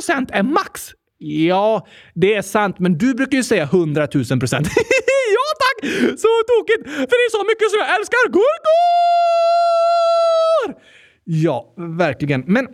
100% 0.00 0.28
är 0.32 0.42
max. 0.42 0.90
Ja, 1.18 1.86
det 2.14 2.34
är 2.34 2.42
sant, 2.42 2.78
men 2.78 2.98
du 2.98 3.14
brukar 3.14 3.36
ju 3.36 3.44
säga 3.44 3.62
100 3.62 4.08
000 4.14 4.24
procent. 4.24 4.68
ja 5.36 5.46
tack! 5.62 5.90
Så 6.20 6.28
tokigt! 6.52 6.90
För 6.90 7.16
det 7.18 7.24
är 7.28 7.30
så 7.30 7.44
mycket 7.46 7.70
som 7.70 7.78
jag 7.78 7.98
älskar 7.98 8.28
gurkor! 8.28 8.74
Ja, 11.24 11.74
verkligen. 11.76 12.44
Men 12.46 12.68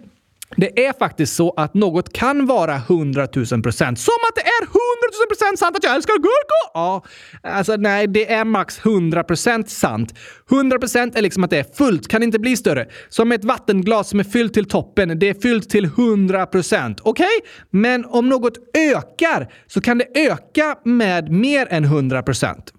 det 0.56 0.86
är 0.86 0.92
faktiskt 0.98 1.36
så 1.36 1.50
att 1.56 1.74
något 1.74 2.12
kan 2.12 2.46
vara 2.46 2.76
100 2.76 3.28
000 3.34 3.62
procent. 3.62 3.98
Som 3.98 4.14
att 4.28 4.34
det 4.34 4.40
är 4.40 4.62
100 4.62 4.76
000 5.20 5.28
procent 5.28 5.58
sant 5.58 5.76
att 5.76 5.84
jag 5.84 5.94
älskar 5.94 6.14
gurkor! 6.14 6.70
Ja, 6.74 7.04
alltså 7.42 7.76
nej, 7.76 8.06
det 8.06 8.32
är 8.32 8.44
max 8.44 8.78
100 8.78 9.24
procent 9.24 9.70
sant. 9.70 10.14
100 10.50 10.78
procent 10.78 11.16
är 11.16 11.22
liksom 11.22 11.44
att 11.44 11.50
det 11.50 11.58
är 11.58 11.66
fullt, 11.74 12.08
kan 12.08 12.22
inte 12.22 12.38
bli 12.38 12.56
större. 12.56 12.86
Som 13.08 13.32
ett 13.32 13.44
vattenglas 13.44 14.08
som 14.08 14.20
är 14.20 14.24
fyllt 14.24 14.54
till 14.54 14.64
toppen, 14.64 15.18
det 15.18 15.28
är 15.28 15.34
fyllt 15.34 15.70
till 15.70 15.84
100 15.84 16.46
procent. 16.46 17.00
Okej? 17.02 17.26
Okay? 17.38 17.50
Men 17.70 18.04
om 18.04 18.28
något 18.28 18.54
ökar 18.76 19.52
så 19.66 19.80
kan 19.80 19.98
det 19.98 20.06
öka 20.14 20.76
med 20.84 21.30
mer 21.30 21.66
än 21.70 21.84
100 21.84 22.22
procent. 22.22 22.72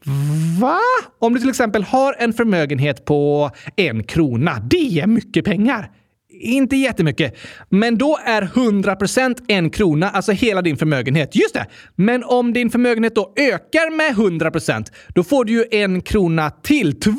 Va? 0.62 0.80
Om 1.20 1.34
du 1.34 1.40
till 1.40 1.50
exempel 1.50 1.84
har 1.84 2.16
en 2.20 2.34
förmögenhet 2.34 3.06
på 3.06 3.52
en 3.76 4.04
krona, 4.04 4.60
det 4.70 5.00
är 5.00 5.08
mycket 5.08 5.46
pengar. 5.46 6.01
Inte 6.42 6.76
jättemycket. 6.76 7.38
Men 7.70 7.98
då 7.98 8.20
är 8.26 8.42
100% 8.42 9.38
en 9.48 9.70
krona, 9.70 10.10
alltså 10.10 10.32
hela 10.32 10.62
din 10.62 10.78
förmögenhet. 10.78 11.36
Just 11.36 11.54
det! 11.54 11.66
Men 11.96 12.24
om 12.24 12.54
din 12.54 12.70
förmögenhet 12.70 13.16
då 13.16 13.34
ökar 13.36 13.96
med 13.96 14.16
100% 14.16 14.92
då 15.16 15.24
får 15.24 15.46
du 15.46 15.54
ju 15.54 15.66
en 15.72 16.02
krona 16.02 16.50
till. 16.50 17.00
Två 17.00 17.12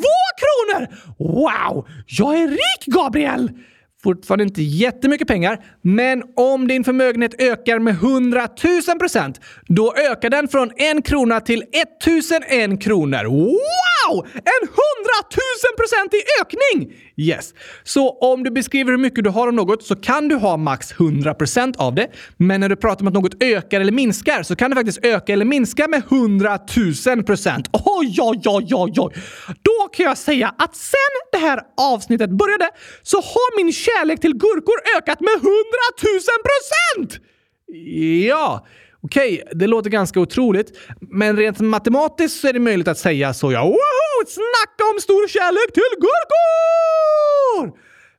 kronor! 0.42 0.88
Wow! 1.18 1.86
Jag 2.06 2.38
är 2.38 2.48
rik, 2.48 2.86
Gabriel! 2.86 3.50
Fortfarande 4.04 4.44
inte 4.44 4.62
jättemycket 4.62 5.28
pengar, 5.28 5.64
men 5.82 6.22
om 6.36 6.68
din 6.68 6.84
förmögenhet 6.84 7.42
ökar 7.42 7.78
med 7.78 7.94
100 7.94 8.48
000 8.88 8.98
procent, 8.98 9.40
då 9.66 9.94
ökar 9.94 10.30
den 10.30 10.48
från 10.48 10.70
en 10.76 11.02
krona 11.02 11.40
till 11.40 11.64
1001 11.72 12.82
kronor. 12.82 13.24
Wow! 13.24 14.26
En 14.34 14.68
hundratusenprocentig 14.68 16.20
ökning! 16.40 16.92
Yes. 17.16 17.54
Så 17.84 18.18
om 18.18 18.44
du 18.44 18.50
beskriver 18.50 18.90
hur 18.90 18.98
mycket 18.98 19.24
du 19.24 19.30
har 19.30 19.46
av 19.46 19.54
något 19.54 19.82
så 19.82 19.96
kan 19.96 20.28
du 20.28 20.34
ha 20.34 20.56
max 20.56 20.92
100 20.92 21.34
procent 21.34 21.76
av 21.76 21.94
det. 21.94 22.08
Men 22.36 22.60
när 22.60 22.68
du 22.68 22.76
pratar 22.76 23.00
om 23.02 23.08
att 23.08 23.14
något 23.14 23.42
ökar 23.42 23.80
eller 23.80 23.92
minskar 23.92 24.42
så 24.42 24.56
kan 24.56 24.70
det 24.70 24.76
faktiskt 24.76 25.04
öka 25.04 25.32
eller 25.32 25.44
minska 25.44 25.88
med 25.88 26.02
100 26.08 26.58
000 27.06 27.24
procent. 27.24 27.68
Oj, 27.72 28.16
oj, 28.20 28.40
oj, 28.44 28.74
oj, 28.74 28.92
oj. 28.96 29.12
Då 29.62 29.88
kan 29.92 30.06
jag 30.06 30.18
säga 30.18 30.54
att 30.58 30.76
sen 30.76 31.12
det 31.32 31.38
här 31.38 31.60
avsnittet 31.80 32.30
började 32.30 32.70
så 33.02 33.16
har 33.16 33.56
min 33.64 33.72
kärlek 33.92 34.20
till 34.20 34.34
gurkor 34.34 34.74
ökat 34.96 35.20
med 35.20 35.34
100 35.34 35.48
000 36.02 36.20
procent! 36.48 37.26
Ja, 38.26 38.66
okej, 39.02 39.42
okay, 39.42 39.58
det 39.58 39.66
låter 39.66 39.90
ganska 39.90 40.20
otroligt. 40.20 40.78
Men 41.00 41.36
rent 41.36 41.60
matematiskt 41.60 42.40
så 42.40 42.48
är 42.48 42.52
det 42.52 42.60
möjligt 42.60 42.88
att 42.88 42.98
säga 42.98 43.34
så 43.34 43.52
ja. 43.52 43.64
Woho! 43.64 44.26
Snacka 44.26 44.84
om 44.94 45.00
stor 45.00 45.28
kärlek 45.28 45.72
till 45.74 45.82
gurkor! 46.00 46.32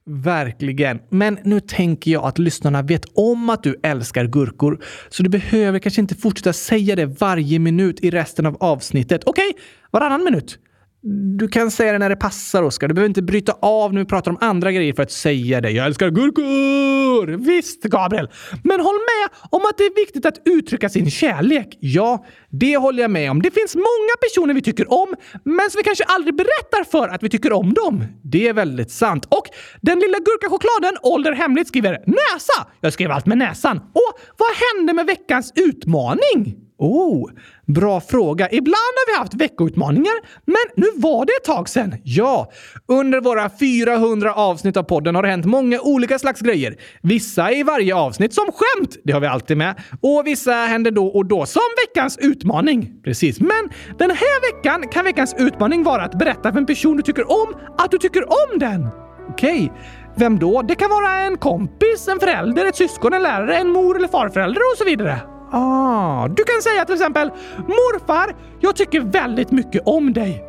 Verkligen. 0.06 1.00
Men 1.10 1.40
nu 1.44 1.60
tänker 1.60 2.12
jag 2.12 2.24
att 2.24 2.40
lyssnarna 2.40 2.82
vet 2.82 3.06
om 3.14 3.50
att 3.50 3.64
du 3.64 3.80
älskar 3.84 4.26
gurkor, 4.26 4.84
så 5.10 5.24
du 5.24 5.30
behöver 5.30 5.80
kanske 5.80 6.02
inte 6.02 6.16
fortsätta 6.16 6.54
säga 6.54 6.96
det 6.96 7.06
varje 7.06 7.60
minut 7.60 8.00
i 8.00 8.10
resten 8.12 8.46
av 8.46 8.58
avsnittet. 8.60 9.24
Okej, 9.26 9.50
okay, 9.50 9.62
varannan 9.92 10.24
minut. 10.24 10.60
Du 11.06 11.48
kan 11.48 11.72
säga 11.72 11.92
det 11.92 11.98
när 11.98 12.10
det 12.10 12.16
passar, 12.16 12.64
Oskar. 12.64 12.88
Du 12.88 12.94
behöver 12.94 13.10
inte 13.10 13.22
bryta 13.22 13.54
av 13.62 13.94
när 13.94 14.02
vi 14.02 14.06
pratar 14.06 14.32
om 14.32 14.38
andra 14.42 14.72
grejer 14.72 14.94
för 14.94 15.04
att 15.04 15.12
säga 15.12 15.62
det. 15.62 15.72
Jag 15.72 15.86
älskar 15.86 16.10
gurkor! 16.10 17.28
Visst, 17.28 17.84
Gabriel. 17.84 18.30
Men 18.64 18.80
håll 18.80 18.96
med 18.96 19.38
om 19.50 19.62
att 19.70 19.78
det 19.78 19.84
är 19.84 19.96
viktigt 19.96 20.26
att 20.26 20.42
uttrycka 20.46 20.90
sin 20.90 21.12
kärlek. 21.12 21.78
Ja, 21.80 22.26
det 22.50 22.78
håller 22.78 23.02
jag 23.02 23.12
med 23.12 23.32
om. 23.32 23.42
Det 23.42 23.52
finns 23.52 23.76
många 23.76 24.16
personer 24.22 24.54
vi 24.54 24.62
tycker 24.62 24.94
om, 24.94 25.16
men 25.44 25.70
som 25.70 25.80
vi 25.80 25.84
kanske 25.84 26.04
aldrig 26.04 26.36
berättar 26.36 26.84
för 26.84 27.08
att 27.08 27.24
vi 27.24 27.30
tycker 27.30 27.54
om 27.54 27.74
dem. 27.74 28.06
Det 28.24 28.48
är 28.48 28.54
väldigt 28.54 28.92
sant. 28.92 29.26
Och 29.26 29.46
den 29.82 30.00
lilla 30.00 30.18
gurkachokladen 30.18 30.98
Ålder 31.04 31.32
Hemligt 31.32 31.68
skriver 31.68 31.92
näsa. 32.06 32.68
Jag 32.82 32.94
skrev 32.94 33.12
allt 33.12 33.26
med 33.26 33.38
näsan. 33.38 33.78
Och 33.78 34.20
vad 34.38 34.50
hände 34.64 34.94
med 34.94 35.06
veckans 35.06 35.54
utmaning? 35.56 36.64
Oh, 36.84 37.30
bra 37.66 38.02
fråga. 38.02 38.48
Ibland 38.52 38.74
har 38.76 39.14
vi 39.14 39.20
haft 39.20 39.34
veckoutmaningar, 39.34 40.14
men 40.46 40.64
nu 40.76 40.88
var 40.96 41.26
det 41.26 41.32
ett 41.32 41.44
tag 41.44 41.70
sedan. 41.70 41.96
Ja, 42.04 42.52
under 42.88 43.22
våra 43.22 43.50
400 43.50 44.34
avsnitt 44.34 44.78
av 44.78 44.84
podden 44.84 45.16
har 45.16 45.24
det 45.24 45.30
hänt 45.30 45.46
många 45.46 45.80
olika 45.82 46.20
slags 46.20 46.42
grejer. 46.42 46.76
Vissa 47.02 47.52
i 47.52 47.64
varje 47.64 47.96
avsnitt 47.96 48.34
som 48.34 48.46
skämt, 48.46 48.98
det 49.04 49.14
har 49.14 49.20
vi 49.20 49.28
alltid 49.28 49.58
med. 49.58 49.76
Och 50.02 50.24
vissa 50.26 50.54
händer 50.54 50.92
då 50.92 51.08
och 51.08 51.26
då 51.26 51.46
som 51.46 51.62
veckans 51.88 52.18
utmaning. 52.18 52.92
Precis, 53.04 53.40
men 53.40 53.70
den 53.98 54.10
här 54.10 54.54
veckan 54.54 54.88
kan 54.88 55.06
veckans 55.06 55.36
utmaning 55.38 55.84
vara 55.84 56.04
att 56.04 56.20
berätta 56.20 56.52
för 56.52 56.60
en 56.60 56.66
person 56.66 56.98
du 56.98 57.04
tycker 57.04 57.32
om 57.32 57.56
att 57.78 57.92
du 57.92 57.98
tycker 57.98 58.24
om 58.24 58.60
den. 58.60 58.88
Okej. 59.30 59.66
Okay. 59.66 59.70
Vem 60.16 60.40
då? 60.40 60.62
Det 60.62 60.76
kan 60.76 60.90
vara 60.90 61.12
en 61.12 61.38
kompis, 61.38 62.08
en 62.08 62.20
förälder, 62.20 62.66
ett 62.66 62.76
syskon, 62.76 63.14
en 63.14 63.24
lärare, 63.24 63.58
en 63.58 63.70
mor 63.70 63.98
eller 63.98 64.08
farförälder 64.08 64.62
och 64.74 64.78
så 64.78 64.86
vidare. 64.86 65.33
Ah, 65.56 66.28
du 66.28 66.44
kan 66.44 66.62
säga 66.62 66.86
till 66.86 66.96
exempel 66.96 67.32
“Morfar, 67.58 68.36
jag 68.60 68.76
tycker 68.76 69.02
väldigt 69.02 69.52
mycket 69.52 69.82
om 69.86 70.14
dig”. 70.14 70.44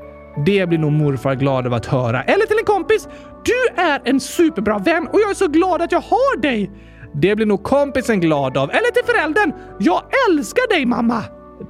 Det 0.47 0.67
blir 0.69 0.79
nog 0.79 0.93
morfar 0.93 1.35
glad 1.35 1.67
av 1.67 1.75
att 1.75 1.87
höra. 1.87 2.23
Eller 2.23 2.47
till 2.47 2.59
en 2.59 2.65
kompis 2.65 3.09
“Du 3.45 3.83
är 3.83 4.01
en 4.05 4.21
superbra 4.21 4.79
vän 4.79 5.09
och 5.13 5.21
jag 5.21 5.31
är 5.31 5.35
så 5.35 5.49
glad 5.49 5.83
att 5.83 5.93
jag 5.93 6.01
har 6.01 6.41
dig”. 6.41 6.71
Det 7.15 7.37
blir 7.37 7.47
nog 7.47 7.63
kompisen 7.63 8.21
glad 8.21 8.57
av. 8.57 8.71
Eller 8.71 8.91
till 8.91 9.15
föräldern 9.15 9.53
“Jag 9.79 10.03
älskar 10.31 10.69
dig 10.69 10.87
mamma”. 10.87 11.23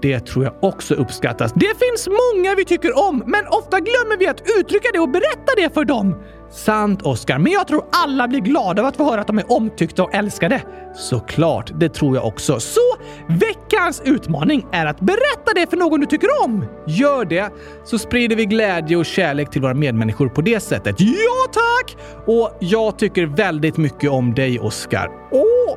Det 0.03 0.21
tror 0.21 0.45
jag 0.45 0.55
också 0.63 0.95
uppskattas. 0.95 1.53
Det 1.53 1.75
finns 1.79 2.09
många 2.09 2.55
vi 2.55 2.65
tycker 2.65 3.09
om, 3.09 3.23
men 3.27 3.47
ofta 3.49 3.81
glömmer 3.81 4.19
vi 4.19 4.27
att 4.27 4.43
uttrycka 4.59 4.89
det 4.93 4.99
och 4.99 5.09
berätta 5.11 5.53
det 5.57 5.75
för 5.75 5.85
dem. 5.85 6.23
Sant, 6.55 7.03
Oscar, 7.03 7.39
men 7.39 7.53
jag 7.53 7.69
tror 7.69 7.85
alla 7.91 8.29
blir 8.29 8.41
glada 8.41 8.83
av 8.83 8.89
att 8.89 8.97
få 8.97 9.05
höra 9.05 9.21
att 9.21 9.27
de 9.27 9.39
är 9.39 9.53
omtyckta 9.53 10.03
och 10.03 10.15
älskade. 10.15 10.63
Såklart, 10.95 11.71
det 11.81 11.89
tror 11.89 12.17
jag 12.17 12.27
också. 12.27 12.61
Så 12.61 12.81
veckans 13.29 14.03
utmaning 14.05 14.67
är 14.73 14.87
att 14.87 15.01
berätta 15.01 15.55
det 15.55 15.71
för 15.71 15.77
någon 15.77 16.01
du 16.01 16.07
tycker 16.07 16.29
om. 16.45 16.67
Gör 16.87 17.25
det, 17.25 17.53
så 17.85 17.99
sprider 17.99 18.37
vi 18.37 18.45
glädje 18.45 18.97
och 18.97 19.07
kärlek 19.07 19.51
till 19.51 19.63
våra 19.63 19.75
medmänniskor 19.75 20.29
på 20.29 20.41
det 20.41 20.61
sättet. 20.61 20.97
Ja, 20.99 21.53
tack! 21.53 21.97
Och 22.27 22.57
jag 22.61 22.99
tycker 22.99 23.27
väldigt 23.27 23.77
mycket 23.77 24.11
om 24.11 24.35
dig, 24.35 24.61
Oscar. 24.61 25.09
Åh, 25.33 25.77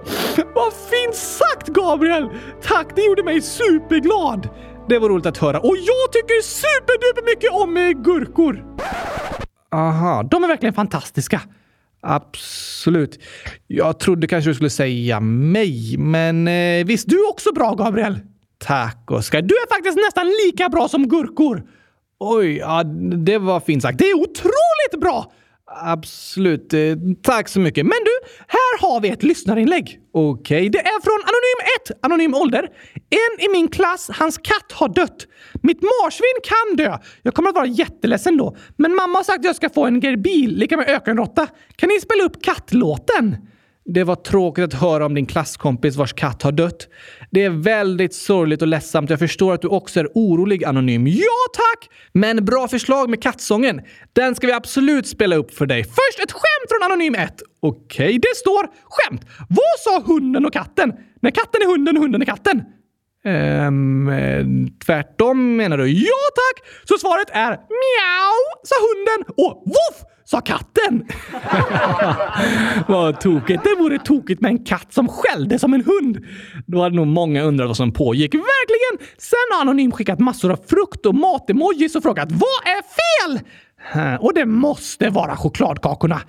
vad 0.56 0.74
fint 0.74 1.16
sagt, 1.16 1.68
Gabriel! 1.68 2.30
Tack, 2.64 2.88
det 2.96 3.02
gjorde 3.02 3.24
mig 3.24 3.42
superglad. 3.42 4.50
Det 4.90 5.00
var 5.00 5.10
roligt 5.10 5.26
att 5.26 5.38
höra 5.38 5.60
och 5.60 5.78
jag 5.78 6.12
tycker 6.12 6.42
superduper 6.42 7.26
mycket 7.26 7.52
om 7.52 7.78
eh, 7.78 7.90
gurkor. 7.90 8.64
Aha, 9.78 10.24
de 10.24 10.44
är 10.44 10.48
verkligen 10.48 10.74
fantastiska. 10.74 11.42
Absolut. 12.02 13.20
Jag 13.68 14.00
trodde 14.00 14.28
kanske 14.28 14.50
du 14.50 14.54
skulle 14.54 14.70
säga 14.70 15.20
mig, 15.20 15.98
men 15.98 16.48
eh, 16.48 16.86
visst, 16.86 17.10
du 17.10 17.16
är 17.16 17.30
också 17.30 17.54
bra, 17.54 17.76
Gabriel. 17.76 18.20
Tack, 18.58 19.12
Oskar. 19.12 19.42
Du 19.42 19.56
är 19.56 19.76
faktiskt 19.76 19.98
nästan 19.98 20.28
lika 20.46 20.70
bra 20.70 20.88
som 20.88 21.08
gurkor. 21.08 21.64
Oj, 22.20 22.58
ja, 22.58 22.84
det 23.26 23.38
var 23.38 23.60
fint 23.60 23.82
sagt. 23.82 24.00
Det 24.00 24.06
är 24.06 24.16
otroligt 24.16 25.02
bra! 25.02 25.32
Absolut. 25.72 26.74
Eh, 26.74 26.80
tack 27.22 27.50
så 27.50 27.60
mycket. 27.60 27.86
Men 27.86 27.98
du, 28.06 28.28
här 28.48 28.80
har 28.82 29.02
vi 29.02 29.10
ett 29.10 29.24
lyssnarinlägg. 29.24 30.00
Okej, 30.14 30.58
okay. 30.58 30.70
det 30.70 30.80
är 30.80 31.02
från 31.02 31.22
Anonym 31.24 31.60
1, 31.92 32.06
Anonym 32.06 32.34
ålder. 32.34 32.70
En 33.10 33.46
i 33.46 33.52
min 33.52 33.68
klass, 33.68 34.10
hans 34.14 34.38
katt 34.38 34.72
har 34.72 34.90
dött. 34.90 35.28
Mitt 35.64 35.82
marsvin 35.82 36.38
kan 36.44 36.86
dö. 36.86 36.98
Jag 37.22 37.34
kommer 37.34 37.50
att 37.50 37.56
vara 37.56 37.66
jätteledsen 37.66 38.38
då. 38.38 38.58
Men 38.76 38.96
mamma 38.96 39.20
har 39.20 39.24
sagt 39.24 39.40
att 39.40 39.46
jag 39.46 39.56
ska 39.56 39.70
få 39.70 39.86
en 39.86 40.00
gerbil, 40.00 40.58
lika 40.58 40.78
med 40.78 40.90
ökenråtta. 40.90 41.48
Kan 41.76 41.90
ni 41.90 42.00
spela 42.00 42.24
upp 42.24 42.44
kattlåten? 42.44 43.36
Det 43.90 44.04
var 44.04 44.16
tråkigt 44.16 44.64
att 44.64 44.74
höra 44.74 45.06
om 45.06 45.14
din 45.14 45.26
klasskompis 45.26 45.96
vars 45.96 46.14
katt 46.14 46.42
har 46.44 46.52
dött. 46.52 46.88
Det 47.32 47.44
är 47.44 47.50
väldigt 47.50 48.14
sorgligt 48.14 48.62
och 48.62 48.68
ledsamt. 48.68 49.10
Jag 49.10 49.20
förstår 49.20 49.54
att 49.54 49.62
du 49.62 49.68
också 49.68 50.00
är 50.00 50.08
orolig, 50.14 50.66
Anonym. 50.66 51.08
Ja, 51.08 51.40
tack! 51.54 51.90
Men 52.12 52.46
bra 52.46 52.68
förslag 52.68 53.10
med 53.10 53.22
kattsången. 53.24 53.82
Den 54.14 54.36
ska 54.36 54.48
vi 54.48 54.54
absolut 54.54 55.08
spela 55.08 55.36
upp 55.36 55.54
för 55.54 55.66
dig. 55.66 55.84
Först 55.84 56.24
ett 56.24 56.32
skämt 56.32 56.70
från 56.70 56.92
Anonym 56.92 57.16
1. 57.16 57.42
Okej, 57.60 58.06
okay, 58.06 58.20
det 58.20 58.36
står 58.36 58.68
skämt. 58.84 59.22
Vad 59.50 59.80
sa 59.80 60.14
hunden 60.14 60.46
och 60.46 60.54
katten? 60.54 60.94
När 61.22 61.32
katten 61.32 61.62
är 61.62 61.66
hunden 61.66 61.98
och 61.98 62.04
hunden 62.04 62.22
är 62.22 62.26
katten? 62.26 62.64
Ehm, 63.26 64.10
eh, 64.10 64.46
tvärtom 64.86 65.56
menar 65.56 65.78
du? 65.78 65.88
Ja 65.88 66.24
tack! 66.36 66.68
Så 66.84 66.98
svaret 66.98 67.30
är 67.30 67.50
mjau, 67.50 68.38
sa 68.64 68.76
hunden 68.88 69.34
och 69.38 69.64
voff 69.66 70.17
sa 70.30 70.42
katten. 70.42 71.08
vad 72.88 73.22
tokigt. 73.22 73.64
Det 73.64 73.76
vore 73.80 74.00
tokigt 74.00 74.42
med 74.42 74.52
en 74.52 74.66
katt 74.66 74.94
som 74.94 75.08
skällde 75.08 75.60
som 75.60 75.74
en 75.74 75.84
hund. 75.84 76.26
Då 76.66 76.82
hade 76.82 76.96
nog 76.96 77.08
många 77.08 77.42
undrat 77.44 77.68
vad 77.68 77.78
som 77.78 77.92
pågick. 77.92 78.34
Verkligen! 78.34 79.08
Sen 79.18 79.38
har 79.54 79.62
Anonym 79.62 79.92
skickat 79.92 80.20
massor 80.20 80.52
av 80.52 80.60
frukt 80.68 81.06
och 81.06 81.16
mat-emojis 81.16 81.96
och 81.96 82.04
frågat 82.04 82.32
vad 82.32 82.64
är 82.66 82.82
fel? 82.82 83.40
Och 84.20 84.34
det 84.34 84.46
måste 84.46 85.10
vara 85.10 85.36
chokladkakorna. 85.36 86.22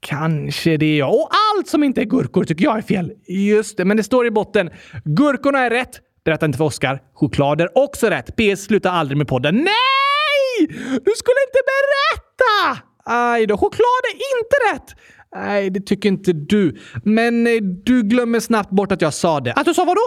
Kanske 0.00 0.76
det 0.76 0.96
ja. 0.96 1.06
Och 1.06 1.28
allt 1.56 1.68
som 1.68 1.84
inte 1.84 2.00
är 2.00 2.04
gurkor 2.04 2.44
tycker 2.44 2.64
jag 2.64 2.78
är 2.78 2.82
fel. 2.82 3.12
Just 3.28 3.76
det, 3.76 3.84
men 3.84 3.96
det 3.96 4.02
står 4.02 4.26
i 4.26 4.30
botten. 4.30 4.70
Gurkorna 5.04 5.58
är 5.58 5.70
rätt. 5.70 6.00
Berätta 6.24 6.46
inte 6.46 6.58
för 6.58 6.64
Oskar. 6.64 7.00
Choklad 7.14 7.60
är 7.60 7.78
också 7.78 8.06
rätt. 8.06 8.36
PS 8.36 8.64
sluta 8.64 8.90
aldrig 8.90 9.18
med 9.18 9.28
podden. 9.28 9.54
Nej! 9.54 10.66
Du 11.04 11.12
skulle 11.16 11.40
inte 11.48 11.60
berätta! 11.66 12.89
Aj 13.12 13.46
då, 13.46 13.56
choklad 13.56 14.04
är 14.04 14.38
inte 14.40 14.56
rätt. 14.74 14.96
Nej, 15.34 15.70
det 15.70 15.80
tycker 15.80 16.08
inte 16.08 16.32
du. 16.32 16.76
Men 17.04 17.46
eh, 17.46 17.52
du 17.62 18.02
glömmer 18.02 18.40
snabbt 18.40 18.70
bort 18.70 18.92
att 18.92 19.02
jag 19.02 19.14
sa 19.14 19.40
det. 19.40 19.52
Att 19.52 19.64
du 19.64 19.74
sa 19.74 19.84
vadå? 19.84 20.00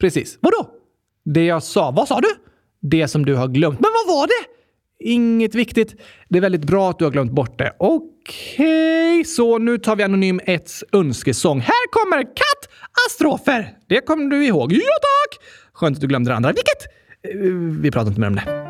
Precis. 0.00 0.38
Vadå? 0.40 0.70
Det 1.24 1.44
jag 1.44 1.62
sa. 1.62 1.90
Vad 1.90 2.08
sa 2.08 2.20
du? 2.20 2.28
Det 2.80 3.08
som 3.08 3.26
du 3.26 3.34
har 3.34 3.48
glömt. 3.48 3.80
Men 3.80 3.90
vad 4.06 4.16
var 4.16 4.26
det? 4.26 4.46
Inget 5.04 5.54
viktigt. 5.54 5.94
Det 6.28 6.38
är 6.38 6.42
väldigt 6.42 6.64
bra 6.64 6.90
att 6.90 6.98
du 6.98 7.04
har 7.04 7.12
glömt 7.12 7.32
bort 7.32 7.58
det. 7.58 7.72
Okej, 7.78 9.20
okay, 9.20 9.24
så 9.24 9.58
nu 9.58 9.78
tar 9.78 9.96
vi 9.96 10.02
Anonym 10.02 10.40
1s 10.40 10.84
önskesång. 10.92 11.60
Här 11.60 11.90
kommer 11.90 12.22
katastrofer! 12.22 13.72
Det 13.88 14.00
kommer 14.00 14.30
du 14.30 14.46
ihåg. 14.46 14.72
Ja 14.72 14.78
tack! 14.80 15.46
Skönt 15.72 15.96
att 15.96 16.00
du 16.00 16.06
glömde 16.06 16.30
det 16.30 16.36
andra. 16.36 16.52
Vilket? 16.52 16.84
Eh, 17.22 17.80
vi 17.80 17.90
pratar 17.90 18.08
inte 18.08 18.20
mer 18.20 18.28
om 18.28 18.34
det. 18.34 18.69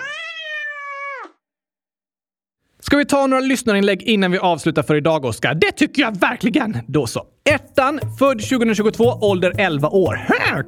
Ska 2.91 2.97
vi 2.97 3.05
ta 3.05 3.27
några 3.27 3.41
lyssnarinlägg 3.41 4.01
innan 4.03 4.31
vi 4.31 4.37
avslutar 4.37 4.83
för 4.83 4.95
idag, 4.95 5.25
Oskar? 5.25 5.53
Det 5.53 5.71
tycker 5.71 6.01
jag 6.01 6.19
verkligen! 6.19 6.77
Då 6.87 7.07
så. 7.07 7.23
Ettan, 7.49 7.99
född 8.19 8.39
2022, 8.39 9.03
ålder 9.03 9.53
11 9.57 9.89
år. 9.89 10.19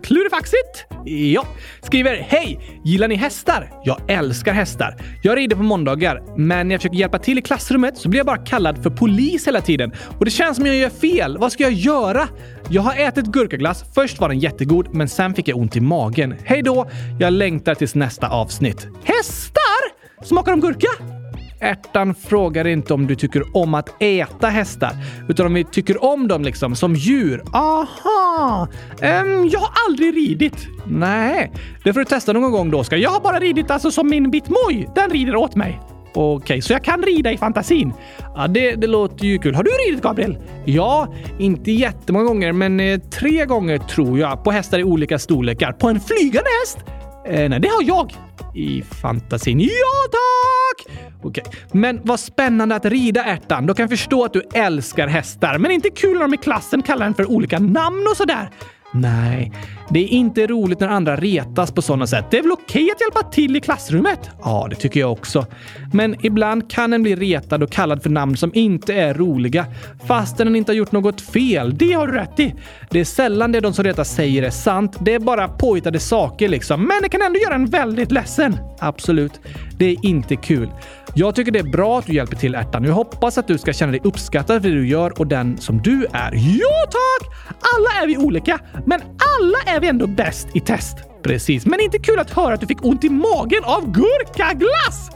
Klurifaxigt! 0.04 0.86
Ja. 1.06 1.46
Skriver 1.82 2.16
Hej! 2.16 2.60
Gillar 2.84 3.08
ni 3.08 3.16
hästar? 3.16 3.72
Jag 3.84 4.12
älskar 4.12 4.54
hästar. 4.54 4.96
Jag 5.24 5.38
rider 5.38 5.56
på 5.56 5.64
måndagar, 5.64 6.24
men 6.38 6.68
när 6.68 6.76
jag 6.76 6.82
försöker 6.82 6.98
hjälpa 6.98 7.20
till 7.20 7.38
i 7.38 7.42
klassrummet 7.42 7.98
så 7.98 8.10
blir 8.10 8.20
jag 8.20 8.26
bara 8.26 8.38
kallad 8.38 8.84
för 8.84 8.90
polis 8.90 9.48
hela 9.48 9.62
tiden. 9.62 9.94
Och 10.20 10.26
det 10.26 10.32
känns 10.32 10.58
som 10.58 10.66
jag 10.66 10.76
gör 10.76 10.90
fel. 10.90 11.38
Vad 11.38 11.52
ska 11.52 11.64
jag 11.64 11.74
göra? 11.74 12.28
Jag 12.70 12.82
har 12.82 12.96
ätit 12.96 13.26
gurkaglass. 13.26 13.84
Först 13.96 14.20
var 14.20 14.30
den 14.30 14.40
jättegod, 14.40 14.96
men 14.96 15.10
sen 15.10 15.34
fick 15.34 15.48
jag 15.48 15.58
ont 15.58 15.76
i 15.76 15.82
magen. 15.82 16.36
Hej 16.44 16.62
då! 16.62 16.90
Jag 17.20 17.34
längtar 17.34 17.76
tills 17.76 17.96
nästa 17.96 18.28
avsnitt. 18.30 18.88
Hästar? 19.04 19.94
Smakar 20.24 20.52
de 20.52 20.62
gurka? 20.62 21.23
Ärtan 21.64 22.16
frågar 22.16 22.68
inte 22.68 22.94
om 22.94 23.08
du 23.08 23.16
tycker 23.16 23.58
om 23.58 23.74
att 23.74 24.02
äta 24.02 24.48
hästar, 24.48 24.92
utan 25.30 25.46
om 25.46 25.54
vi 25.54 25.64
tycker 25.64 26.04
om 26.04 26.28
dem 26.28 26.44
liksom 26.44 26.76
som 26.76 26.96
djur. 26.96 27.44
Aha! 27.54 28.68
Um, 29.02 29.48
jag 29.48 29.60
har 29.60 29.72
aldrig 29.88 30.16
ridit. 30.16 30.68
Nej, 30.86 31.52
det 31.84 31.94
får 31.94 32.00
du 32.00 32.06
testa 32.06 32.34
någon 32.34 32.52
gång 32.52 32.72
då, 32.72 32.80
Oskar. 32.80 32.98
Jag 32.98 33.10
har 33.10 33.20
bara 33.20 33.40
ridit 33.40 33.72
alltså 33.72 33.92
som 33.92 34.10
min 34.10 34.32
bitmoj. 34.32 34.90
Den 34.96 35.10
rider 35.10 35.36
åt 35.36 35.56
mig. 35.56 35.82
Okej, 36.16 36.36
okay, 36.36 36.62
så 36.62 36.74
jag 36.74 36.84
kan 36.84 37.02
rida 37.02 37.32
i 37.32 37.38
fantasin? 37.38 37.94
Ja, 38.36 38.48
det, 38.48 38.76
det 38.76 38.88
låter 38.88 39.26
ju 39.26 39.38
kul. 39.38 39.56
Har 39.56 39.64
du 39.64 39.70
ridit, 39.70 40.04
Gabriel? 40.04 40.38
Ja, 40.66 41.14
inte 41.40 41.72
jättemånga 41.72 42.26
gånger, 42.26 42.52
men 42.52 42.80
eh, 42.80 43.00
tre 43.00 43.46
gånger 43.46 43.78
tror 43.78 44.20
jag. 44.20 44.44
På 44.44 44.52
hästar 44.52 44.80
i 44.80 44.84
olika 44.84 45.20
storlekar. 45.20 45.72
På 45.72 45.90
en 45.90 46.00
flygande 46.00 46.50
häst? 46.62 47.03
Eh, 47.26 47.50
nej, 47.50 47.60
det 47.60 47.68
har 47.68 47.84
jag. 47.84 48.14
I 48.56 48.82
fantasin. 48.82 49.60
Ja, 49.60 49.68
tack! 50.12 50.98
Okej, 51.22 51.44
okay. 51.48 51.60
men 51.72 52.00
vad 52.04 52.20
spännande 52.20 52.76
att 52.76 52.86
rida 52.86 53.24
ärtan. 53.24 53.66
Då 53.66 53.74
kan 53.74 53.84
jag 53.84 53.90
förstå 53.90 54.26
att 54.26 54.34
du 54.34 54.42
älskar 54.54 55.08
hästar, 55.08 55.58
men 55.58 55.72
inte 55.72 55.90
kul 55.90 56.14
när 56.14 56.22
de 56.22 56.34
i 56.34 56.38
klassen 56.38 56.82
kallar 56.82 57.06
den 57.06 57.14
för 57.14 57.32
olika 57.32 57.60
namn 57.60 58.08
och 58.12 58.18
sådär. 58.18 58.50
Nej, 58.96 59.52
det 59.90 60.00
är 60.00 60.08
inte 60.08 60.48
roligt 60.48 60.80
när 60.80 60.88
andra 60.88 61.16
retas 61.16 61.72
på 61.72 61.82
sådana 61.82 62.08
sätt. 62.08 62.26
Det 62.32 62.38
är 62.38 62.42
väl 62.42 62.52
okej 62.52 62.90
att 62.96 63.02
hjälpa 63.02 63.30
till 63.32 63.56
i 63.56 63.60
klassrummet? 63.60 64.30
Ja, 64.44 64.68
det 64.70 64.76
tycker 64.76 65.00
jag 65.00 65.12
också. 65.12 65.46
Men 65.94 66.26
ibland 66.26 66.72
kan 66.72 66.94
en 66.94 67.04
bli 67.04 67.16
retad 67.16 67.64
och 67.64 67.72
kallad 67.72 68.04
för 68.04 68.10
namn 68.10 68.38
som 68.38 68.52
inte 68.54 68.94
är 68.94 69.14
roliga, 69.14 69.66
fastän 70.08 70.48
den 70.48 70.56
inte 70.56 70.72
har 70.72 70.76
gjort 70.76 70.92
något 70.92 71.22
fel. 71.22 71.78
Det 71.78 71.94
har 71.94 72.08
du 72.08 72.14
rätt 72.14 72.40
i. 72.40 72.56
Det 72.90 73.00
är 73.00 73.06
sällan 73.06 73.52
det 73.52 73.60
de 73.60 73.74
som 73.74 73.84
retas 73.84 74.16
säger 74.16 74.44
är 74.44 74.50
sant. 74.50 74.98
Det 75.00 75.14
är 75.14 75.20
bara 75.20 75.48
påhittade 75.48 76.00
saker 76.00 76.50
liksom. 76.50 76.82
Men 76.82 77.02
det 77.02 77.10
kan 77.10 77.22
ändå 77.22 77.40
göra 77.40 77.56
en 77.56 77.66
väldigt 77.66 78.12
ledsen. 78.12 78.58
Absolut. 78.80 79.40
Det 79.78 79.86
är 79.86 80.06
inte 80.06 80.36
kul. 80.36 80.70
Jag 81.16 81.36
tycker 81.36 81.52
det 81.52 81.60
är 81.60 81.64
bra 81.72 82.00
att 82.00 82.06
du 82.06 82.14
hjälper 82.14 82.36
till 82.36 82.56
ärtan. 82.56 82.84
Jag 82.84 82.94
hoppas 82.94 83.38
att 83.38 83.48
du 83.48 83.58
ska 83.58 83.74
känna 83.74 83.92
dig 83.92 84.02
uppskattad 84.04 84.62
för 84.62 84.70
det 84.70 84.76
du 84.76 84.88
gör 84.88 85.20
och 85.20 85.28
den 85.28 85.58
som 85.58 85.82
du 85.82 86.06
är. 86.14 86.32
Ja 86.34 86.86
tack! 86.92 87.30
Alla 87.48 88.04
är 88.04 88.08
vi 88.08 88.18
olika, 88.18 88.60
men 88.86 89.02
alla 89.02 89.76
är 89.76 89.80
vi 89.80 89.88
ändå 89.88 90.08
bäst 90.08 90.48
i 90.54 90.60
test. 90.60 90.98
Precis, 91.24 91.66
men 91.66 91.80
inte 91.80 92.00
kul 92.00 92.20
att 92.20 92.32
höra 92.32 92.54
att 92.54 92.60
du 92.60 92.68
fick 92.68 92.86
ont 92.86 93.04
i 93.04 93.10
magen 93.10 93.64
av 93.64 93.92
gurkaglass! 93.92 95.10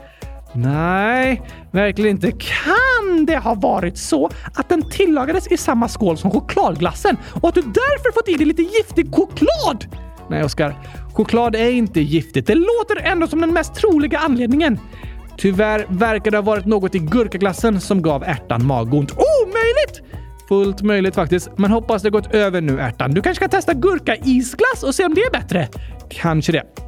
Nej, 0.54 1.42
verkligen 1.72 2.12
inte. 2.12 2.32
Kan 2.32 3.26
det 3.26 3.38
ha 3.38 3.54
varit 3.54 3.98
så 3.98 4.30
att 4.54 4.70
den 4.70 4.90
tillagades 4.90 5.48
i 5.48 5.58
samma 5.58 5.88
skål 5.88 6.18
som 6.18 6.32
chokladglassen 6.32 7.18
och 7.42 7.50
att 7.50 7.56
du 7.56 7.62
därför 7.62 8.14
fått 8.14 8.30
i 8.30 8.34
dig 8.34 8.46
lite 8.46 8.62
giftig 8.62 9.16
choklad? 9.16 9.86
Nej, 10.30 10.44
Oskar. 10.44 10.76
Choklad 11.14 11.56
är 11.56 11.70
inte 11.70 12.02
giftigt. 12.02 12.48
Det 12.48 12.56
låter 12.56 13.02
ändå 13.04 13.28
som 13.28 13.42
den 13.42 13.54
mest 13.54 13.76
troliga 13.76 14.20
anledningen. 14.20 14.80
Tyvärr 15.38 15.86
verkar 15.90 16.32
det 16.32 16.38
ha 16.38 16.42
varit 16.42 16.66
något 16.66 16.96
i 16.96 17.00
gurkaglassen 17.00 17.82
som 17.82 18.02
gav 18.02 18.24
ärtan 18.24 18.66
magont. 18.66 19.12
Omöjligt! 19.12 20.02
Fullt 20.48 20.82
möjligt 20.82 21.16
faktiskt, 21.16 21.50
men 21.58 21.72
hoppas 21.72 22.02
det 22.02 22.10
gått 22.10 22.34
över 22.34 22.62
nu 22.62 22.80
ärtan. 22.80 23.12
Du 23.12 23.22
kanske 23.22 23.46
ska 23.46 23.58
testa 23.58 23.74
gurka-isglass 23.74 24.84
och 24.84 24.96
se 24.96 25.06
om 25.06 25.14
det 25.14 25.22
är 25.22 25.32
bättre? 25.32 25.68
Kanske 26.10 26.52
det. 26.52 26.87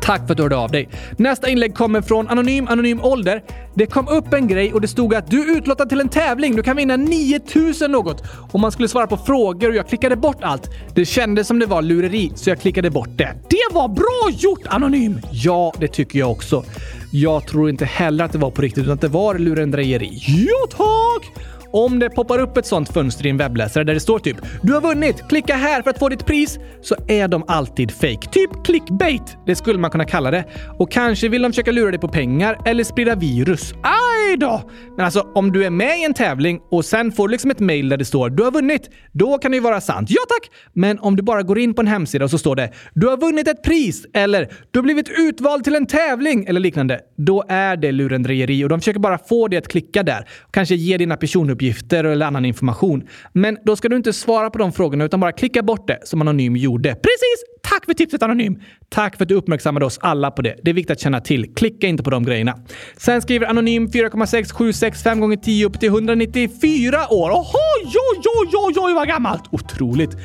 Tack 0.00 0.26
för 0.26 0.32
att 0.32 0.36
du 0.36 0.42
hörde 0.42 0.56
av 0.56 0.70
dig. 0.70 0.88
Nästa 1.16 1.48
inlägg 1.48 1.74
kommer 1.74 2.02
från 2.02 2.28
Anonym 2.28 2.68
Anonym 2.68 3.00
Ålder. 3.04 3.42
Det 3.74 3.86
kom 3.86 4.08
upp 4.08 4.32
en 4.32 4.48
grej 4.48 4.72
och 4.72 4.80
det 4.80 4.88
stod 4.88 5.14
att 5.14 5.30
du 5.30 5.42
är 5.42 5.56
utlottad 5.56 5.86
till 5.86 6.00
en 6.00 6.08
tävling. 6.08 6.56
Du 6.56 6.62
kan 6.62 6.76
vinna 6.76 6.96
9000 6.96 7.92
något. 7.92 8.22
Och 8.52 8.60
man 8.60 8.72
skulle 8.72 8.88
svara 8.88 9.06
på 9.06 9.16
frågor 9.16 9.68
och 9.68 9.74
jag 9.74 9.88
klickade 9.88 10.16
bort 10.16 10.38
allt. 10.40 10.70
Det 10.94 11.04
kändes 11.04 11.46
som 11.46 11.58
det 11.58 11.66
var 11.66 11.82
lureri, 11.82 12.32
så 12.34 12.50
jag 12.50 12.60
klickade 12.60 12.90
bort 12.90 13.08
det. 13.16 13.34
Det 13.48 13.74
var 13.74 13.88
bra 13.88 14.30
gjort 14.38 14.66
Anonym! 14.66 15.20
Ja, 15.30 15.72
det 15.78 15.88
tycker 15.88 16.18
jag 16.18 16.30
också. 16.30 16.64
Jag 17.12 17.46
tror 17.46 17.70
inte 17.70 17.84
heller 17.84 18.24
att 18.24 18.32
det 18.32 18.38
var 18.38 18.50
på 18.50 18.62
riktigt, 18.62 18.82
utan 18.82 18.94
att 18.94 19.00
det 19.00 19.08
var 19.08 19.38
lurendrejeri. 19.38 20.22
Ja, 20.26 20.76
tack! 20.76 21.44
Om 21.72 21.98
det 21.98 22.10
poppar 22.10 22.38
upp 22.38 22.56
ett 22.56 22.66
sånt 22.66 22.92
fönster 22.92 23.26
i 23.26 23.30
en 23.30 23.36
webbläsare 23.36 23.84
där 23.84 23.94
det 23.94 24.00
står 24.00 24.18
typ 24.18 24.36
“Du 24.62 24.72
har 24.72 24.80
vunnit! 24.80 25.28
Klicka 25.28 25.54
här 25.54 25.82
för 25.82 25.90
att 25.90 25.98
få 25.98 26.08
ditt 26.08 26.26
pris” 26.26 26.58
så 26.80 26.96
är 27.08 27.28
de 27.28 27.44
alltid 27.48 27.90
fake. 27.90 28.28
Typ 28.32 28.50
clickbait. 28.64 29.36
Det 29.46 29.54
skulle 29.56 29.78
man 29.78 29.90
kunna 29.90 30.04
kalla 30.04 30.30
det. 30.30 30.44
Och 30.78 30.90
kanske 30.90 31.28
vill 31.28 31.42
de 31.42 31.52
försöka 31.52 31.72
lura 31.72 31.90
dig 31.90 32.00
på 32.00 32.08
pengar 32.08 32.58
eller 32.64 32.84
sprida 32.84 33.14
virus. 33.14 33.72
Aj 33.82 34.36
då! 34.36 34.62
Men 34.96 35.04
alltså, 35.04 35.26
om 35.34 35.52
du 35.52 35.64
är 35.64 35.70
med 35.70 35.98
i 35.98 36.04
en 36.04 36.14
tävling 36.14 36.60
och 36.70 36.84
sen 36.84 37.12
får 37.12 37.28
du 37.28 37.32
liksom 37.32 37.50
ett 37.50 37.60
mail 37.60 37.88
där 37.88 37.96
det 37.96 38.04
står 38.04 38.30
“Du 38.30 38.42
har 38.42 38.50
vunnit”, 38.50 38.90
då 39.12 39.38
kan 39.38 39.50
det 39.50 39.56
ju 39.56 39.62
vara 39.62 39.80
sant. 39.80 40.08
Ja 40.10 40.20
tack! 40.28 40.50
Men 40.72 40.98
om 40.98 41.16
du 41.16 41.22
bara 41.22 41.42
går 41.42 41.58
in 41.58 41.74
på 41.74 41.82
en 41.82 41.88
hemsida 41.88 42.24
och 42.24 42.30
så 42.30 42.38
står 42.38 42.56
det 42.56 42.70
“Du 42.94 43.06
har 43.06 43.16
vunnit 43.16 43.48
ett 43.48 43.62
pris” 43.62 44.06
eller 44.14 44.48
“Du 44.70 44.78
har 44.78 44.84
blivit 44.84 45.08
utvald 45.18 45.64
till 45.64 45.74
en 45.74 45.86
tävling” 45.86 46.44
eller 46.44 46.60
liknande, 46.60 47.00
då 47.16 47.44
är 47.48 47.76
det 47.76 47.92
lurendrejeri 47.92 48.64
och 48.64 48.68
de 48.68 48.80
försöker 48.80 49.00
bara 49.00 49.18
få 49.18 49.48
dig 49.48 49.58
att 49.58 49.68
klicka 49.68 50.02
där. 50.02 50.28
Och 50.42 50.54
kanske 50.54 50.74
ge 50.74 50.96
dina 50.96 51.16
personuppgifter 51.16 51.59
uppgifter 51.60 52.04
eller 52.04 52.26
annan 52.26 52.44
information. 52.44 53.08
Men 53.32 53.58
då 53.64 53.76
ska 53.76 53.88
du 53.88 53.96
inte 53.96 54.12
svara 54.12 54.50
på 54.50 54.58
de 54.58 54.72
frågorna 54.72 55.04
utan 55.04 55.20
bara 55.20 55.32
klicka 55.32 55.62
bort 55.62 55.86
det 55.86 55.98
som 56.04 56.20
Anonym 56.20 56.56
gjorde. 56.56 56.88
Precis! 56.88 57.59
Tack 57.62 57.84
för 57.84 57.94
tipset 57.94 58.22
Anonym! 58.22 58.60
Tack 58.88 59.16
för 59.16 59.24
att 59.24 59.28
du 59.28 59.34
uppmärksammade 59.34 59.86
oss 59.86 59.98
alla 60.02 60.30
på 60.30 60.42
det. 60.42 60.56
Det 60.62 60.70
är 60.70 60.74
viktigt 60.74 60.90
att 60.90 61.00
känna 61.00 61.20
till. 61.20 61.54
Klicka 61.54 61.86
inte 61.86 62.02
på 62.02 62.10
de 62.10 62.24
grejerna. 62.24 62.54
Sen 62.96 63.22
skriver 63.22 63.46
Anonym 63.46 63.88
4,6765 63.88 65.20
gånger 65.20 65.36
10 65.36 65.66
upp 65.66 65.80
till 65.80 65.88
194 65.88 66.96
år. 67.10 67.30
Oho, 67.30 67.58
oj, 67.84 67.94
oj, 68.40 68.50
oj, 68.54 68.74
oj, 68.76 68.94
vad 68.94 69.08
gammalt! 69.08 69.42
Otroligt! 69.50 70.16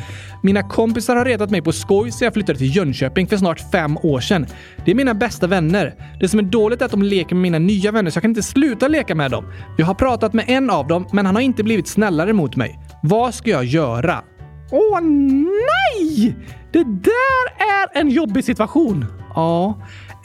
Mina 0.43 0.63
kompisar 0.63 1.15
har 1.15 1.25
retat 1.25 1.49
mig 1.49 1.61
på 1.61 1.71
skoj 1.71 2.11
sedan 2.11 2.25
jag 2.25 2.33
flyttade 2.33 2.59
till 2.59 2.75
Jönköping 2.75 3.27
för 3.27 3.37
snart 3.37 3.71
fem 3.71 3.97
år 3.97 4.19
sedan. 4.19 4.45
Det 4.85 4.91
är 4.91 4.95
mina 4.95 5.13
bästa 5.13 5.47
vänner. 5.47 5.95
Det 6.19 6.27
som 6.27 6.39
är 6.39 6.43
dåligt 6.43 6.81
är 6.81 6.85
att 6.85 6.91
de 6.91 7.03
leker 7.03 7.35
med 7.35 7.41
mina 7.41 7.59
nya 7.59 7.91
vänner 7.91 8.11
så 8.11 8.17
jag 8.17 8.21
kan 8.21 8.31
inte 8.31 8.43
sluta 8.43 8.87
leka 8.87 9.15
med 9.15 9.31
dem. 9.31 9.45
Jag 9.77 9.85
har 9.85 9.93
pratat 9.93 10.33
med 10.33 10.45
en 10.47 10.69
av 10.69 10.87
dem, 10.87 11.07
men 11.13 11.25
han 11.25 11.35
har 11.35 11.41
inte 11.41 11.63
blivit 11.63 11.87
snällare 11.87 12.33
mot 12.33 12.55
mig. 12.55 12.79
Vad 13.03 13.33
ska 13.33 13.49
jag 13.49 13.65
göra? 13.65 14.23
Åh 14.71 15.01
nej! 15.01 16.35
Det 16.75 16.83
där 16.83 17.45
är 17.57 18.01
en 18.01 18.09
jobbig 18.09 18.43
situation. 18.43 19.05
Ja, 19.35 19.75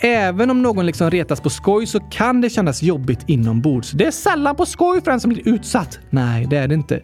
Även 0.03 0.51
om 0.51 0.62
någon 0.62 0.86
liksom 0.86 1.11
retas 1.11 1.40
på 1.40 1.51
skoj 1.51 1.86
så 1.86 2.01
kan 2.01 2.40
det 2.40 2.51
kännas 2.51 2.82
jobbigt 2.82 3.18
inombords. 3.26 3.90
Det 3.90 4.07
är 4.07 4.11
sällan 4.11 4.57
på 4.57 4.66
skoj 4.66 5.01
för 5.03 5.11
den 5.11 5.20
som 5.20 5.28
blir 5.28 5.48
utsatt. 5.48 5.98
Nej, 6.11 6.46
det 6.51 6.57
är 6.57 6.68
det 6.68 6.74
inte. 6.74 7.01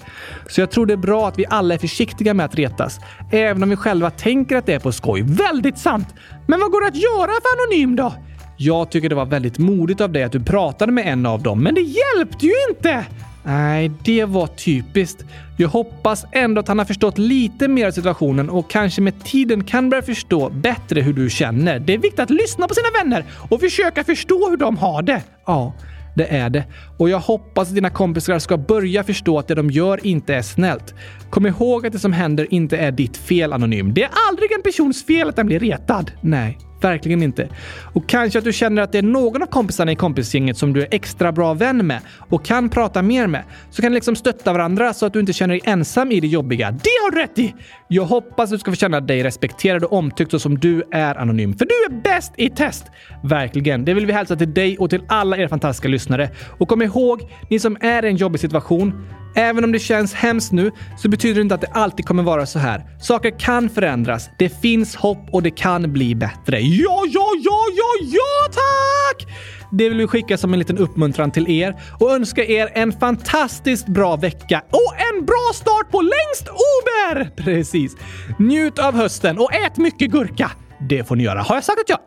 Så 0.49 0.61
jag 0.61 0.70
tror 0.70 0.86
det 0.86 0.92
är 0.92 0.97
bra 0.97 1.28
att 1.28 1.38
vi 1.38 1.44
alla 1.49 1.74
är 1.74 1.78
försiktiga 1.78 2.34
med 2.34 2.47
att 2.47 2.55
retas. 2.55 3.01
Även 3.30 3.62
om 3.62 3.70
vi 3.70 3.76
själva 3.76 4.11
tänker 4.11 4.57
att 4.57 4.66
det 4.66 4.74
är 4.74 4.80
på 4.80 4.92
skoj. 4.92 5.22
Väldigt 5.22 5.78
sant! 5.78 6.14
Men 6.47 6.61
vad 6.61 6.70
går 6.70 6.80
det 6.80 6.86
att 6.86 6.97
göra 6.97 7.32
för 7.32 7.74
Anonym 7.74 7.97
då? 7.97 8.14
Jag 8.57 8.90
tycker 8.90 9.09
det 9.09 9.14
var 9.14 9.26
väldigt 9.26 9.59
modigt 9.59 10.01
av 10.01 10.12
dig 10.12 10.22
att 10.22 10.32
du 10.32 10.40
pratade 10.40 10.92
med 10.92 11.07
en 11.07 11.26
av 11.26 11.42
dem, 11.42 11.62
men 11.62 11.74
det 11.74 11.80
hjälpte 11.80 12.47
ju 12.47 12.53
inte! 12.70 13.07
Nej, 13.47 13.90
det 14.05 14.24
var 14.24 14.47
typiskt. 14.47 15.24
Jag 15.57 15.68
hoppas 15.68 16.24
ändå 16.32 16.61
att 16.61 16.68
han 16.68 16.78
har 16.78 16.84
förstått 16.84 17.18
lite 17.18 17.68
mer 17.68 17.86
av 17.86 17.90
situationen 17.90 18.51
och 18.51 18.70
kanske 18.70 19.01
med 19.01 19.24
tiden 19.24 19.64
kan 19.64 19.90
börja 19.90 20.03
förstå 20.03 20.51
bättre 20.51 21.01
hur 21.01 21.12
du 21.12 21.30
känner. 21.30 21.78
Det 21.78 21.94
är 21.94 21.99
viktigt 21.99 22.20
att 22.20 22.30
lyssna 22.30 22.68
på 22.68 22.74
sina 22.74 22.88
vänner 23.03 23.24
och 23.51 23.61
försöka 23.61 24.05
förstå 24.05 24.51
hur 24.51 24.57
de 24.57 24.76
har 24.76 25.03
det. 25.03 25.22
Ja, 25.47 25.74
det 26.16 26.36
är 26.36 26.51
det. 26.51 26.64
Och 26.99 27.11
jag 27.11 27.18
hoppas 27.18 27.68
att 27.68 27.74
dina 27.74 27.90
kompisar 27.90 28.38
ska 28.38 28.57
börja 28.57 29.05
förstå 29.05 29.38
att 29.38 29.49
det 29.49 29.55
de 29.55 29.70
gör 29.70 30.07
inte 30.07 30.34
är 30.34 30.42
snällt. 30.42 30.94
Kom 31.30 31.47
ihåg 31.47 31.86
att 31.86 31.92
det 31.92 31.99
som 31.99 32.12
händer 32.12 32.55
inte 32.55 32.76
är 32.76 32.92
ditt 32.92 33.16
fel, 33.16 33.53
Anonym. 33.53 33.94
Det 33.94 34.03
är 34.03 34.11
aldrig 34.28 34.53
en 34.53 34.62
persons 34.62 35.07
fel 35.07 35.28
att 35.28 35.36
den 35.36 35.47
blir 35.47 35.61
retad. 35.61 36.11
Nej, 36.20 36.59
Verkligen 36.81 37.22
inte. 37.22 37.49
Och 37.93 38.09
kanske 38.09 38.39
att 38.39 38.45
du 38.45 38.53
känner 38.53 38.83
att 38.83 38.93
det 38.93 38.99
är 38.99 39.03
någon 39.03 39.43
av 39.43 39.47
kompisarna 39.47 39.93
i 39.93 39.97
kompisgänget 39.97 40.57
som 40.57 40.72
du 40.72 40.83
är 40.83 40.89
extra 40.91 41.33
bra 41.33 41.55
vän 41.55 41.87
med 41.87 42.01
och 42.29 42.45
kan 42.45 42.68
prata 42.68 43.03
mer 43.03 43.27
med. 43.27 43.43
Så 43.70 43.83
kan 43.83 43.93
ni 43.93 43.95
liksom 43.95 44.16
stötta 44.16 44.53
varandra 44.53 44.95
så 44.95 45.07
att 45.07 45.12
du 45.12 45.20
inte 45.20 45.33
känner 45.33 45.55
dig 45.55 45.61
ensam 45.64 46.12
i 46.12 46.20
det 46.20 46.27
jobbiga. 46.27 46.70
Det 46.70 46.91
har 47.05 47.11
du 47.11 47.18
rätt 47.18 47.39
i! 47.39 47.55
Jag 47.89 48.05
hoppas 48.05 48.45
att 48.45 48.51
du 48.51 48.59
ska 48.59 48.70
få 48.70 48.77
känna 48.77 49.01
dig 49.01 49.22
respekterad 49.22 49.85
och 49.85 49.93
omtyckt 49.93 50.31
så 50.31 50.39
som 50.39 50.59
du 50.59 50.83
är 50.93 51.14
anonym. 51.14 51.59
För 51.59 51.66
du 51.66 51.95
är 51.95 52.03
bäst 52.03 52.33
i 52.37 52.51
test! 52.51 52.85
Verkligen. 53.22 53.85
Det 53.85 53.95
vill 53.95 54.07
vi 54.07 54.12
hälsa 54.12 54.37
till 54.37 54.55
dig 54.55 54.79
och 54.79 54.91
till 54.91 55.03
alla 55.09 55.37
er 55.37 55.49
fantastiska 55.49 55.89
lyssnare. 55.89 56.31
Och 56.59 56.68
kom 56.68 56.83
ihåg, 56.83 57.20
ni 57.51 57.59
som 57.59 57.77
är 57.81 58.05
i 58.05 58.09
en 58.09 58.16
jobbig 58.16 58.41
situation, 58.41 59.07
Även 59.39 59.64
om 59.64 59.72
det 59.72 59.78
känns 59.78 60.14
hemskt 60.14 60.53
nu 60.53 60.70
så 60.99 61.09
betyder 61.09 61.34
det 61.34 61.41
inte 61.41 61.55
att 61.55 61.61
det 61.61 61.70
alltid 61.72 62.07
kommer 62.07 62.22
vara 62.22 62.47
så 62.47 62.59
här. 62.59 62.84
Saker 63.01 63.39
kan 63.39 63.70
förändras. 63.70 64.30
Det 64.39 64.49
finns 64.61 64.97
hopp 64.97 65.28
och 65.32 65.43
det 65.43 65.51
kan 65.51 65.93
bli 65.93 66.14
bättre. 66.14 66.61
Ja, 66.61 67.03
ja, 67.09 67.28
ja, 67.45 67.64
ja, 67.76 67.93
ja, 68.01 68.53
tack! 68.53 69.26
Det 69.72 69.89
vill 69.89 69.99
vi 69.99 70.07
skicka 70.07 70.39
som 70.39 70.53
en 70.53 70.59
liten 70.59 70.78
uppmuntran 70.78 71.30
till 71.30 71.51
er 71.51 71.76
och 72.01 72.12
önska 72.12 72.45
er 72.45 72.70
en 72.74 72.93
fantastiskt 72.93 73.87
bra 73.87 74.16
vecka 74.16 74.62
och 74.70 74.95
en 75.14 75.24
bra 75.24 75.51
start 75.55 75.91
på 75.91 76.03
längst 76.03 76.49
Ober! 76.49 77.30
Precis. 77.37 77.97
Njut 78.39 78.78
av 78.78 78.95
hösten 78.95 79.39
och 79.39 79.55
ät 79.55 79.76
mycket 79.76 80.11
gurka. 80.11 80.51
Det 80.89 81.05
får 81.05 81.16
ni 81.16 81.24
göra. 81.24 81.43
Har 81.43 81.55
jag 81.55 81.64
sagt 81.64 81.80
att 81.80 81.89
jag 81.89 81.99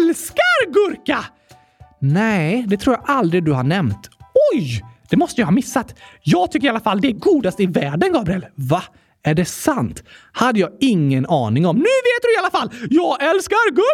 älskar 0.00 0.72
gurka? 0.72 1.24
Nej, 2.00 2.64
det 2.68 2.76
tror 2.76 2.96
jag 2.96 3.16
aldrig 3.16 3.44
du 3.44 3.52
har 3.52 3.64
nämnt. 3.64 4.10
Oj! 4.54 4.82
Det 5.10 5.16
måste 5.16 5.40
jag 5.40 5.46
ha 5.46 5.52
missat. 5.52 5.94
Jag 6.22 6.50
tycker 6.50 6.66
i 6.66 6.70
alla 6.70 6.80
fall 6.80 7.00
det 7.00 7.08
är 7.08 7.12
godast 7.12 7.60
i 7.60 7.66
världen, 7.66 8.12
Gabriel. 8.12 8.46
Va? 8.54 8.82
Är 9.22 9.34
det 9.34 9.44
sant? 9.44 10.02
Hade 10.32 10.60
jag 10.60 10.70
ingen 10.80 11.26
aning 11.26 11.66
om. 11.66 11.76
Nu 11.76 11.82
vet 11.82 12.22
du 12.22 12.34
i 12.34 12.36
alla 12.38 12.50
fall! 12.50 12.70
Jag 12.90 13.22
älskar 13.22 13.70
gurkor! 13.70 13.86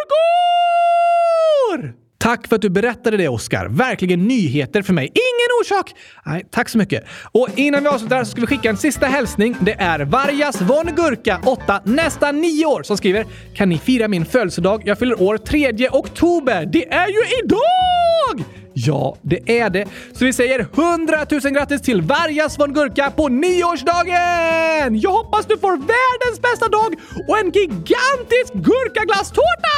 Tack 2.17 2.47
för 2.47 2.55
att 2.55 2.61
du 2.61 2.69
berättade 2.69 3.17
det, 3.17 3.27
Oskar. 3.27 3.67
Verkligen 3.69 4.27
nyheter 4.27 4.81
för 4.81 4.93
mig. 4.93 5.05
Ingen 5.05 5.49
orsak! 5.61 5.95
Nej, 6.25 6.45
tack 6.51 6.69
så 6.69 6.77
mycket. 6.77 7.05
Och 7.31 7.47
innan 7.55 7.83
vi 7.83 7.89
avslutar 7.89 8.23
så 8.23 8.31
ska 8.31 8.41
vi 8.41 8.47
skicka 8.47 8.69
en 8.69 8.77
sista 8.77 9.05
hälsning. 9.05 9.55
Det 9.59 9.73
är 9.73 9.99
Vargas 9.99 10.61
von 10.61 10.85
Gurka, 10.95 11.41
8, 11.45 11.81
nästan 11.85 12.41
9 12.41 12.65
år, 12.65 12.83
som 12.83 12.97
skriver 12.97 13.25
“Kan 13.55 13.69
ni 13.69 13.77
fira 13.77 14.07
min 14.07 14.25
födelsedag? 14.25 14.81
Jag 14.85 14.99
fyller 14.99 15.21
år 15.21 15.37
3 15.37 15.89
oktober. 15.89 16.65
Det 16.65 16.93
är 16.93 17.07
ju 17.07 17.19
idag!” 17.43 18.62
Ja, 18.73 19.17
det 19.21 19.59
är 19.59 19.69
det. 19.69 19.85
Så 20.13 20.25
vi 20.25 20.33
säger 20.33 20.59
100 20.59 21.17
000 21.31 21.39
grattis 21.53 21.81
till 21.81 22.01
Vargas 22.01 22.59
von 22.59 22.73
Gurka 22.73 23.11
på 23.11 23.27
nioårsdagen! 23.27 24.99
Jag 24.99 25.11
hoppas 25.11 25.45
du 25.45 25.57
får 25.57 25.71
världens 25.71 26.41
bästa 26.41 26.69
dag 26.69 26.95
och 27.27 27.37
en 27.37 27.51
gigantisk 27.51 28.53
gurkaglasstårta! 28.53 29.75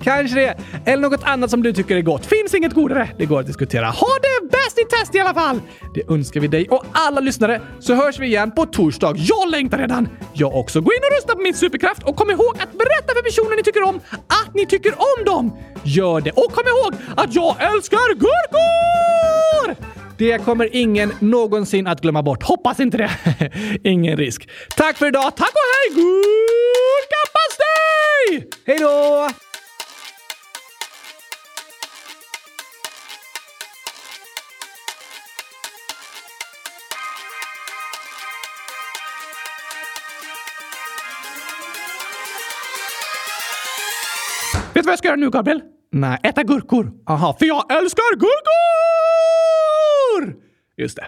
Kanske 0.04 0.40
det. 0.40 0.56
Eller 0.84 1.02
något 1.02 1.24
annat 1.24 1.50
som 1.50 1.62
du 1.62 1.72
tycker 1.72 1.96
är 1.96 2.02
gott. 2.02 2.26
Finns 2.26 2.54
inget 2.54 2.72
godare. 2.72 3.08
Det 3.18 3.26
går 3.26 3.40
att 3.40 3.46
diskutera. 3.46 3.86
Ha 3.86 4.08
det 4.22 4.48
bäst 4.50 4.78
i 4.78 4.84
test 4.84 5.14
i 5.14 5.20
alla 5.20 5.34
fall! 5.34 5.60
Det 5.94 6.12
önskar 6.14 6.40
vi 6.40 6.48
dig 6.48 6.68
och 6.68 6.84
alla 6.92 7.20
lyssnare. 7.20 7.60
Så 7.80 7.94
hörs 7.94 8.18
vi 8.18 8.26
igen 8.26 8.50
på 8.50 8.66
torsdag. 8.66 9.14
Jag 9.16 9.50
längtar 9.50 9.78
redan! 9.78 10.08
Jag 10.32 10.54
också. 10.56 10.80
Gå 10.80 10.92
in 10.92 11.00
och 11.10 11.16
rösta 11.16 11.34
på 11.34 11.40
min 11.40 11.54
superkraft 11.54 12.02
och 12.02 12.16
kom 12.16 12.30
ihåg 12.30 12.54
att 12.58 12.72
berätta 12.72 13.14
för 13.14 13.22
personer 13.22 13.56
ni 13.56 13.62
tycker 13.62 13.82
om 13.82 14.00
att 14.26 14.54
ni 14.54 14.66
tycker 14.66 14.92
om 14.92 15.24
dem. 15.24 15.56
Gör 15.84 16.20
det 16.20 16.30
och 16.30 16.52
kom 16.52 16.64
ihåg 16.66 16.94
att 17.16 17.34
jag 17.34 17.56
älskar 17.74 18.01
gurkor! 18.08 19.76
Det 20.18 20.38
kommer 20.38 20.68
ingen 20.72 21.12
någonsin 21.18 21.86
att 21.86 22.00
glömma 22.00 22.22
bort. 22.22 22.42
Hoppas 22.42 22.80
inte 22.80 22.96
det. 22.96 23.10
Ingen 23.84 24.16
risk. 24.16 24.48
Tack 24.76 24.96
för 24.96 25.06
idag. 25.06 25.36
Tack 25.36 25.50
och 25.52 25.60
hej! 25.72 25.90
Gurkapastej! 25.94 28.48
Hej 28.66 28.78
då! 28.78 29.28
Vet 44.74 44.74
du 44.74 44.82
vad 44.86 44.92
jag 44.92 44.98
ska 44.98 45.08
göra 45.08 45.16
nu, 45.16 45.30
Gabriel? 45.30 45.60
Nej, 45.94 46.18
äta 46.22 46.42
gurkor. 46.42 46.92
Aha, 47.06 47.36
för 47.38 47.46
jag 47.46 47.72
älskar 47.72 48.16
gurkor! 48.16 48.42
Just 50.76 50.96
det. 50.96 51.06